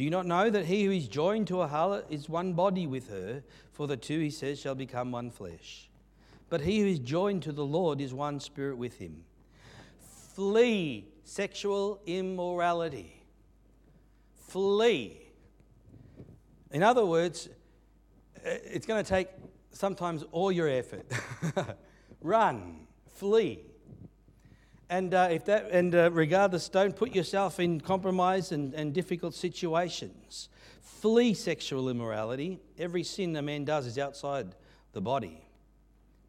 Do 0.00 0.04
you 0.04 0.10
not 0.10 0.24
know 0.24 0.48
that 0.48 0.64
he 0.64 0.84
who 0.84 0.92
is 0.92 1.08
joined 1.08 1.46
to 1.48 1.60
a 1.60 1.68
harlot 1.68 2.04
is 2.08 2.26
one 2.26 2.54
body 2.54 2.86
with 2.86 3.10
her? 3.10 3.42
For 3.70 3.86
the 3.86 3.98
two, 3.98 4.18
he 4.18 4.30
says, 4.30 4.58
shall 4.58 4.74
become 4.74 5.12
one 5.12 5.30
flesh. 5.30 5.90
But 6.48 6.62
he 6.62 6.80
who 6.80 6.86
is 6.86 7.00
joined 7.00 7.42
to 7.42 7.52
the 7.52 7.66
Lord 7.66 8.00
is 8.00 8.14
one 8.14 8.40
spirit 8.40 8.78
with 8.78 8.96
him. 8.96 9.24
Flee 10.34 11.06
sexual 11.24 12.00
immorality. 12.06 13.22
Flee. 14.48 15.20
In 16.70 16.82
other 16.82 17.04
words, 17.04 17.50
eh, 18.42 18.56
it's 18.64 18.86
going 18.86 19.04
to 19.04 19.06
take 19.06 19.28
sometimes 19.70 20.24
all 20.32 20.50
your 20.50 20.70
effort. 20.70 21.12
Run, 22.22 22.86
flee. 23.06 23.69
And, 24.90 25.14
uh, 25.14 25.28
if 25.30 25.44
that, 25.44 25.70
and 25.70 25.94
uh, 25.94 26.10
regardless, 26.10 26.68
don't 26.68 26.96
put 26.96 27.14
yourself 27.14 27.60
in 27.60 27.80
compromise 27.80 28.50
and, 28.50 28.74
and 28.74 28.92
difficult 28.92 29.36
situations. 29.36 30.48
Flee 30.82 31.32
sexual 31.32 31.88
immorality. 31.88 32.58
Every 32.76 33.04
sin 33.04 33.36
a 33.36 33.42
man 33.42 33.64
does 33.64 33.86
is 33.86 33.98
outside 33.98 34.56
the 34.92 35.00
body. 35.00 35.46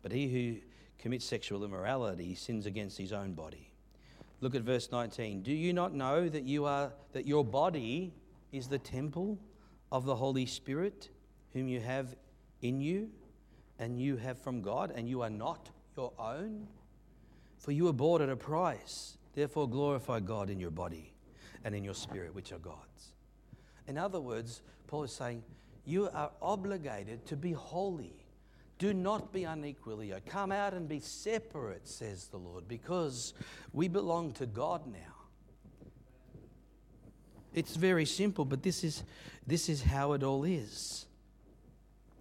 But 0.04 0.12
he 0.12 0.28
who 0.28 0.62
commits 1.00 1.26
sexual 1.26 1.64
immorality 1.64 2.36
sins 2.36 2.68
against 2.68 3.00
his 3.00 3.12
own 3.12 3.34
body. 3.34 3.72
Look 4.42 4.54
at 4.54 4.62
verse 4.62 4.92
19. 4.92 5.42
Do 5.42 5.52
you 5.52 5.74
not 5.74 5.96
know 5.96 6.30
that 6.30 6.44
you 6.44 6.66
are 6.66 6.94
that 7.14 7.26
your 7.26 7.44
body 7.44 8.14
is 8.52 8.68
the 8.68 8.80
temple 8.80 9.40
of 9.92 10.06
the 10.06 10.16
Holy 10.16 10.46
Spirit 10.46 11.10
whom 11.54 11.68
you 11.68 11.80
have 11.80 12.16
in 12.62 12.80
you 12.80 13.10
and 13.80 14.00
you 14.00 14.18
have 14.18 14.40
from 14.40 14.62
God 14.62 14.94
and 14.96 15.10
you 15.10 15.24
are 15.24 15.32
not 15.32 15.72
your 15.98 16.14
own? 16.20 16.68
For 17.62 17.72
you 17.72 17.86
were 17.86 17.94
bought 17.94 18.20
at 18.20 18.28
a 18.30 18.36
price. 18.36 19.18
Therefore 19.34 19.70
glorify 19.70 20.20
God 20.20 20.50
in 20.50 20.60
your 20.60 20.72
body 20.72 21.14
and 21.64 21.74
in 21.74 21.86
your 21.86 21.94
spirit 21.94 22.36
which 22.36 22.52
are 22.52 22.60
God's. 22.60 23.14
In 23.88 23.98
other 23.98 24.20
words, 24.20 24.62
Paul 24.88 25.04
is 25.04 25.14
saying 25.14 25.44
you 25.86 26.10
are 26.14 26.32
obligated 26.42 27.26
to 27.28 27.38
be 27.38 27.54
holy 27.54 28.22
do 28.82 28.96
not 28.96 29.32
be 29.32 29.44
unequally. 29.44 30.12
Come 30.26 30.52
out 30.52 30.74
and 30.74 30.90
be 30.90 31.00
separate, 31.00 31.88
says 31.88 32.26
the 32.30 32.38
Lord, 32.38 32.68
because 32.68 33.36
we 33.74 33.88
belong 33.88 34.32
to 34.34 34.48
God 34.48 34.88
now. 34.88 35.14
It's 37.54 37.76
very 37.76 38.08
simple, 38.08 38.44
but 38.44 38.64
this 38.64 38.84
is, 38.84 39.04
this 39.46 39.70
is 39.70 39.84
how 39.84 40.14
it 40.14 40.24
all 40.24 40.46
is. 40.46 41.06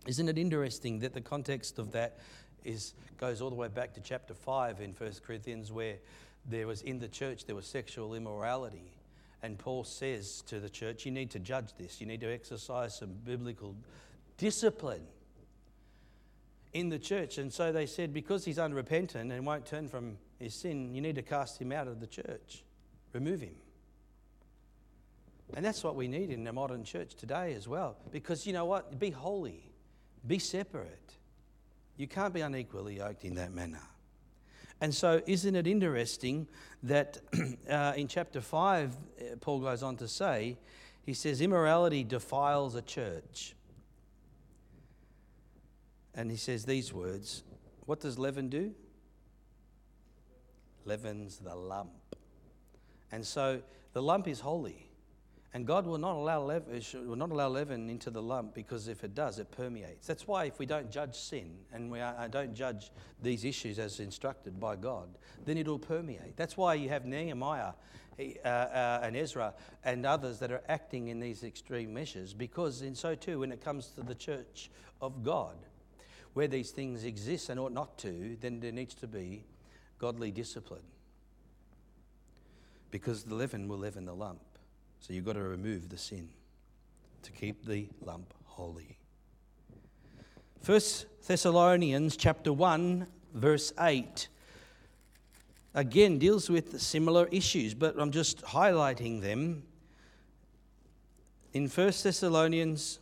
Isn't 0.07 0.28
it 0.28 0.36
interesting 0.36 0.99
that 0.99 1.14
the 1.14 1.22
context 1.22 1.78
of 1.78 1.93
that 1.93 2.18
is, 2.64 2.94
goes 3.18 3.40
all 3.40 3.50
the 3.50 3.56
way 3.56 3.68
back 3.68 3.94
to 3.94 4.00
chapter 4.00 4.34
5 4.34 4.80
in 4.80 4.92
1 4.92 5.12
Corinthians, 5.26 5.72
where 5.72 5.96
there 6.46 6.66
was 6.66 6.82
in 6.82 6.98
the 6.98 7.08
church 7.08 7.46
there 7.46 7.56
was 7.56 7.66
sexual 7.66 8.14
immorality. 8.14 8.92
And 9.42 9.58
Paul 9.58 9.84
says 9.84 10.42
to 10.48 10.61
the 10.61 10.68
church, 10.68 11.06
You 11.06 11.12
need 11.12 11.30
to 11.30 11.38
judge 11.38 11.72
this, 11.78 12.00
you 12.00 12.06
need 12.06 12.20
to 12.20 12.32
exercise 12.32 12.98
some 12.98 13.11
biblical 13.24 13.74
discipline 14.36 15.06
in 16.72 16.88
the 16.88 16.98
church. 16.98 17.38
And 17.38 17.52
so 17.52 17.72
they 17.72 17.86
said, 17.86 18.12
because 18.12 18.44
he's 18.44 18.58
unrepentant 18.58 19.32
and 19.32 19.46
won't 19.46 19.66
turn 19.66 19.88
from 19.88 20.16
his 20.38 20.54
sin, 20.54 20.94
you 20.94 21.00
need 21.00 21.16
to 21.16 21.22
cast 21.22 21.61
him 21.61 21.72
out 21.72 21.88
of 21.88 22.00
the 22.00 22.06
church, 22.06 22.62
remove 23.12 23.40
him. 23.40 23.54
And 25.54 25.64
that's 25.64 25.82
what 25.82 25.96
we 25.96 26.06
need 26.06 26.30
in 26.30 26.44
the 26.44 26.52
modern 26.52 26.84
church 26.84 27.14
today 27.16 27.54
as 27.54 27.66
well. 27.66 27.96
Because 28.12 28.46
you 28.46 28.52
know 28.52 28.66
what? 28.66 29.00
Be 29.00 29.11
holy, 29.11 29.64
be 30.26 30.38
separate. 30.38 31.16
You 32.01 32.09
can't 32.09 32.32
be 32.32 32.40
unequally 32.40 32.96
yoked 32.96 33.24
in 33.24 33.34
that 33.34 33.53
manner. 33.53 33.82
And 34.80 34.94
so, 34.94 35.20
isn't 35.26 35.55
it 35.55 35.66
interesting 35.66 36.48
that 36.82 37.18
uh, 37.70 37.92
in 37.94 38.09
chapter 38.09 38.40
5, 38.40 38.96
uh, 38.96 39.36
Paul 39.38 39.61
goes 39.61 39.82
on 39.82 39.98
to 39.98 40.09
say, 40.09 40.57
he 41.05 41.12
says, 41.12 41.42
immorality 41.42 42.03
defiles 42.03 42.74
a 42.74 42.80
church 42.80 43.55
and 46.14 46.30
he 46.30 46.38
says 46.38 46.64
these 46.64 46.90
words 46.90 47.42
What 47.84 48.01
does 48.01 48.18
leaven 48.18 48.48
do? 48.48 48.72
Leavens 50.86 51.38
the 51.38 51.55
lump. 51.55 51.92
And 53.12 53.26
so 53.26 53.61
the 53.92 54.01
lump 54.01 54.26
is 54.26 54.40
holy. 54.40 54.89
And 55.53 55.66
God 55.66 55.84
will 55.84 55.98
not 55.98 56.14
allow 56.14 56.42
leaven, 56.42 56.80
will 57.09 57.16
not 57.16 57.30
allow 57.30 57.48
leaven 57.48 57.90
into 57.90 58.11
the 58.11 58.22
lump 58.22 58.55
because 58.55 58.86
if 58.86 59.03
it 59.03 59.16
does, 59.16 59.40
it 59.40 59.51
permeates. 59.51 60.07
That's 60.07 60.28
why 60.28 60.44
if 60.44 60.61
we 60.61 60.66
don't 60.66 60.92
judge 60.92 61.16
sin 61.16 61.57
and 61.72 61.90
we 61.90 62.01
are, 62.01 62.28
don't 62.28 62.55
judge 62.55 62.92
these 63.20 63.44
issues 63.44 63.80
as 63.80 63.98
instructed 63.98 64.61
by 64.61 64.76
God, 64.76 65.09
then 65.44 65.59
it'll 65.59 65.78
permeate. 65.78 66.36
That's 66.36 66.57
why 66.57 66.74
you 66.74 66.88
have 66.90 67.05
Nehemiah 67.05 67.72
uh, 68.20 68.48
uh, 68.48 69.01
and 69.03 69.16
Ezra 69.16 69.55
and 69.84 70.07
others 70.07 70.38
that 70.38 70.53
are 70.53 70.62
acting 70.68 71.09
in 71.09 71.18
these 71.18 71.42
extreme 71.42 71.92
measures 71.92 72.32
because 72.32 72.82
in 72.82 72.94
so 72.94 73.16
too, 73.16 73.40
when 73.40 73.51
it 73.51 73.61
comes 73.61 73.88
to 73.88 74.03
the 74.03 74.14
church 74.14 74.70
of 75.01 75.24
God, 75.24 75.57
where 76.34 76.46
these 76.46 76.70
things 76.70 77.05
exist 77.05 77.48
and 77.48 77.59
ought 77.59 77.72
not 77.72 77.98
to, 77.98 78.36
then 78.40 78.61
there 78.61 78.70
needs 78.70 78.94
to 78.94 79.09
be 79.09 79.44
godly 79.98 80.30
discipline. 80.30 80.84
Because 82.92 83.24
the 83.24 83.34
leaven 83.34 83.66
will 83.66 83.78
leaven 83.78 84.05
the 84.05 84.14
lump. 84.14 84.40
So 85.01 85.12
you've 85.12 85.24
got 85.24 85.34
to 85.34 85.42
remove 85.42 85.88
the 85.88 85.98
sin 85.98 86.28
to 87.22 87.32
keep 87.32 87.64
the 87.64 87.88
lump 88.05 88.32
holy. 88.44 88.98
First 90.61 91.07
Thessalonians 91.26 92.16
chapter 92.16 92.53
1 92.53 93.07
verse 93.34 93.72
8 93.78 94.28
again 95.74 96.18
deals 96.18 96.51
with 96.51 96.80
similar 96.80 97.26
issues, 97.30 97.74
but 97.74 97.98
I'm 97.98 98.11
just 98.11 98.42
highlighting 98.42 99.20
them. 99.20 99.62
In 101.53 101.68
1 101.68 101.86
Thessalonians 102.03 103.01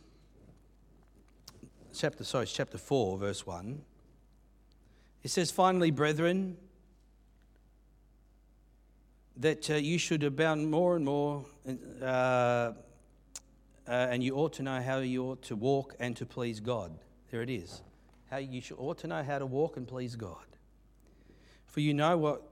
chapter, 1.93 2.23
sorry, 2.23 2.45
chapter 2.45 2.77
4, 2.77 3.17
verse 3.17 3.45
1. 3.45 3.81
It 5.23 5.29
says, 5.29 5.51
Finally, 5.51 5.91
brethren, 5.91 6.57
that 9.39 9.69
uh, 9.69 9.75
you 9.75 9.97
should 9.97 10.23
abound 10.23 10.69
more 10.69 10.95
and 10.95 11.05
more, 11.05 11.45
uh, 12.01 12.05
uh, 12.05 12.73
and 13.87 14.23
you 14.23 14.35
ought 14.35 14.53
to 14.53 14.63
know 14.63 14.81
how 14.81 14.99
you 14.99 15.23
ought 15.25 15.41
to 15.43 15.55
walk 15.55 15.95
and 15.99 16.15
to 16.17 16.25
please 16.25 16.59
God. 16.59 16.97
There 17.31 17.41
it 17.41 17.49
is. 17.49 17.81
How 18.29 18.37
you 18.37 18.61
should, 18.61 18.77
ought 18.77 18.99
to 18.99 19.07
know 19.07 19.23
how 19.23 19.39
to 19.39 19.45
walk 19.45 19.77
and 19.77 19.87
please 19.87 20.15
God. 20.15 20.45
For 21.65 21.79
you 21.79 21.93
know 21.93 22.17
what 22.17 22.43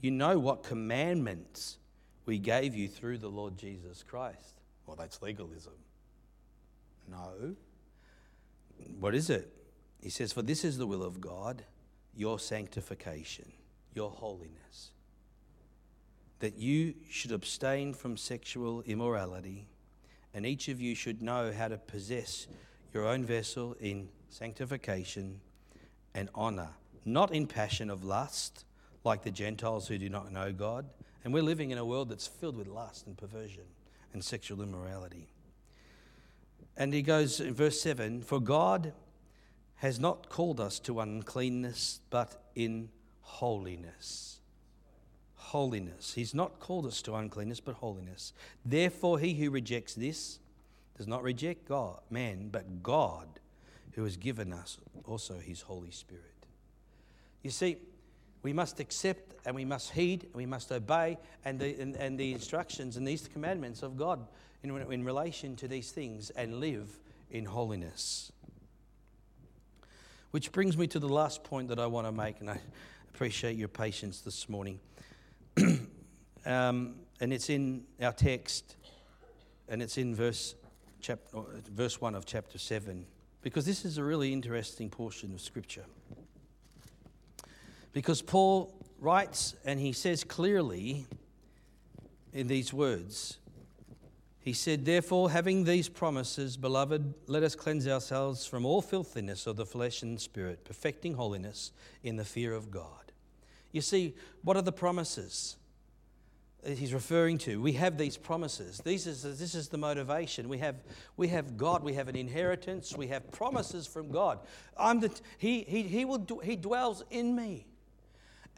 you 0.00 0.10
know 0.10 0.38
what 0.38 0.62
commandments 0.62 1.78
we 2.24 2.38
gave 2.38 2.74
you 2.74 2.88
through 2.88 3.18
the 3.18 3.28
Lord 3.28 3.58
Jesus 3.58 4.02
Christ. 4.02 4.60
Well, 4.86 4.96
that's 4.96 5.20
legalism. 5.22 5.72
No. 7.10 7.56
What 9.00 9.14
is 9.14 9.28
it? 9.28 9.50
He 10.00 10.10
says, 10.10 10.32
For 10.32 10.42
this 10.42 10.64
is 10.64 10.78
the 10.78 10.86
will 10.86 11.02
of 11.02 11.20
God, 11.20 11.64
your 12.14 12.38
sanctification, 12.38 13.50
your 13.94 14.10
holiness. 14.10 14.92
That 16.40 16.56
you 16.56 16.94
should 17.10 17.32
abstain 17.32 17.94
from 17.94 18.16
sexual 18.16 18.82
immorality, 18.82 19.66
and 20.32 20.46
each 20.46 20.68
of 20.68 20.80
you 20.80 20.94
should 20.94 21.20
know 21.22 21.52
how 21.52 21.68
to 21.68 21.78
possess 21.78 22.46
your 22.94 23.06
own 23.06 23.24
vessel 23.24 23.76
in 23.80 24.08
sanctification 24.30 25.40
and 26.14 26.28
honor, 26.34 26.70
not 27.04 27.32
in 27.32 27.46
passion 27.46 27.90
of 27.90 28.04
lust, 28.04 28.64
like 29.04 29.22
the 29.22 29.30
Gentiles 29.30 29.88
who 29.88 29.98
do 29.98 30.08
not 30.08 30.32
know 30.32 30.52
God. 30.52 30.86
And 31.24 31.32
we're 31.32 31.42
living 31.42 31.70
in 31.70 31.78
a 31.78 31.84
world 31.84 32.08
that's 32.08 32.26
filled 32.26 32.56
with 32.56 32.68
lust 32.68 33.06
and 33.06 33.16
perversion 33.16 33.64
and 34.12 34.24
sexual 34.24 34.62
immorality. 34.62 35.28
And 36.76 36.94
he 36.94 37.02
goes 37.02 37.40
in 37.40 37.54
verse 37.54 37.80
7 37.80 38.22
For 38.22 38.40
God 38.40 38.92
has 39.76 39.98
not 39.98 40.28
called 40.28 40.60
us 40.60 40.78
to 40.80 41.00
uncleanness, 41.00 42.00
but 42.10 42.42
in 42.54 42.88
holiness. 43.20 44.40
Holiness. 45.48 46.12
He's 46.12 46.34
not 46.34 46.60
called 46.60 46.84
us 46.84 47.00
to 47.00 47.14
uncleanness, 47.14 47.58
but 47.58 47.76
holiness. 47.76 48.34
Therefore, 48.66 49.18
he 49.18 49.32
who 49.32 49.50
rejects 49.50 49.94
this 49.94 50.40
does 50.94 51.06
not 51.06 51.22
reject 51.22 51.66
God, 51.66 52.00
man, 52.10 52.50
but 52.52 52.82
God, 52.82 53.40
who 53.92 54.04
has 54.04 54.18
given 54.18 54.52
us 54.52 54.76
also 55.06 55.38
his 55.38 55.62
Holy 55.62 55.90
Spirit. 55.90 56.24
You 57.42 57.48
see, 57.48 57.78
we 58.42 58.52
must 58.52 58.78
accept 58.78 59.36
and 59.46 59.56
we 59.56 59.64
must 59.64 59.92
heed 59.92 60.24
and 60.24 60.34
we 60.34 60.44
must 60.44 60.70
obey 60.70 61.16
and 61.46 61.58
the, 61.58 61.80
and, 61.80 61.96
and 61.96 62.20
the 62.20 62.34
instructions 62.34 62.98
and 62.98 63.08
these 63.08 63.26
commandments 63.26 63.82
of 63.82 63.96
God 63.96 64.26
in, 64.62 64.70
in 64.92 65.02
relation 65.02 65.56
to 65.56 65.66
these 65.66 65.92
things 65.92 66.28
and 66.28 66.60
live 66.60 66.90
in 67.30 67.46
holiness. 67.46 68.30
Which 70.30 70.52
brings 70.52 70.76
me 70.76 70.86
to 70.88 70.98
the 70.98 71.08
last 71.08 71.42
point 71.42 71.68
that 71.68 71.78
I 71.78 71.86
want 71.86 72.06
to 72.06 72.12
make, 72.12 72.40
and 72.40 72.50
I 72.50 72.60
appreciate 73.14 73.56
your 73.56 73.68
patience 73.68 74.20
this 74.20 74.46
morning. 74.46 74.78
Um, 76.46 76.94
and 77.20 77.32
it's 77.32 77.50
in 77.50 77.84
our 78.00 78.12
text, 78.12 78.76
and 79.68 79.82
it's 79.82 79.98
in 79.98 80.14
verse, 80.14 80.54
chap- 81.00 81.20
verse 81.72 82.00
1 82.00 82.14
of 82.14 82.24
chapter 82.24 82.58
7, 82.58 83.06
because 83.42 83.64
this 83.64 83.84
is 83.84 83.98
a 83.98 84.04
really 84.04 84.32
interesting 84.32 84.90
portion 84.90 85.32
of 85.34 85.40
Scripture. 85.40 85.84
Because 87.92 88.22
Paul 88.22 88.74
writes 89.00 89.54
and 89.64 89.80
he 89.80 89.92
says 89.92 90.24
clearly 90.24 91.06
in 92.32 92.46
these 92.46 92.72
words 92.72 93.38
he 94.48 94.54
said, 94.54 94.86
Therefore, 94.86 95.30
having 95.30 95.64
these 95.64 95.90
promises, 95.90 96.56
beloved, 96.56 97.12
let 97.26 97.42
us 97.42 97.54
cleanse 97.54 97.86
ourselves 97.86 98.46
from 98.46 98.64
all 98.64 98.80
filthiness 98.80 99.46
of 99.46 99.56
the 99.56 99.66
flesh 99.66 100.00
and 100.00 100.18
spirit, 100.18 100.64
perfecting 100.64 101.12
holiness 101.12 101.70
in 102.02 102.16
the 102.16 102.24
fear 102.24 102.54
of 102.54 102.70
God. 102.70 103.07
You 103.78 103.82
see, 103.82 104.16
what 104.42 104.56
are 104.56 104.62
the 104.62 104.72
promises? 104.72 105.54
he's 106.66 106.92
referring 106.92 107.38
to. 107.38 107.62
We 107.62 107.74
have 107.74 107.96
these 107.96 108.16
promises. 108.16 108.80
These 108.84 109.06
is, 109.06 109.22
this 109.22 109.54
is 109.54 109.68
the 109.68 109.78
motivation. 109.78 110.48
We 110.48 110.58
have, 110.58 110.74
we 111.16 111.28
have 111.28 111.56
God. 111.56 111.84
We 111.84 111.94
have 111.94 112.08
an 112.08 112.16
inheritance. 112.16 112.96
We 112.96 113.06
have 113.06 113.30
promises 113.30 113.86
from 113.86 114.10
God. 114.10 114.40
I'm 114.76 114.98
the, 114.98 115.12
he, 115.38 115.60
he, 115.60 115.84
he, 115.84 116.04
will, 116.04 116.26
he 116.42 116.56
dwells 116.56 117.04
in 117.10 117.36
me. 117.36 117.68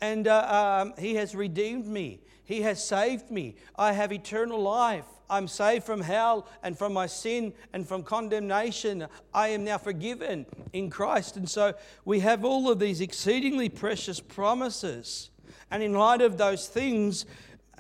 And 0.01 0.27
uh, 0.27 0.87
um, 0.87 0.95
He 0.99 1.17
has 1.17 1.35
redeemed 1.35 1.87
me. 1.87 2.23
He 2.43 2.63
has 2.63 2.83
saved 2.83 3.31
me. 3.31 3.57
I 3.77 3.93
have 3.93 4.11
eternal 4.11 4.63
life. 4.63 5.05
I'm 5.31 5.49
saved 5.49 5.85
from 5.85 6.01
hell 6.01 6.47
and 6.63 6.77
from 6.77 6.93
my 6.93 7.07
sin 7.07 7.55
and 7.73 7.87
from 7.87 8.03
condemnation. 8.03 9.07
I 9.33 9.49
am 9.49 9.65
now 9.65 9.79
forgiven 9.79 10.45
in 10.73 10.91
Christ. 10.91 11.37
And 11.37 11.49
so 11.49 11.75
we 12.05 12.21
have 12.21 12.45
all 12.45 12.71
of 12.71 12.81
these 12.81 13.01
exceedingly 13.01 13.69
precious 13.69 14.21
promises. 14.21 15.31
And 15.71 15.83
in 15.83 15.93
light 15.95 16.21
of 16.21 16.37
those 16.37 16.67
things, 16.67 17.27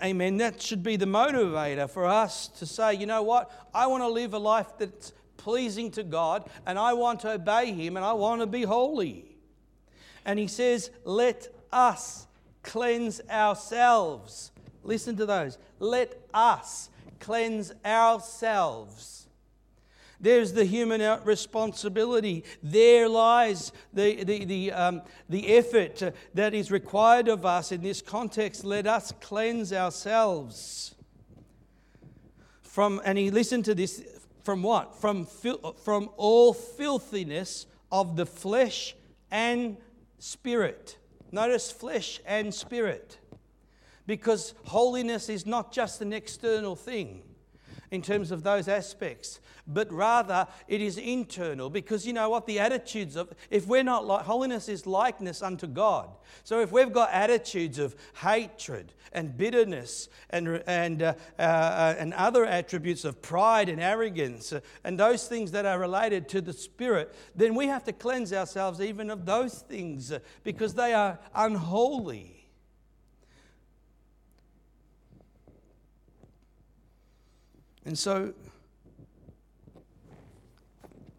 amen, 0.02 0.36
that 0.38 0.62
should 0.62 0.82
be 0.82 0.96
the 0.96 1.06
motivator 1.06 1.90
for 1.90 2.06
us 2.06 2.46
to 2.48 2.66
say, 2.66 2.94
you 2.94 3.06
know 3.06 3.22
what? 3.22 3.50
I 3.74 3.88
want 3.88 4.04
to 4.04 4.08
live 4.08 4.32
a 4.32 4.38
life 4.38 4.78
that's 4.78 5.12
pleasing 5.36 5.90
to 5.90 6.04
God 6.04 6.48
and 6.66 6.78
I 6.78 6.92
want 6.92 7.20
to 7.20 7.32
obey 7.32 7.72
Him 7.72 7.96
and 7.96 8.06
I 8.06 8.12
want 8.12 8.42
to 8.42 8.46
be 8.46 8.62
holy. 8.62 9.24
And 10.24 10.38
He 10.38 10.46
says, 10.46 10.90
let 11.04 11.48
us 11.72 12.26
cleanse 12.62 13.20
ourselves. 13.28 14.52
Listen 14.84 15.16
to 15.16 15.26
those. 15.26 15.58
Let 15.78 16.16
us 16.32 16.90
cleanse 17.20 17.72
ourselves. 17.84 19.28
There's 20.20 20.52
the 20.52 20.64
human 20.64 21.00
responsibility. 21.24 22.44
There 22.62 23.08
lies 23.08 23.72
the, 23.92 24.22
the, 24.22 24.44
the, 24.44 24.72
um, 24.72 25.02
the 25.30 25.56
effort 25.56 26.02
that 26.34 26.52
is 26.52 26.70
required 26.70 27.28
of 27.28 27.46
us 27.46 27.72
in 27.72 27.80
this 27.80 28.02
context. 28.02 28.64
Let 28.64 28.86
us 28.86 29.12
cleanse 29.20 29.72
ourselves. 29.72 30.94
From, 32.62 33.00
and 33.04 33.16
he 33.16 33.30
listened 33.30 33.64
to 33.64 33.74
this 33.74 34.02
from 34.42 34.62
what? 34.62 35.00
From, 35.00 35.26
from 35.26 36.10
all 36.16 36.52
filthiness 36.52 37.66
of 37.90 38.16
the 38.16 38.26
flesh 38.26 38.94
and 39.30 39.76
spirit. 40.18 40.98
Notice 41.32 41.70
flesh 41.70 42.20
and 42.26 42.52
spirit. 42.52 43.18
Because 44.10 44.54
holiness 44.64 45.28
is 45.28 45.46
not 45.46 45.70
just 45.70 46.02
an 46.02 46.12
external 46.12 46.74
thing 46.74 47.22
in 47.92 48.02
terms 48.02 48.32
of 48.32 48.42
those 48.42 48.66
aspects, 48.66 49.38
but 49.68 49.92
rather 49.92 50.48
it 50.66 50.80
is 50.80 50.98
internal. 50.98 51.70
Because 51.70 52.04
you 52.04 52.12
know 52.12 52.28
what? 52.28 52.44
The 52.44 52.58
attitudes 52.58 53.14
of, 53.14 53.32
if 53.50 53.68
we're 53.68 53.84
not 53.84 54.04
like, 54.04 54.24
holiness 54.24 54.68
is 54.68 54.84
likeness 54.84 55.42
unto 55.42 55.68
God. 55.68 56.10
So 56.42 56.58
if 56.58 56.72
we've 56.72 56.92
got 56.92 57.12
attitudes 57.12 57.78
of 57.78 57.94
hatred 58.20 58.94
and 59.12 59.36
bitterness 59.36 60.08
and, 60.30 60.60
and, 60.66 61.02
uh, 61.02 61.14
uh, 61.38 61.94
and 61.96 62.12
other 62.14 62.44
attributes 62.44 63.04
of 63.04 63.22
pride 63.22 63.68
and 63.68 63.80
arrogance 63.80 64.52
uh, 64.52 64.58
and 64.82 64.98
those 64.98 65.28
things 65.28 65.52
that 65.52 65.66
are 65.66 65.78
related 65.78 66.28
to 66.30 66.40
the 66.40 66.52
Spirit, 66.52 67.14
then 67.36 67.54
we 67.54 67.68
have 67.68 67.84
to 67.84 67.92
cleanse 67.92 68.32
ourselves 68.32 68.80
even 68.80 69.08
of 69.08 69.24
those 69.24 69.60
things 69.60 70.10
uh, 70.10 70.18
because 70.42 70.74
they 70.74 70.94
are 70.94 71.20
unholy. 71.32 72.39
And 77.90 77.98
so 77.98 78.34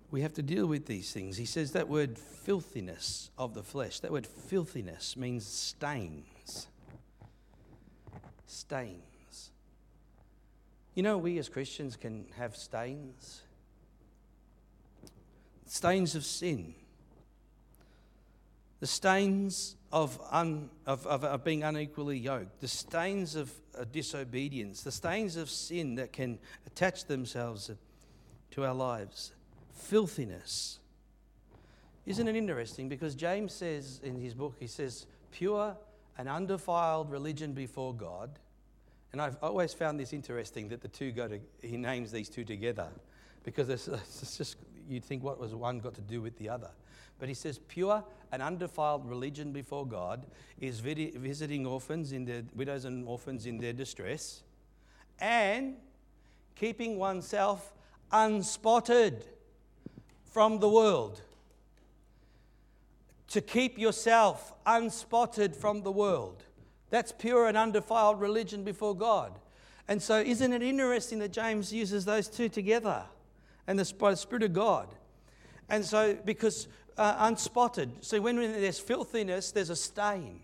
we 0.09 0.21
have 0.21 0.31
to 0.35 0.41
deal 0.41 0.65
with 0.65 0.85
these 0.85 1.11
things. 1.11 1.35
He 1.35 1.43
says 1.43 1.73
that 1.73 1.89
word 1.89 2.17
filthiness 2.17 3.29
of 3.37 3.53
the 3.53 3.61
flesh, 3.61 3.99
that 3.99 4.09
word 4.09 4.25
filthiness 4.25 5.17
means 5.17 5.45
stains. 5.45 6.67
Stains. 8.45 9.51
You 10.95 11.03
know, 11.03 11.17
we 11.17 11.37
as 11.39 11.49
Christians 11.49 11.97
can 11.97 12.27
have 12.37 12.55
stains. 12.55 13.41
Stains 15.65 16.15
of 16.15 16.23
sin. 16.23 16.73
The 18.81 18.87
stains 18.87 19.77
of, 19.91 20.19
un, 20.31 20.69
of, 20.85 21.07
of, 21.07 21.23
of 21.23 21.43
being 21.43 21.63
unequally 21.63 22.17
yoked. 22.17 22.59
The 22.59 22.67
stains 22.67 23.35
of 23.35 23.53
disobedience. 23.91 24.81
The 24.81 24.91
stains 24.91 25.37
of 25.37 25.49
sin 25.49 25.95
that 25.95 26.11
can 26.11 26.39
attach 26.67 27.05
themselves 27.05 27.71
to 28.51 28.65
our 28.65 28.73
lives 28.73 29.31
filthiness. 29.73 30.79
Isn't 32.05 32.27
it 32.27 32.35
interesting? 32.35 32.89
Because 32.89 33.15
James 33.15 33.53
says 33.53 33.99
in 34.03 34.19
his 34.19 34.33
book, 34.33 34.55
he 34.59 34.67
says, 34.67 35.05
pure 35.31 35.75
and 36.17 36.27
undefiled 36.27 37.09
religion 37.09 37.53
before 37.53 37.93
God. 37.93 38.31
And 39.11 39.21
I've 39.21 39.37
always 39.41 39.73
found 39.73 39.99
this 39.99 40.13
interesting 40.13 40.69
that 40.69 40.81
the 40.81 40.87
two 40.87 41.11
go 41.11 41.27
to, 41.27 41.39
he 41.61 41.77
names 41.77 42.11
these 42.11 42.29
two 42.29 42.43
together 42.43 42.87
because 43.43 43.69
it's, 43.69 43.87
it's 43.87 44.37
just, 44.37 44.57
you'd 44.87 45.03
think 45.03 45.23
what 45.23 45.39
was 45.39 45.53
one 45.53 45.79
got 45.79 45.93
to 45.95 46.01
do 46.01 46.21
with 46.21 46.37
the 46.37 46.49
other. 46.49 46.69
But 47.21 47.29
he 47.29 47.35
says, 47.35 47.59
pure 47.59 48.03
and 48.31 48.41
undefiled 48.41 49.07
religion 49.07 49.51
before 49.51 49.85
God 49.85 50.25
is 50.59 50.79
visiting 50.79 51.67
orphans 51.67 52.13
in 52.13 52.25
their, 52.25 52.41
widows 52.55 52.83
and 52.83 53.07
orphans 53.07 53.45
in 53.45 53.59
their 53.59 53.73
distress 53.73 54.41
and 55.19 55.75
keeping 56.55 56.97
oneself 56.97 57.73
unspotted 58.11 59.23
from 60.31 60.57
the 60.57 60.67
world. 60.67 61.21
To 63.27 63.39
keep 63.39 63.77
yourself 63.77 64.55
unspotted 64.65 65.55
from 65.55 65.83
the 65.83 65.91
world. 65.91 66.43
That's 66.89 67.11
pure 67.11 67.45
and 67.45 67.55
undefiled 67.55 68.19
religion 68.19 68.63
before 68.63 68.95
God. 68.95 69.37
And 69.87 70.01
so, 70.01 70.19
isn't 70.19 70.53
it 70.53 70.63
interesting 70.63 71.19
that 71.19 71.31
James 71.31 71.71
uses 71.71 72.03
those 72.03 72.27
two 72.27 72.49
together 72.49 73.03
and 73.67 73.77
the, 73.77 73.83
the 73.83 74.15
Spirit 74.15 74.41
of 74.41 74.53
God? 74.53 74.95
And 75.71 75.85
so, 75.85 76.17
because 76.25 76.67
uh, 76.97 77.27
unspotted, 77.27 77.89
so 78.01 78.19
when 78.19 78.35
there's 78.35 78.77
filthiness, 78.77 79.51
there's 79.51 79.69
a 79.69 79.75
stain. 79.75 80.41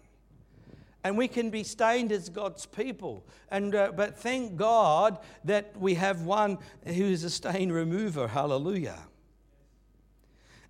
And 1.03 1.17
we 1.17 1.27
can 1.27 1.49
be 1.49 1.63
stained 1.63 2.13
as 2.13 2.29
God's 2.29 2.65
people. 2.65 3.25
And, 3.51 3.75
uh, 3.75 3.91
but 3.93 4.17
thank 4.17 4.55
God 4.55 5.19
that 5.43 5.77
we 5.77 5.95
have 5.95 6.21
one 6.21 6.57
who 6.85 7.03
is 7.03 7.25
a 7.25 7.29
stain 7.29 7.73
remover. 7.73 8.29
Hallelujah. 8.29 8.99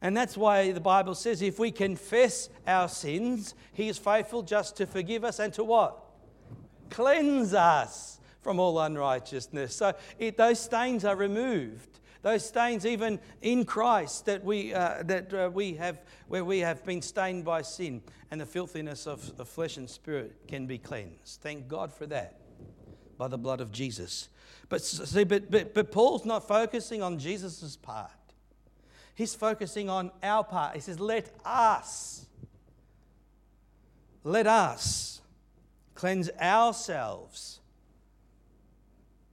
And 0.02 0.18
that's 0.18 0.36
why 0.36 0.72
the 0.72 0.82
Bible 0.82 1.14
says 1.14 1.44
if 1.44 1.60
we 1.60 1.72
confess 1.72 2.50
our 2.66 2.90
sins, 2.90 3.54
He 3.74 3.90
is 3.90 4.00
faithful 4.00 4.42
just 4.42 4.76
to 4.78 4.88
forgive 4.88 5.24
us 5.24 5.38
and 5.38 5.54
to 5.54 5.64
what? 5.64 6.04
Cleanse 6.90 7.54
us 7.54 8.20
from 8.42 8.60
all 8.60 8.80
unrighteousness. 8.80 9.76
So 9.76 9.94
it, 10.18 10.36
those 10.36 10.60
stains 10.60 11.06
are 11.06 11.16
removed. 11.16 12.00
Those 12.22 12.46
stains, 12.46 12.86
even 12.86 13.20
in 13.42 13.66
Christ, 13.66 14.26
that 14.26 14.44
we, 14.44 14.74
uh, 14.74 15.04
that, 15.04 15.34
uh, 15.34 15.50
we 15.54 15.74
have, 15.76 16.02
where 16.28 16.44
we 16.44 16.60
have 16.60 16.84
been 16.86 17.02
stained 17.02 17.46
by 17.46 17.62
sin, 17.62 18.02
and 18.32 18.42
the 18.42 18.46
filthiness 18.46 19.08
of 19.08 19.38
the 19.38 19.46
flesh 19.46 19.78
and 19.78 19.90
spirit 19.90 20.48
can 20.48 20.66
be 20.66 20.78
cleansed. 20.78 21.42
Thank 21.42 21.68
God 21.68 21.94
for 21.94 22.06
that 22.08 22.40
by 23.18 23.28
the 23.28 23.38
blood 23.38 23.62
of 23.62 23.72
Jesus. 23.72 24.30
But 24.70 24.84
see, 24.84 25.24
but, 25.24 25.50
but, 25.50 25.74
but 25.74 25.92
Paul's 25.92 26.26
not 26.26 26.48
focusing 26.48 27.02
on 27.02 27.20
Jesus' 27.20 27.76
part. 27.76 28.12
He's 29.16 29.34
focusing 29.34 29.90
on 29.90 30.12
our 30.22 30.44
part. 30.44 30.76
He 30.76 30.82
says, 30.82 31.00
Let 31.00 31.34
us, 31.44 32.28
let 34.24 34.46
us 34.46 35.22
cleanse 35.96 36.30
ourselves 36.40 37.60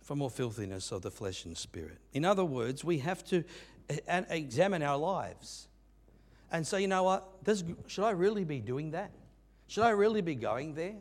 from 0.04 0.20
all 0.20 0.28
filthiness 0.28 0.92
of 0.92 1.00
the 1.02 1.10
flesh 1.10 1.46
and 1.46 1.56
spirit. 1.56 1.98
In 2.12 2.24
other 2.24 2.44
words, 2.44 2.84
we 2.84 2.98
have 2.98 3.24
to 3.24 3.42
examine 4.08 4.82
our 4.82 4.98
lives 4.98 5.66
and 6.52 6.66
say, 6.66 6.82
you 6.82 6.88
know 6.88 7.02
what, 7.02 7.42
this, 7.42 7.64
should 7.86 8.04
I 8.04 8.10
really 8.10 8.44
be 8.44 8.60
doing 8.60 8.90
that? 8.90 9.10
Should 9.66 9.82
I 9.82 9.90
really 9.90 10.20
be 10.20 10.34
going 10.34 10.74
there? 10.74 10.96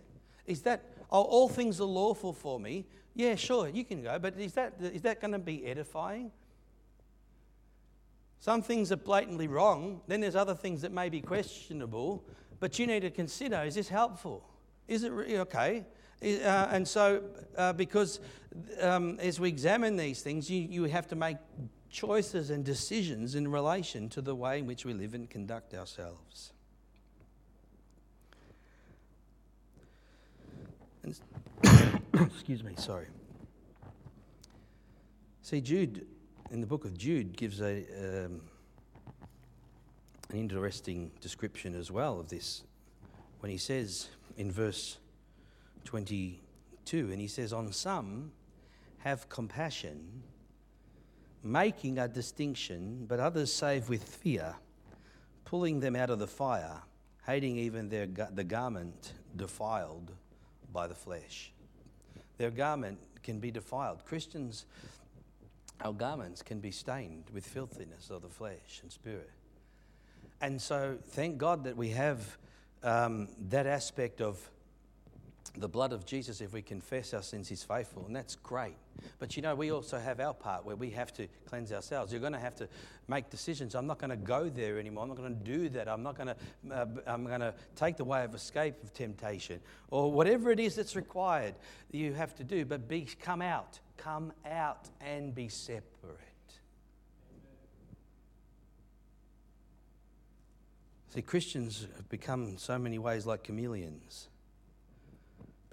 Is 0.46 0.62
that, 0.62 0.86
oh, 1.12 1.22
all 1.22 1.50
things 1.50 1.82
are 1.82 1.86
lawful 1.86 2.32
for 2.32 2.60
me? 2.60 2.86
Yeah, 3.14 3.36
sure, 3.36 3.68
you 3.68 3.84
can 3.84 4.02
go, 4.02 4.18
but 4.20 4.40
is 4.40 4.54
that, 4.54 4.76
is 4.80 5.02
that 5.02 5.20
going 5.20 5.34
to 5.34 5.40
be 5.40 5.66
edifying? 5.66 6.32
Some 8.40 8.62
things 8.62 8.92
are 8.92 8.98
blatantly 8.98 9.50
wrong, 9.50 10.02
then 10.08 10.22
there's 10.22 10.36
other 10.36 10.56
things 10.56 10.82
that 10.82 10.94
may 10.94 11.10
be 11.10 11.20
questionable, 11.20 12.24
but 12.62 12.80
you 12.80 12.88
need 12.88 13.02
to 13.02 13.12
consider 13.12 13.64
is 13.64 13.76
this 13.76 13.90
helpful? 13.90 14.50
Is 14.88 15.04
it 15.04 15.12
really 15.12 15.38
okay? 15.40 15.86
Uh, 16.22 16.26
and 16.72 16.88
so, 16.88 17.22
uh, 17.58 17.74
because 17.74 18.20
um, 18.82 19.20
as 19.20 19.40
we 19.40 19.50
examine 19.50 19.98
these 19.98 20.22
things, 20.22 20.50
you, 20.50 20.62
you 20.62 20.84
have 20.86 21.08
to 21.08 21.16
make 21.16 21.38
choices 21.90 22.50
and 22.50 22.64
decisions 22.64 23.36
in 23.36 23.48
relation 23.52 24.10
to 24.10 24.22
the 24.22 24.34
way 24.36 24.60
in 24.60 24.66
which 24.66 24.86
we 24.86 24.94
live 24.94 25.14
and 25.14 25.30
conduct 25.30 25.74
ourselves. 25.74 26.54
And, 31.04 31.20
excuse 32.14 32.64
me, 32.64 32.74
sorry. 32.78 33.08
See, 35.42 35.60
Jude 35.60 36.08
in 36.54 36.62
the 36.62 36.68
book 36.68 36.86
of 36.86 36.96
Jude 36.96 37.36
gives 37.36 37.62
a, 37.62 37.84
um, 37.98 38.40
an 40.30 40.38
interesting 40.38 41.10
description 41.20 41.74
as 41.74 41.90
well 41.90 42.20
of 42.20 42.30
this 42.30 42.62
when 43.40 43.52
he 43.52 43.58
says 43.58 44.08
in 44.38 44.52
verse 44.52 45.00
22, 45.86 47.12
and 47.12 47.20
he 47.20 47.28
says, 47.28 47.54
On 47.54 47.72
some 47.72 48.32
have 49.00 49.30
compassion, 49.30 50.24
making 51.44 51.98
a 51.98 52.08
distinction, 52.08 53.06
but 53.08 53.20
others 53.20 53.52
save 53.54 53.90
with 53.90 54.04
fear, 54.04 54.56
pulling 55.46 55.80
them 55.80 55.96
out 55.96 56.10
of 56.10 56.20
the 56.20 56.28
fire, 56.28 56.82
hating 57.26 57.58
even 57.58 57.90
their, 57.90 58.08
the 58.08 58.44
garment 58.44 59.14
defiled 59.36 60.12
by 60.72 60.88
the 60.88 60.96
flesh. 60.96 61.52
Their 62.38 62.52
garment 62.52 63.00
can 63.22 63.40
be 63.40 63.52
defiled. 63.52 64.06
Christians, 64.06 64.66
our 65.82 65.94
garments 65.94 66.42
can 66.42 66.60
be 66.60 66.72
stained 66.72 67.26
with 67.34 67.46
filthiness 67.46 68.10
of 68.10 68.22
the 68.22 68.30
flesh 68.30 68.80
and 68.82 68.92
spirit. 68.92 69.30
And 70.42 70.62
so, 70.62 70.98
thank 71.02 71.38
God 71.38 71.64
that 71.66 71.78
we 71.78 71.90
have 71.90 72.38
um, 72.84 73.30
that 73.50 73.66
aspect 73.66 74.22
of 74.22 74.50
the 75.52 75.68
blood 75.68 75.94
of 75.94 76.06
Jesus, 76.06 76.42
if 76.42 76.54
we 76.54 76.62
confess 76.62 77.14
our 77.14 77.22
sins, 77.22 77.52
is 77.52 77.64
faithful, 77.64 78.06
and 78.06 78.16
that's 78.16 78.36
great. 78.36 78.76
But 79.20 79.36
you 79.36 79.42
know, 79.42 79.56
we 79.56 79.72
also 79.72 80.00
have 80.00 80.20
our 80.20 80.34
part 80.34 80.66
where 80.66 80.76
we 80.76 80.90
have 80.92 81.14
to 81.14 81.28
cleanse 81.48 81.72
ourselves. 81.72 82.12
You're 82.12 82.22
going 82.22 82.34
to 82.34 82.40
have 82.40 82.56
to 82.56 82.68
make 83.08 83.30
decisions. 83.30 83.76
I'm 83.76 83.88
not 83.88 84.00
going 84.00 84.10
to 84.10 84.16
go 84.16 84.50
there 84.50 84.80
anymore. 84.80 85.04
I'm 85.04 85.10
not 85.10 85.18
going 85.18 85.38
to 85.38 85.44
do 85.44 85.70
that. 85.70 85.88
I'm 85.88 86.04
not 86.04 86.16
going 86.16 86.28
to. 86.28 86.36
Uh, 86.72 86.86
I'm 87.06 87.26
going 87.26 87.42
to 87.42 87.54
take 87.76 87.98
the 87.98 88.04
way 88.04 88.24
of 88.24 88.34
escape 88.34 88.82
of 88.84 88.94
temptation, 88.94 89.60
or 89.90 90.12
whatever 90.12 90.52
it 90.52 90.60
is 90.60 90.76
that's 90.76 90.96
required. 90.96 91.56
You 91.92 92.14
have 92.14 92.36
to 92.36 92.44
do, 92.44 92.66
but 92.66 92.88
be 92.88 93.08
come 93.22 93.42
out, 93.42 93.80
come 93.98 94.34
out, 94.46 94.90
and 95.02 95.36
be 95.36 95.50
separate. 95.50 96.20
See, 101.14 101.22
Christians 101.22 101.88
have 101.96 102.10
become 102.10 102.58
so 102.58 102.80
many 102.80 102.98
ways 102.98 103.28
like 103.28 103.44
chameleons. 103.44 104.30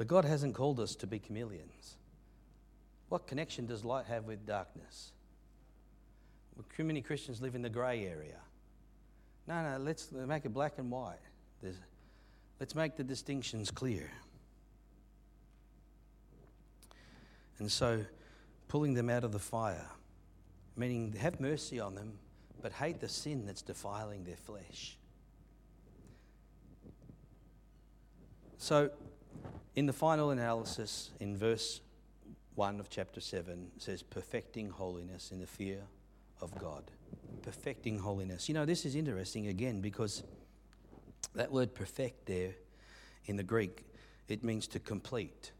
But 0.00 0.08
God 0.08 0.24
hasn't 0.24 0.54
called 0.54 0.80
us 0.80 0.94
to 0.96 1.06
be 1.06 1.18
chameleons. 1.18 1.98
What 3.10 3.26
connection 3.26 3.66
does 3.66 3.84
light 3.84 4.06
have 4.06 4.24
with 4.24 4.46
darkness? 4.46 5.12
Well, 6.56 6.64
too 6.74 6.84
many 6.84 7.02
Christians 7.02 7.42
live 7.42 7.54
in 7.54 7.60
the 7.60 7.68
grey 7.68 8.06
area. 8.06 8.38
No, 9.46 9.62
no, 9.62 9.76
let's 9.76 10.10
make 10.10 10.46
it 10.46 10.54
black 10.54 10.78
and 10.78 10.90
white. 10.90 11.18
There's, 11.60 11.76
let's 12.58 12.74
make 12.74 12.96
the 12.96 13.04
distinctions 13.04 13.70
clear. 13.70 14.10
And 17.58 17.70
so, 17.70 18.02
pulling 18.68 18.94
them 18.94 19.10
out 19.10 19.22
of 19.22 19.32
the 19.32 19.38
fire, 19.38 19.90
meaning 20.76 21.12
have 21.20 21.40
mercy 21.40 21.78
on 21.78 21.94
them, 21.94 22.14
but 22.62 22.72
hate 22.72 23.00
the 23.00 23.08
sin 23.10 23.44
that's 23.44 23.60
defiling 23.60 24.24
their 24.24 24.38
flesh. 24.38 24.96
So, 28.56 28.88
in 29.76 29.86
the 29.86 29.92
final 29.92 30.30
analysis, 30.30 31.10
in 31.20 31.36
verse 31.36 31.80
1 32.54 32.80
of 32.80 32.90
chapter 32.90 33.20
7, 33.20 33.70
says, 33.78 34.02
perfecting 34.02 34.68
holiness 34.68 35.30
in 35.32 35.40
the 35.40 35.46
fear 35.46 35.82
of 36.40 36.56
God. 36.58 36.84
Perfecting 37.42 37.98
holiness. 37.98 38.48
You 38.48 38.54
know, 38.54 38.64
this 38.64 38.84
is 38.84 38.94
interesting 38.94 39.46
again 39.46 39.80
because 39.80 40.22
that 41.34 41.52
word 41.52 41.74
perfect 41.74 42.26
there 42.26 42.52
in 43.26 43.36
the 43.36 43.42
Greek, 43.42 43.84
it 44.28 44.42
means 44.44 44.66
to 44.68 44.80
complete, 44.80 45.52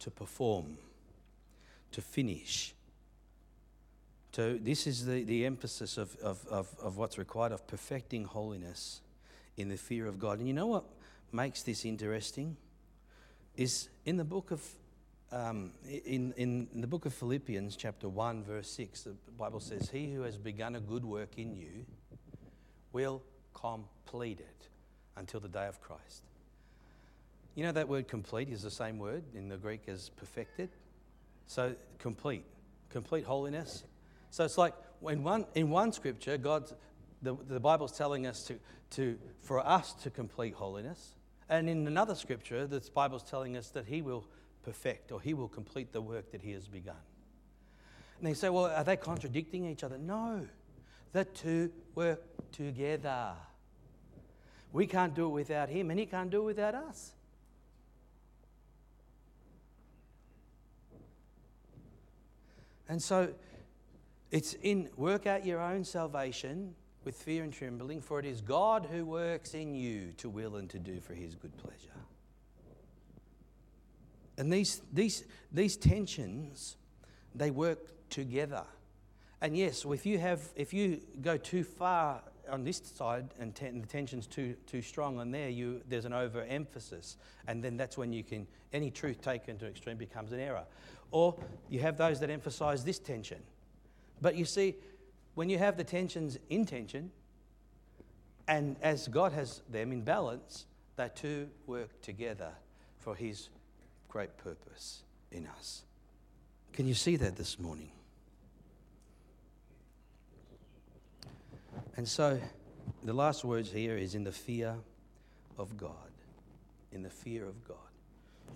to 0.00 0.10
perform, 0.10 0.78
to 1.92 2.00
finish. 2.00 2.74
So, 4.32 4.58
this 4.60 4.86
is 4.86 5.06
the, 5.06 5.24
the 5.24 5.46
emphasis 5.46 5.96
of, 5.96 6.14
of, 6.16 6.46
of, 6.48 6.68
of 6.82 6.98
what's 6.98 7.16
required 7.16 7.52
of 7.52 7.66
perfecting 7.66 8.24
holiness 8.24 9.00
in 9.56 9.70
the 9.70 9.78
fear 9.78 10.06
of 10.06 10.18
God. 10.18 10.38
And 10.38 10.46
you 10.46 10.52
know 10.52 10.66
what 10.66 10.84
makes 11.32 11.62
this 11.62 11.86
interesting? 11.86 12.56
Is 13.56 13.88
in 14.04 14.16
the 14.16 14.24
book 14.24 14.50
of 14.50 14.62
um, 15.32 15.72
in, 15.86 16.32
in 16.36 16.68
the 16.72 16.86
book 16.86 17.04
of 17.04 17.12
Philippians, 17.12 17.74
chapter 17.74 18.08
1, 18.08 18.44
verse 18.44 18.70
6, 18.70 19.02
the 19.02 19.14
Bible 19.36 19.58
says, 19.58 19.90
He 19.90 20.12
who 20.12 20.22
has 20.22 20.36
begun 20.36 20.76
a 20.76 20.80
good 20.80 21.04
work 21.04 21.36
in 21.36 21.56
you 21.56 21.84
will 22.92 23.22
complete 23.52 24.38
it 24.38 24.68
until 25.16 25.40
the 25.40 25.48
day 25.48 25.66
of 25.66 25.80
Christ. 25.80 26.22
You 27.56 27.64
know 27.64 27.72
that 27.72 27.88
word 27.88 28.06
complete 28.06 28.50
is 28.50 28.62
the 28.62 28.70
same 28.70 28.98
word 28.98 29.24
in 29.34 29.48
the 29.48 29.56
Greek 29.56 29.82
as 29.88 30.10
perfected? 30.10 30.70
So, 31.48 31.74
complete, 31.98 32.44
complete 32.90 33.24
holiness. 33.24 33.82
So 34.30 34.44
it's 34.44 34.58
like 34.58 34.74
in 35.08 35.22
one, 35.22 35.46
in 35.54 35.70
one 35.70 35.92
scripture, 35.92 36.36
God, 36.38 36.70
the, 37.22 37.36
the 37.48 37.58
Bible's 37.58 37.96
telling 37.96 38.26
us 38.26 38.44
to, 38.44 38.58
to, 38.90 39.18
for 39.40 39.66
us 39.66 39.94
to 40.02 40.10
complete 40.10 40.54
holiness. 40.54 41.15
And 41.48 41.68
in 41.68 41.86
another 41.86 42.14
scripture, 42.14 42.66
the 42.66 42.80
Bible's 42.92 43.22
telling 43.22 43.56
us 43.56 43.68
that 43.70 43.86
he 43.86 44.02
will 44.02 44.26
perfect 44.64 45.12
or 45.12 45.20
he 45.20 45.32
will 45.32 45.48
complete 45.48 45.92
the 45.92 46.02
work 46.02 46.32
that 46.32 46.42
he 46.42 46.52
has 46.52 46.66
begun. 46.66 46.96
And 48.18 48.26
they 48.26 48.34
say, 48.34 48.48
well, 48.48 48.66
are 48.66 48.82
they 48.82 48.96
contradicting 48.96 49.64
each 49.66 49.84
other? 49.84 49.98
No. 49.98 50.46
The 51.12 51.24
two 51.24 51.70
work 51.94 52.22
together. 52.50 53.32
We 54.72 54.86
can't 54.86 55.14
do 55.14 55.26
it 55.26 55.30
without 55.30 55.68
him, 55.68 55.90
and 55.90 56.00
he 56.00 56.06
can't 56.06 56.30
do 56.30 56.42
it 56.42 56.44
without 56.44 56.74
us. 56.74 57.12
And 62.88 63.02
so 63.02 63.32
it's 64.30 64.54
in 64.54 64.88
work 64.96 65.26
out 65.26 65.46
your 65.46 65.60
own 65.60 65.84
salvation 65.84 66.74
with 67.06 67.16
fear 67.16 67.44
and 67.44 67.52
trembling, 67.52 68.02
for 68.02 68.18
it 68.18 68.26
is 68.26 68.42
God 68.42 68.88
who 68.90 69.06
works 69.06 69.54
in 69.54 69.74
you 69.74 70.12
to 70.18 70.28
will 70.28 70.56
and 70.56 70.68
to 70.70 70.78
do 70.78 71.00
for 71.00 71.14
his 71.14 71.36
good 71.36 71.56
pleasure. 71.56 71.94
And 74.36 74.52
these, 74.52 74.82
these, 74.92 75.24
these 75.52 75.76
tensions, 75.78 76.76
they 77.34 77.50
work 77.50 77.78
together. 78.10 78.64
And 79.40 79.56
yes, 79.56 79.86
if 79.88 80.04
you, 80.04 80.18
have, 80.18 80.40
if 80.56 80.74
you 80.74 81.00
go 81.22 81.36
too 81.36 81.62
far 81.62 82.22
on 82.50 82.64
this 82.64 82.82
side 82.84 83.28
and 83.38 83.54
ten, 83.54 83.80
the 83.80 83.86
tension's 83.86 84.26
too, 84.26 84.56
too 84.66 84.82
strong 84.82 85.18
on 85.18 85.30
there, 85.30 85.48
you, 85.48 85.82
there's 85.88 86.04
an 86.06 86.12
overemphasis. 86.12 87.16
And 87.46 87.62
then 87.62 87.76
that's 87.76 87.96
when 87.96 88.12
you 88.12 88.24
can, 88.24 88.46
any 88.72 88.90
truth 88.90 89.22
taken 89.22 89.58
to 89.58 89.66
extreme 89.66 89.96
becomes 89.96 90.32
an 90.32 90.40
error. 90.40 90.64
Or 91.12 91.38
you 91.70 91.80
have 91.80 91.96
those 91.96 92.18
that 92.20 92.30
emphasize 92.30 92.84
this 92.84 92.98
tension. 92.98 93.38
But 94.20 94.34
you 94.34 94.44
see, 94.44 94.74
when 95.36 95.50
you 95.50 95.58
have 95.58 95.76
the 95.76 95.84
tensions 95.84 96.38
in 96.48 96.64
tension, 96.64 97.12
and 98.48 98.76
as 98.80 99.06
God 99.06 99.32
has 99.32 99.60
them 99.68 99.92
in 99.92 100.00
balance, 100.00 100.64
they 100.96 101.10
two 101.14 101.48
work 101.66 102.00
together 102.00 102.52
for 102.98 103.14
His 103.14 103.50
great 104.08 104.34
purpose 104.38 105.02
in 105.30 105.46
us. 105.46 105.82
Can 106.72 106.88
you 106.88 106.94
see 106.94 107.16
that 107.16 107.36
this 107.36 107.58
morning? 107.58 107.90
And 111.98 112.08
so, 112.08 112.40
the 113.04 113.12
last 113.12 113.44
words 113.44 113.70
here 113.70 113.96
is 113.98 114.14
in 114.14 114.24
the 114.24 114.32
fear 114.32 114.74
of 115.58 115.76
God. 115.76 115.90
In 116.92 117.02
the 117.02 117.10
fear 117.10 117.46
of 117.46 117.62
God. 117.68 117.76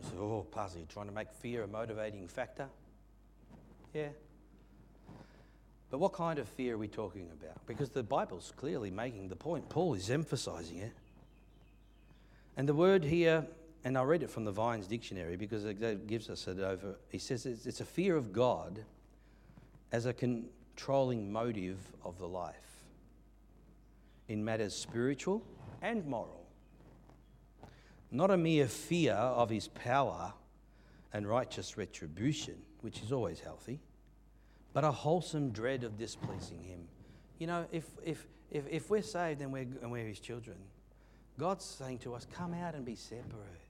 You 0.03 0.09
say, 0.09 0.17
oh, 0.17 0.47
Pastor, 0.51 0.79
you're 0.79 0.89
trying 0.89 1.09
to 1.09 1.13
make 1.13 1.31
fear 1.31 1.63
a 1.63 1.69
motivating 1.69 2.27
factor? 2.27 2.69
Yeah, 3.93 4.09
but 5.91 5.99
what 5.99 6.13
kind 6.13 6.39
of 6.39 6.49
fear 6.49 6.75
are 6.75 6.79
we 6.79 6.87
talking 6.87 7.29
about? 7.33 7.67
Because 7.67 7.91
the 7.91 8.05
Bible's 8.05 8.53
clearly 8.57 8.91
making 8.91 9.29
the 9.29 9.37
point. 9.37 9.69
Paul 9.69 9.95
is 9.95 10.09
emphasizing 10.09 10.79
it. 10.79 10.93
And 12.57 12.69
the 12.69 12.75
word 12.75 13.05
here, 13.05 13.45
and 13.85 13.99
I'll 13.99 14.07
read 14.07 14.23
it 14.23 14.31
from 14.31 14.45
the 14.45 14.53
Vines 14.53 14.87
Dictionary 14.87 15.37
because 15.37 15.65
it 15.65 16.07
gives 16.07 16.31
us 16.31 16.47
it 16.47 16.61
over. 16.61 16.97
He 17.09 17.19
says 17.19 17.45
it's 17.45 17.81
a 17.81 17.85
fear 17.85 18.17
of 18.17 18.33
God 18.33 18.85
as 19.91 20.07
a 20.07 20.13
controlling 20.13 21.33
motive 21.33 21.79
of 22.05 22.19
the 22.19 22.29
life 22.29 22.55
in 24.29 24.45
matters 24.45 24.77
spiritual 24.77 25.43
and 25.83 26.07
moral. 26.07 26.47
Not 28.13 28.31
a 28.31 28.37
mere 28.37 28.69
fear 28.69 29.15
of 29.15 29.51
his 29.51 29.67
power 29.69 30.35
and 31.13 31.27
righteous 31.27 31.77
retribution, 31.77 32.55
which 32.83 33.03
is 33.03 33.11
always 33.11 33.41
healthy 33.41 33.81
but 34.73 34.85
a 34.85 34.91
wholesome 34.91 35.51
dread 35.51 35.85
of 35.85 35.99
displeasing 35.99 36.63
Him. 36.63 36.81
You 37.39 37.47
know, 37.47 37.67
if, 37.73 37.85
if, 38.05 38.27
if, 38.51 38.65
if 38.71 38.91
we're 38.91 39.03
saved 39.03 39.41
and 39.41 39.53
we're, 39.53 39.67
and 39.83 39.91
we're 39.91 40.07
His 40.07 40.21
children, 40.21 40.57
God's 41.39 41.65
saying 41.65 41.99
to 41.99 42.15
us, 42.15 42.27
come 42.33 42.55
out 42.55 42.75
and 42.75 42.85
be 42.85 42.95
separate. 42.95 43.61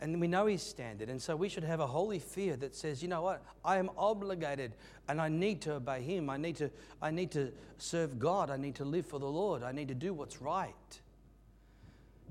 And 0.00 0.20
we 0.20 0.28
know 0.28 0.46
His 0.46 0.62
standard. 0.62 1.08
And 1.08 1.20
so 1.20 1.36
we 1.36 1.48
should 1.48 1.64
have 1.64 1.80
a 1.80 1.86
holy 1.86 2.18
fear 2.18 2.56
that 2.56 2.74
says, 2.74 3.02
you 3.02 3.08
know 3.08 3.22
what? 3.22 3.42
I 3.64 3.78
am 3.78 3.90
obligated 3.96 4.72
and 5.08 5.20
I 5.20 5.28
need 5.28 5.60
to 5.62 5.74
obey 5.74 6.02
Him. 6.02 6.30
I 6.30 6.36
need 6.36 6.56
to, 6.56 6.70
I 7.02 7.10
need 7.10 7.30
to 7.32 7.52
serve 7.78 8.18
God. 8.18 8.50
I 8.50 8.56
need 8.56 8.76
to 8.76 8.84
live 8.84 9.06
for 9.06 9.18
the 9.18 9.26
Lord. 9.26 9.62
I 9.62 9.72
need 9.72 9.88
to 9.88 9.94
do 9.94 10.14
what's 10.14 10.40
right 10.40 10.74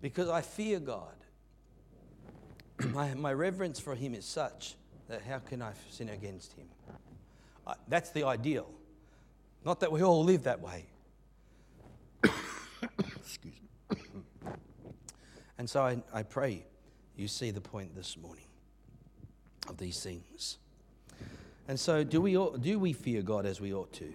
because 0.01 0.29
I 0.29 0.41
fear 0.41 0.79
God. 0.79 1.15
my, 2.93 3.13
my 3.13 3.33
reverence 3.33 3.79
for 3.79 3.95
Him 3.95 4.13
is 4.13 4.25
such 4.25 4.75
that 5.09 5.21
how 5.21 5.39
can 5.39 5.61
I 5.61 5.73
sin 5.89 6.09
against 6.09 6.53
Him? 6.53 6.67
That's 7.87 8.11
the 8.11 8.23
ideal. 8.23 8.69
Not 9.65 9.79
that 9.81 9.91
we 9.91 10.01
all 10.01 10.23
live 10.23 10.43
that 10.43 10.61
way. 10.61 10.85
Excuse 12.99 13.55
me. 13.91 13.97
and 15.57 15.69
so 15.69 15.81
I, 15.81 16.01
I 16.13 16.23
pray 16.23 16.63
you 17.15 17.27
see 17.27 17.51
the 17.51 17.61
point 17.61 17.95
this 17.95 18.15
morning 18.15 18.45
of 19.67 19.77
these 19.77 20.01
things. 20.01 20.57
And 21.67 21.77
so, 21.79 22.03
do 22.03 22.21
we, 22.21 22.33
do 22.33 22.79
we 22.79 22.93
fear 22.93 23.21
God 23.21 23.45
as 23.45 23.59
we 23.59 23.73
ought 23.73 23.91
to? 23.93 24.13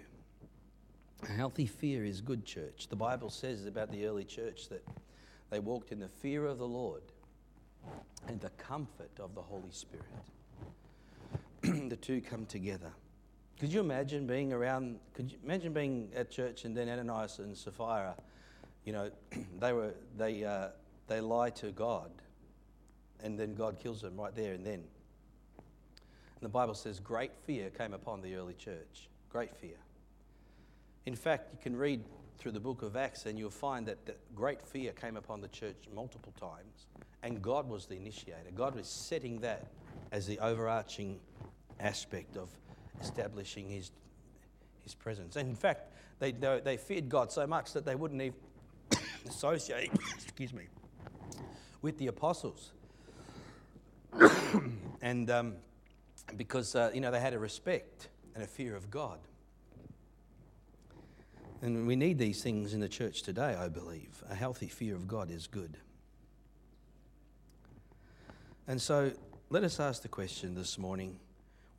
A 1.24 1.32
healthy 1.32 1.66
fear 1.66 2.04
is 2.04 2.20
good, 2.20 2.44
church. 2.44 2.88
The 2.88 2.96
Bible 2.96 3.28
says 3.28 3.66
about 3.66 3.90
the 3.92 4.06
early 4.06 4.24
church 4.24 4.68
that 4.70 4.84
they 5.50 5.58
walked 5.58 5.92
in 5.92 6.00
the 6.00 6.08
fear 6.08 6.46
of 6.46 6.58
the 6.58 6.66
Lord 6.66 7.02
and 8.26 8.40
the 8.40 8.50
comfort 8.50 9.10
of 9.20 9.34
the 9.34 9.42
Holy 9.42 9.70
Spirit. 9.70 10.06
the 11.90 11.96
two 11.96 12.20
come 12.20 12.46
together. 12.46 12.92
Could 13.58 13.72
you 13.72 13.80
imagine 13.80 14.26
being 14.26 14.52
around? 14.52 14.98
Could 15.14 15.30
you 15.30 15.38
imagine 15.44 15.72
being 15.72 16.10
at 16.16 16.30
church 16.30 16.64
and 16.64 16.76
then 16.76 16.88
Ananias 16.88 17.38
and 17.38 17.56
Sapphira, 17.56 18.16
you 18.84 18.92
know, 18.92 19.10
they 19.60 19.72
were 19.72 19.94
they 20.16 20.44
uh, 20.44 20.68
they 21.06 21.20
lie 21.20 21.50
to 21.50 21.70
God, 21.70 22.10
and 23.22 23.38
then 23.38 23.54
God 23.54 23.78
kills 23.78 24.00
them 24.00 24.18
right 24.18 24.34
there 24.34 24.54
and 24.54 24.64
then. 24.66 24.82
And 26.42 26.48
the 26.48 26.48
Bible 26.48 26.74
says 26.74 26.98
great 26.98 27.32
fear 27.44 27.70
came 27.70 27.94
upon 27.94 28.20
the 28.20 28.34
early 28.34 28.54
church. 28.54 29.08
Great 29.30 29.54
fear. 29.54 29.76
In 31.06 31.14
fact, 31.14 31.52
you 31.52 31.58
can 31.62 31.76
read 31.76 32.04
through 32.38 32.52
the 32.52 32.60
book 32.60 32.82
of 32.82 32.96
Acts 32.96 33.26
and 33.26 33.38
you'll 33.38 33.50
find 33.50 33.86
that, 33.86 34.04
that 34.06 34.18
great 34.34 34.60
fear 34.60 34.92
came 34.92 35.16
upon 35.16 35.40
the 35.40 35.48
church 35.48 35.76
multiple 35.94 36.32
times, 36.40 36.86
and 37.22 37.40
God 37.40 37.68
was 37.68 37.86
the 37.86 37.94
initiator. 37.94 38.50
God 38.54 38.74
was 38.74 38.88
setting 38.88 39.38
that 39.40 39.68
as 40.10 40.26
the 40.26 40.38
overarching 40.40 41.20
aspect 41.78 42.36
of 42.36 42.48
establishing 43.00 43.68
his, 43.68 43.90
his 44.82 44.94
presence. 44.94 45.36
And 45.36 45.48
in 45.48 45.56
fact, 45.56 45.92
they, 46.18 46.32
they, 46.32 46.76
feared 46.76 47.08
God 47.08 47.32
so 47.32 47.46
much 47.46 47.72
that 47.72 47.84
they 47.84 47.94
wouldn't 47.94 48.22
even 48.22 48.38
associate, 49.28 49.90
excuse 50.22 50.52
me, 50.52 50.64
with 51.80 51.98
the 51.98 52.06
apostles. 52.06 52.72
and 55.02 55.30
um, 55.30 55.54
because, 56.36 56.74
uh, 56.74 56.90
you 56.94 57.00
know, 57.00 57.10
they 57.10 57.20
had 57.20 57.34
a 57.34 57.38
respect 57.38 58.08
and 58.34 58.44
a 58.44 58.46
fear 58.46 58.76
of 58.76 58.90
God. 58.90 59.18
And 61.60 61.86
we 61.86 61.94
need 61.94 62.18
these 62.18 62.42
things 62.42 62.74
in 62.74 62.80
the 62.80 62.88
church 62.88 63.22
today, 63.22 63.54
I 63.54 63.68
believe. 63.68 64.22
A 64.28 64.34
healthy 64.34 64.66
fear 64.66 64.96
of 64.96 65.06
God 65.06 65.30
is 65.30 65.46
good. 65.46 65.76
And 68.66 68.80
so 68.80 69.12
let 69.50 69.64
us 69.64 69.78
ask 69.78 70.02
the 70.02 70.08
question 70.08 70.54
this 70.54 70.78
morning 70.78 71.18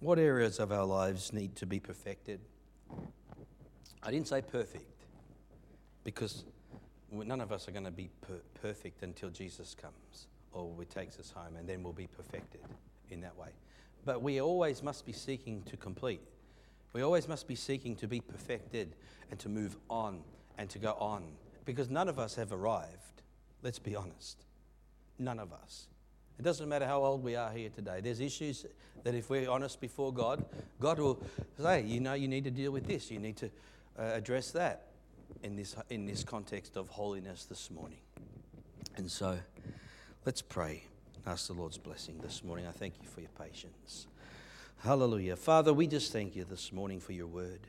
what 0.03 0.19
areas 0.19 0.59
of 0.59 0.71
our 0.71 0.85
lives 0.85 1.31
need 1.31 1.55
to 1.55 1.65
be 1.65 1.79
perfected? 1.79 2.41
I 4.03 4.11
didn't 4.11 4.27
say 4.27 4.41
perfect 4.41 5.05
because 6.03 6.43
none 7.09 7.39
of 7.39 7.53
us 7.53 7.69
are 7.69 7.71
going 7.71 7.85
to 7.85 7.91
be 7.91 8.09
per- 8.21 8.41
perfect 8.61 9.01
until 9.01 9.29
Jesus 9.29 9.73
comes 9.73 10.27
or 10.51 10.69
he 10.77 10.85
takes 10.85 11.17
us 11.19 11.31
home 11.31 11.55
and 11.57 11.67
then 11.67 11.83
we'll 11.83 11.93
be 11.93 12.07
perfected 12.07 12.61
in 13.11 13.21
that 13.21 13.37
way. 13.37 13.49
But 14.03 14.21
we 14.21 14.41
always 14.41 14.83
must 14.83 15.05
be 15.05 15.13
seeking 15.13 15.63
to 15.63 15.77
complete. 15.77 16.21
We 16.91 17.01
always 17.01 17.29
must 17.29 17.47
be 17.47 17.55
seeking 17.55 17.95
to 17.97 18.07
be 18.07 18.19
perfected 18.19 18.95
and 19.31 19.39
to 19.39 19.47
move 19.47 19.77
on 19.89 20.19
and 20.57 20.69
to 20.71 20.79
go 20.79 20.93
on 20.99 21.23
because 21.63 21.89
none 21.89 22.09
of 22.09 22.19
us 22.19 22.35
have 22.35 22.51
arrived. 22.51 23.21
Let's 23.61 23.79
be 23.79 23.95
honest. 23.95 24.43
None 25.17 25.39
of 25.39 25.53
us. 25.53 25.87
It 26.43 26.47
doesn't 26.47 26.67
matter 26.67 26.85
how 26.85 27.05
old 27.05 27.23
we 27.23 27.37
are 27.37 27.49
here 27.51 27.69
today. 27.69 28.01
There's 28.01 28.19
issues 28.19 28.65
that 29.05 29.15
if 29.15 29.29
we're 29.29 29.49
honest 29.49 29.79
before 29.79 30.11
God, 30.11 30.43
God 30.77 30.99
will 30.99 31.23
say, 31.57 31.83
you 31.83 32.01
know, 32.01 32.15
you 32.15 32.27
need 32.27 32.43
to 32.43 32.51
deal 32.51 32.73
with 32.73 32.85
this. 32.85 33.09
You 33.09 33.19
need 33.19 33.37
to 33.37 33.45
uh, 33.97 34.11
address 34.15 34.51
that 34.51 34.87
in 35.41 35.55
this, 35.55 35.73
in 35.89 36.05
this 36.05 36.25
context 36.25 36.75
of 36.75 36.89
holiness 36.89 37.45
this 37.45 37.71
morning. 37.71 37.99
And 38.97 39.09
so 39.09 39.37
let's 40.25 40.41
pray. 40.41 40.83
Ask 41.25 41.47
the 41.47 41.53
Lord's 41.53 41.77
blessing 41.77 42.19
this 42.21 42.43
morning. 42.43 42.67
I 42.67 42.71
thank 42.71 42.95
you 43.01 43.07
for 43.07 43.21
your 43.21 43.29
patience. 43.39 44.07
Hallelujah. 44.79 45.37
Father, 45.37 45.73
we 45.73 45.87
just 45.87 46.11
thank 46.11 46.35
you 46.35 46.43
this 46.43 46.73
morning 46.73 46.99
for 46.99 47.13
your 47.13 47.27
word. 47.27 47.61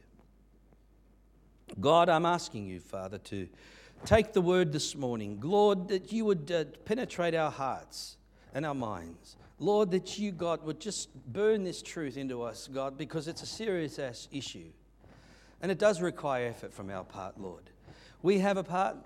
God, 1.80 2.08
I'm 2.08 2.26
asking 2.26 2.66
you, 2.66 2.80
Father, 2.80 3.18
to 3.18 3.48
take 4.04 4.32
the 4.32 4.40
word 4.40 4.72
this 4.72 4.96
morning. 4.96 5.38
Lord, 5.44 5.86
that 5.86 6.10
you 6.10 6.24
would 6.24 6.50
uh, 6.50 6.64
penetrate 6.84 7.36
our 7.36 7.52
hearts 7.52 8.16
and 8.54 8.64
our 8.64 8.74
minds. 8.74 9.36
Lord, 9.58 9.90
that 9.90 10.18
you, 10.18 10.32
God, 10.32 10.64
would 10.64 10.80
just 10.80 11.14
burn 11.32 11.64
this 11.64 11.82
truth 11.82 12.16
into 12.16 12.42
us, 12.42 12.68
God, 12.72 12.96
because 12.96 13.28
it's 13.28 13.42
a 13.42 13.46
serious 13.46 13.98
ass 13.98 14.28
issue. 14.32 14.70
And 15.60 15.70
it 15.70 15.78
does 15.78 16.00
require 16.00 16.48
effort 16.48 16.72
from 16.72 16.90
our 16.90 17.04
part, 17.04 17.40
Lord. 17.40 17.70
We 18.22 18.38
have 18.38 18.56
a 18.56 18.64
part 18.64 18.96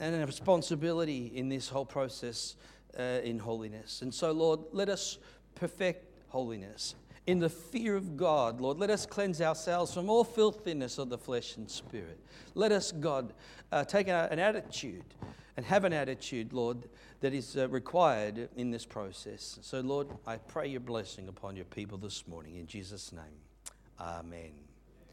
and 0.00 0.14
a 0.14 0.26
responsibility 0.26 1.32
in 1.34 1.48
this 1.48 1.68
whole 1.68 1.86
process 1.86 2.56
uh, 2.98 3.02
in 3.22 3.38
holiness. 3.38 4.02
And 4.02 4.12
so, 4.12 4.32
Lord, 4.32 4.60
let 4.72 4.88
us 4.88 5.18
perfect 5.54 6.10
holiness 6.28 6.94
in 7.26 7.38
the 7.40 7.48
fear 7.48 7.96
of 7.96 8.16
God, 8.16 8.60
Lord. 8.60 8.78
Let 8.78 8.90
us 8.90 9.04
cleanse 9.04 9.40
ourselves 9.40 9.92
from 9.92 10.08
all 10.08 10.24
filthiness 10.24 10.98
of 10.98 11.08
the 11.08 11.18
flesh 11.18 11.56
and 11.56 11.68
spirit. 11.68 12.20
Let 12.54 12.72
us, 12.72 12.92
God, 12.92 13.32
uh, 13.72 13.84
take 13.84 14.08
an 14.08 14.38
attitude 14.38 15.04
and 15.56 15.64
have 15.64 15.84
an 15.84 15.92
attitude, 15.92 16.52
Lord, 16.52 16.88
that 17.20 17.32
is 17.32 17.56
uh, 17.56 17.68
required 17.68 18.48
in 18.56 18.70
this 18.70 18.84
process. 18.84 19.58
So, 19.62 19.80
Lord, 19.80 20.08
I 20.26 20.36
pray 20.36 20.68
your 20.68 20.80
blessing 20.80 21.28
upon 21.28 21.56
your 21.56 21.64
people 21.64 21.98
this 21.98 22.28
morning. 22.28 22.56
In 22.56 22.66
Jesus' 22.66 23.12
name, 23.12 23.22
amen. 23.98 24.65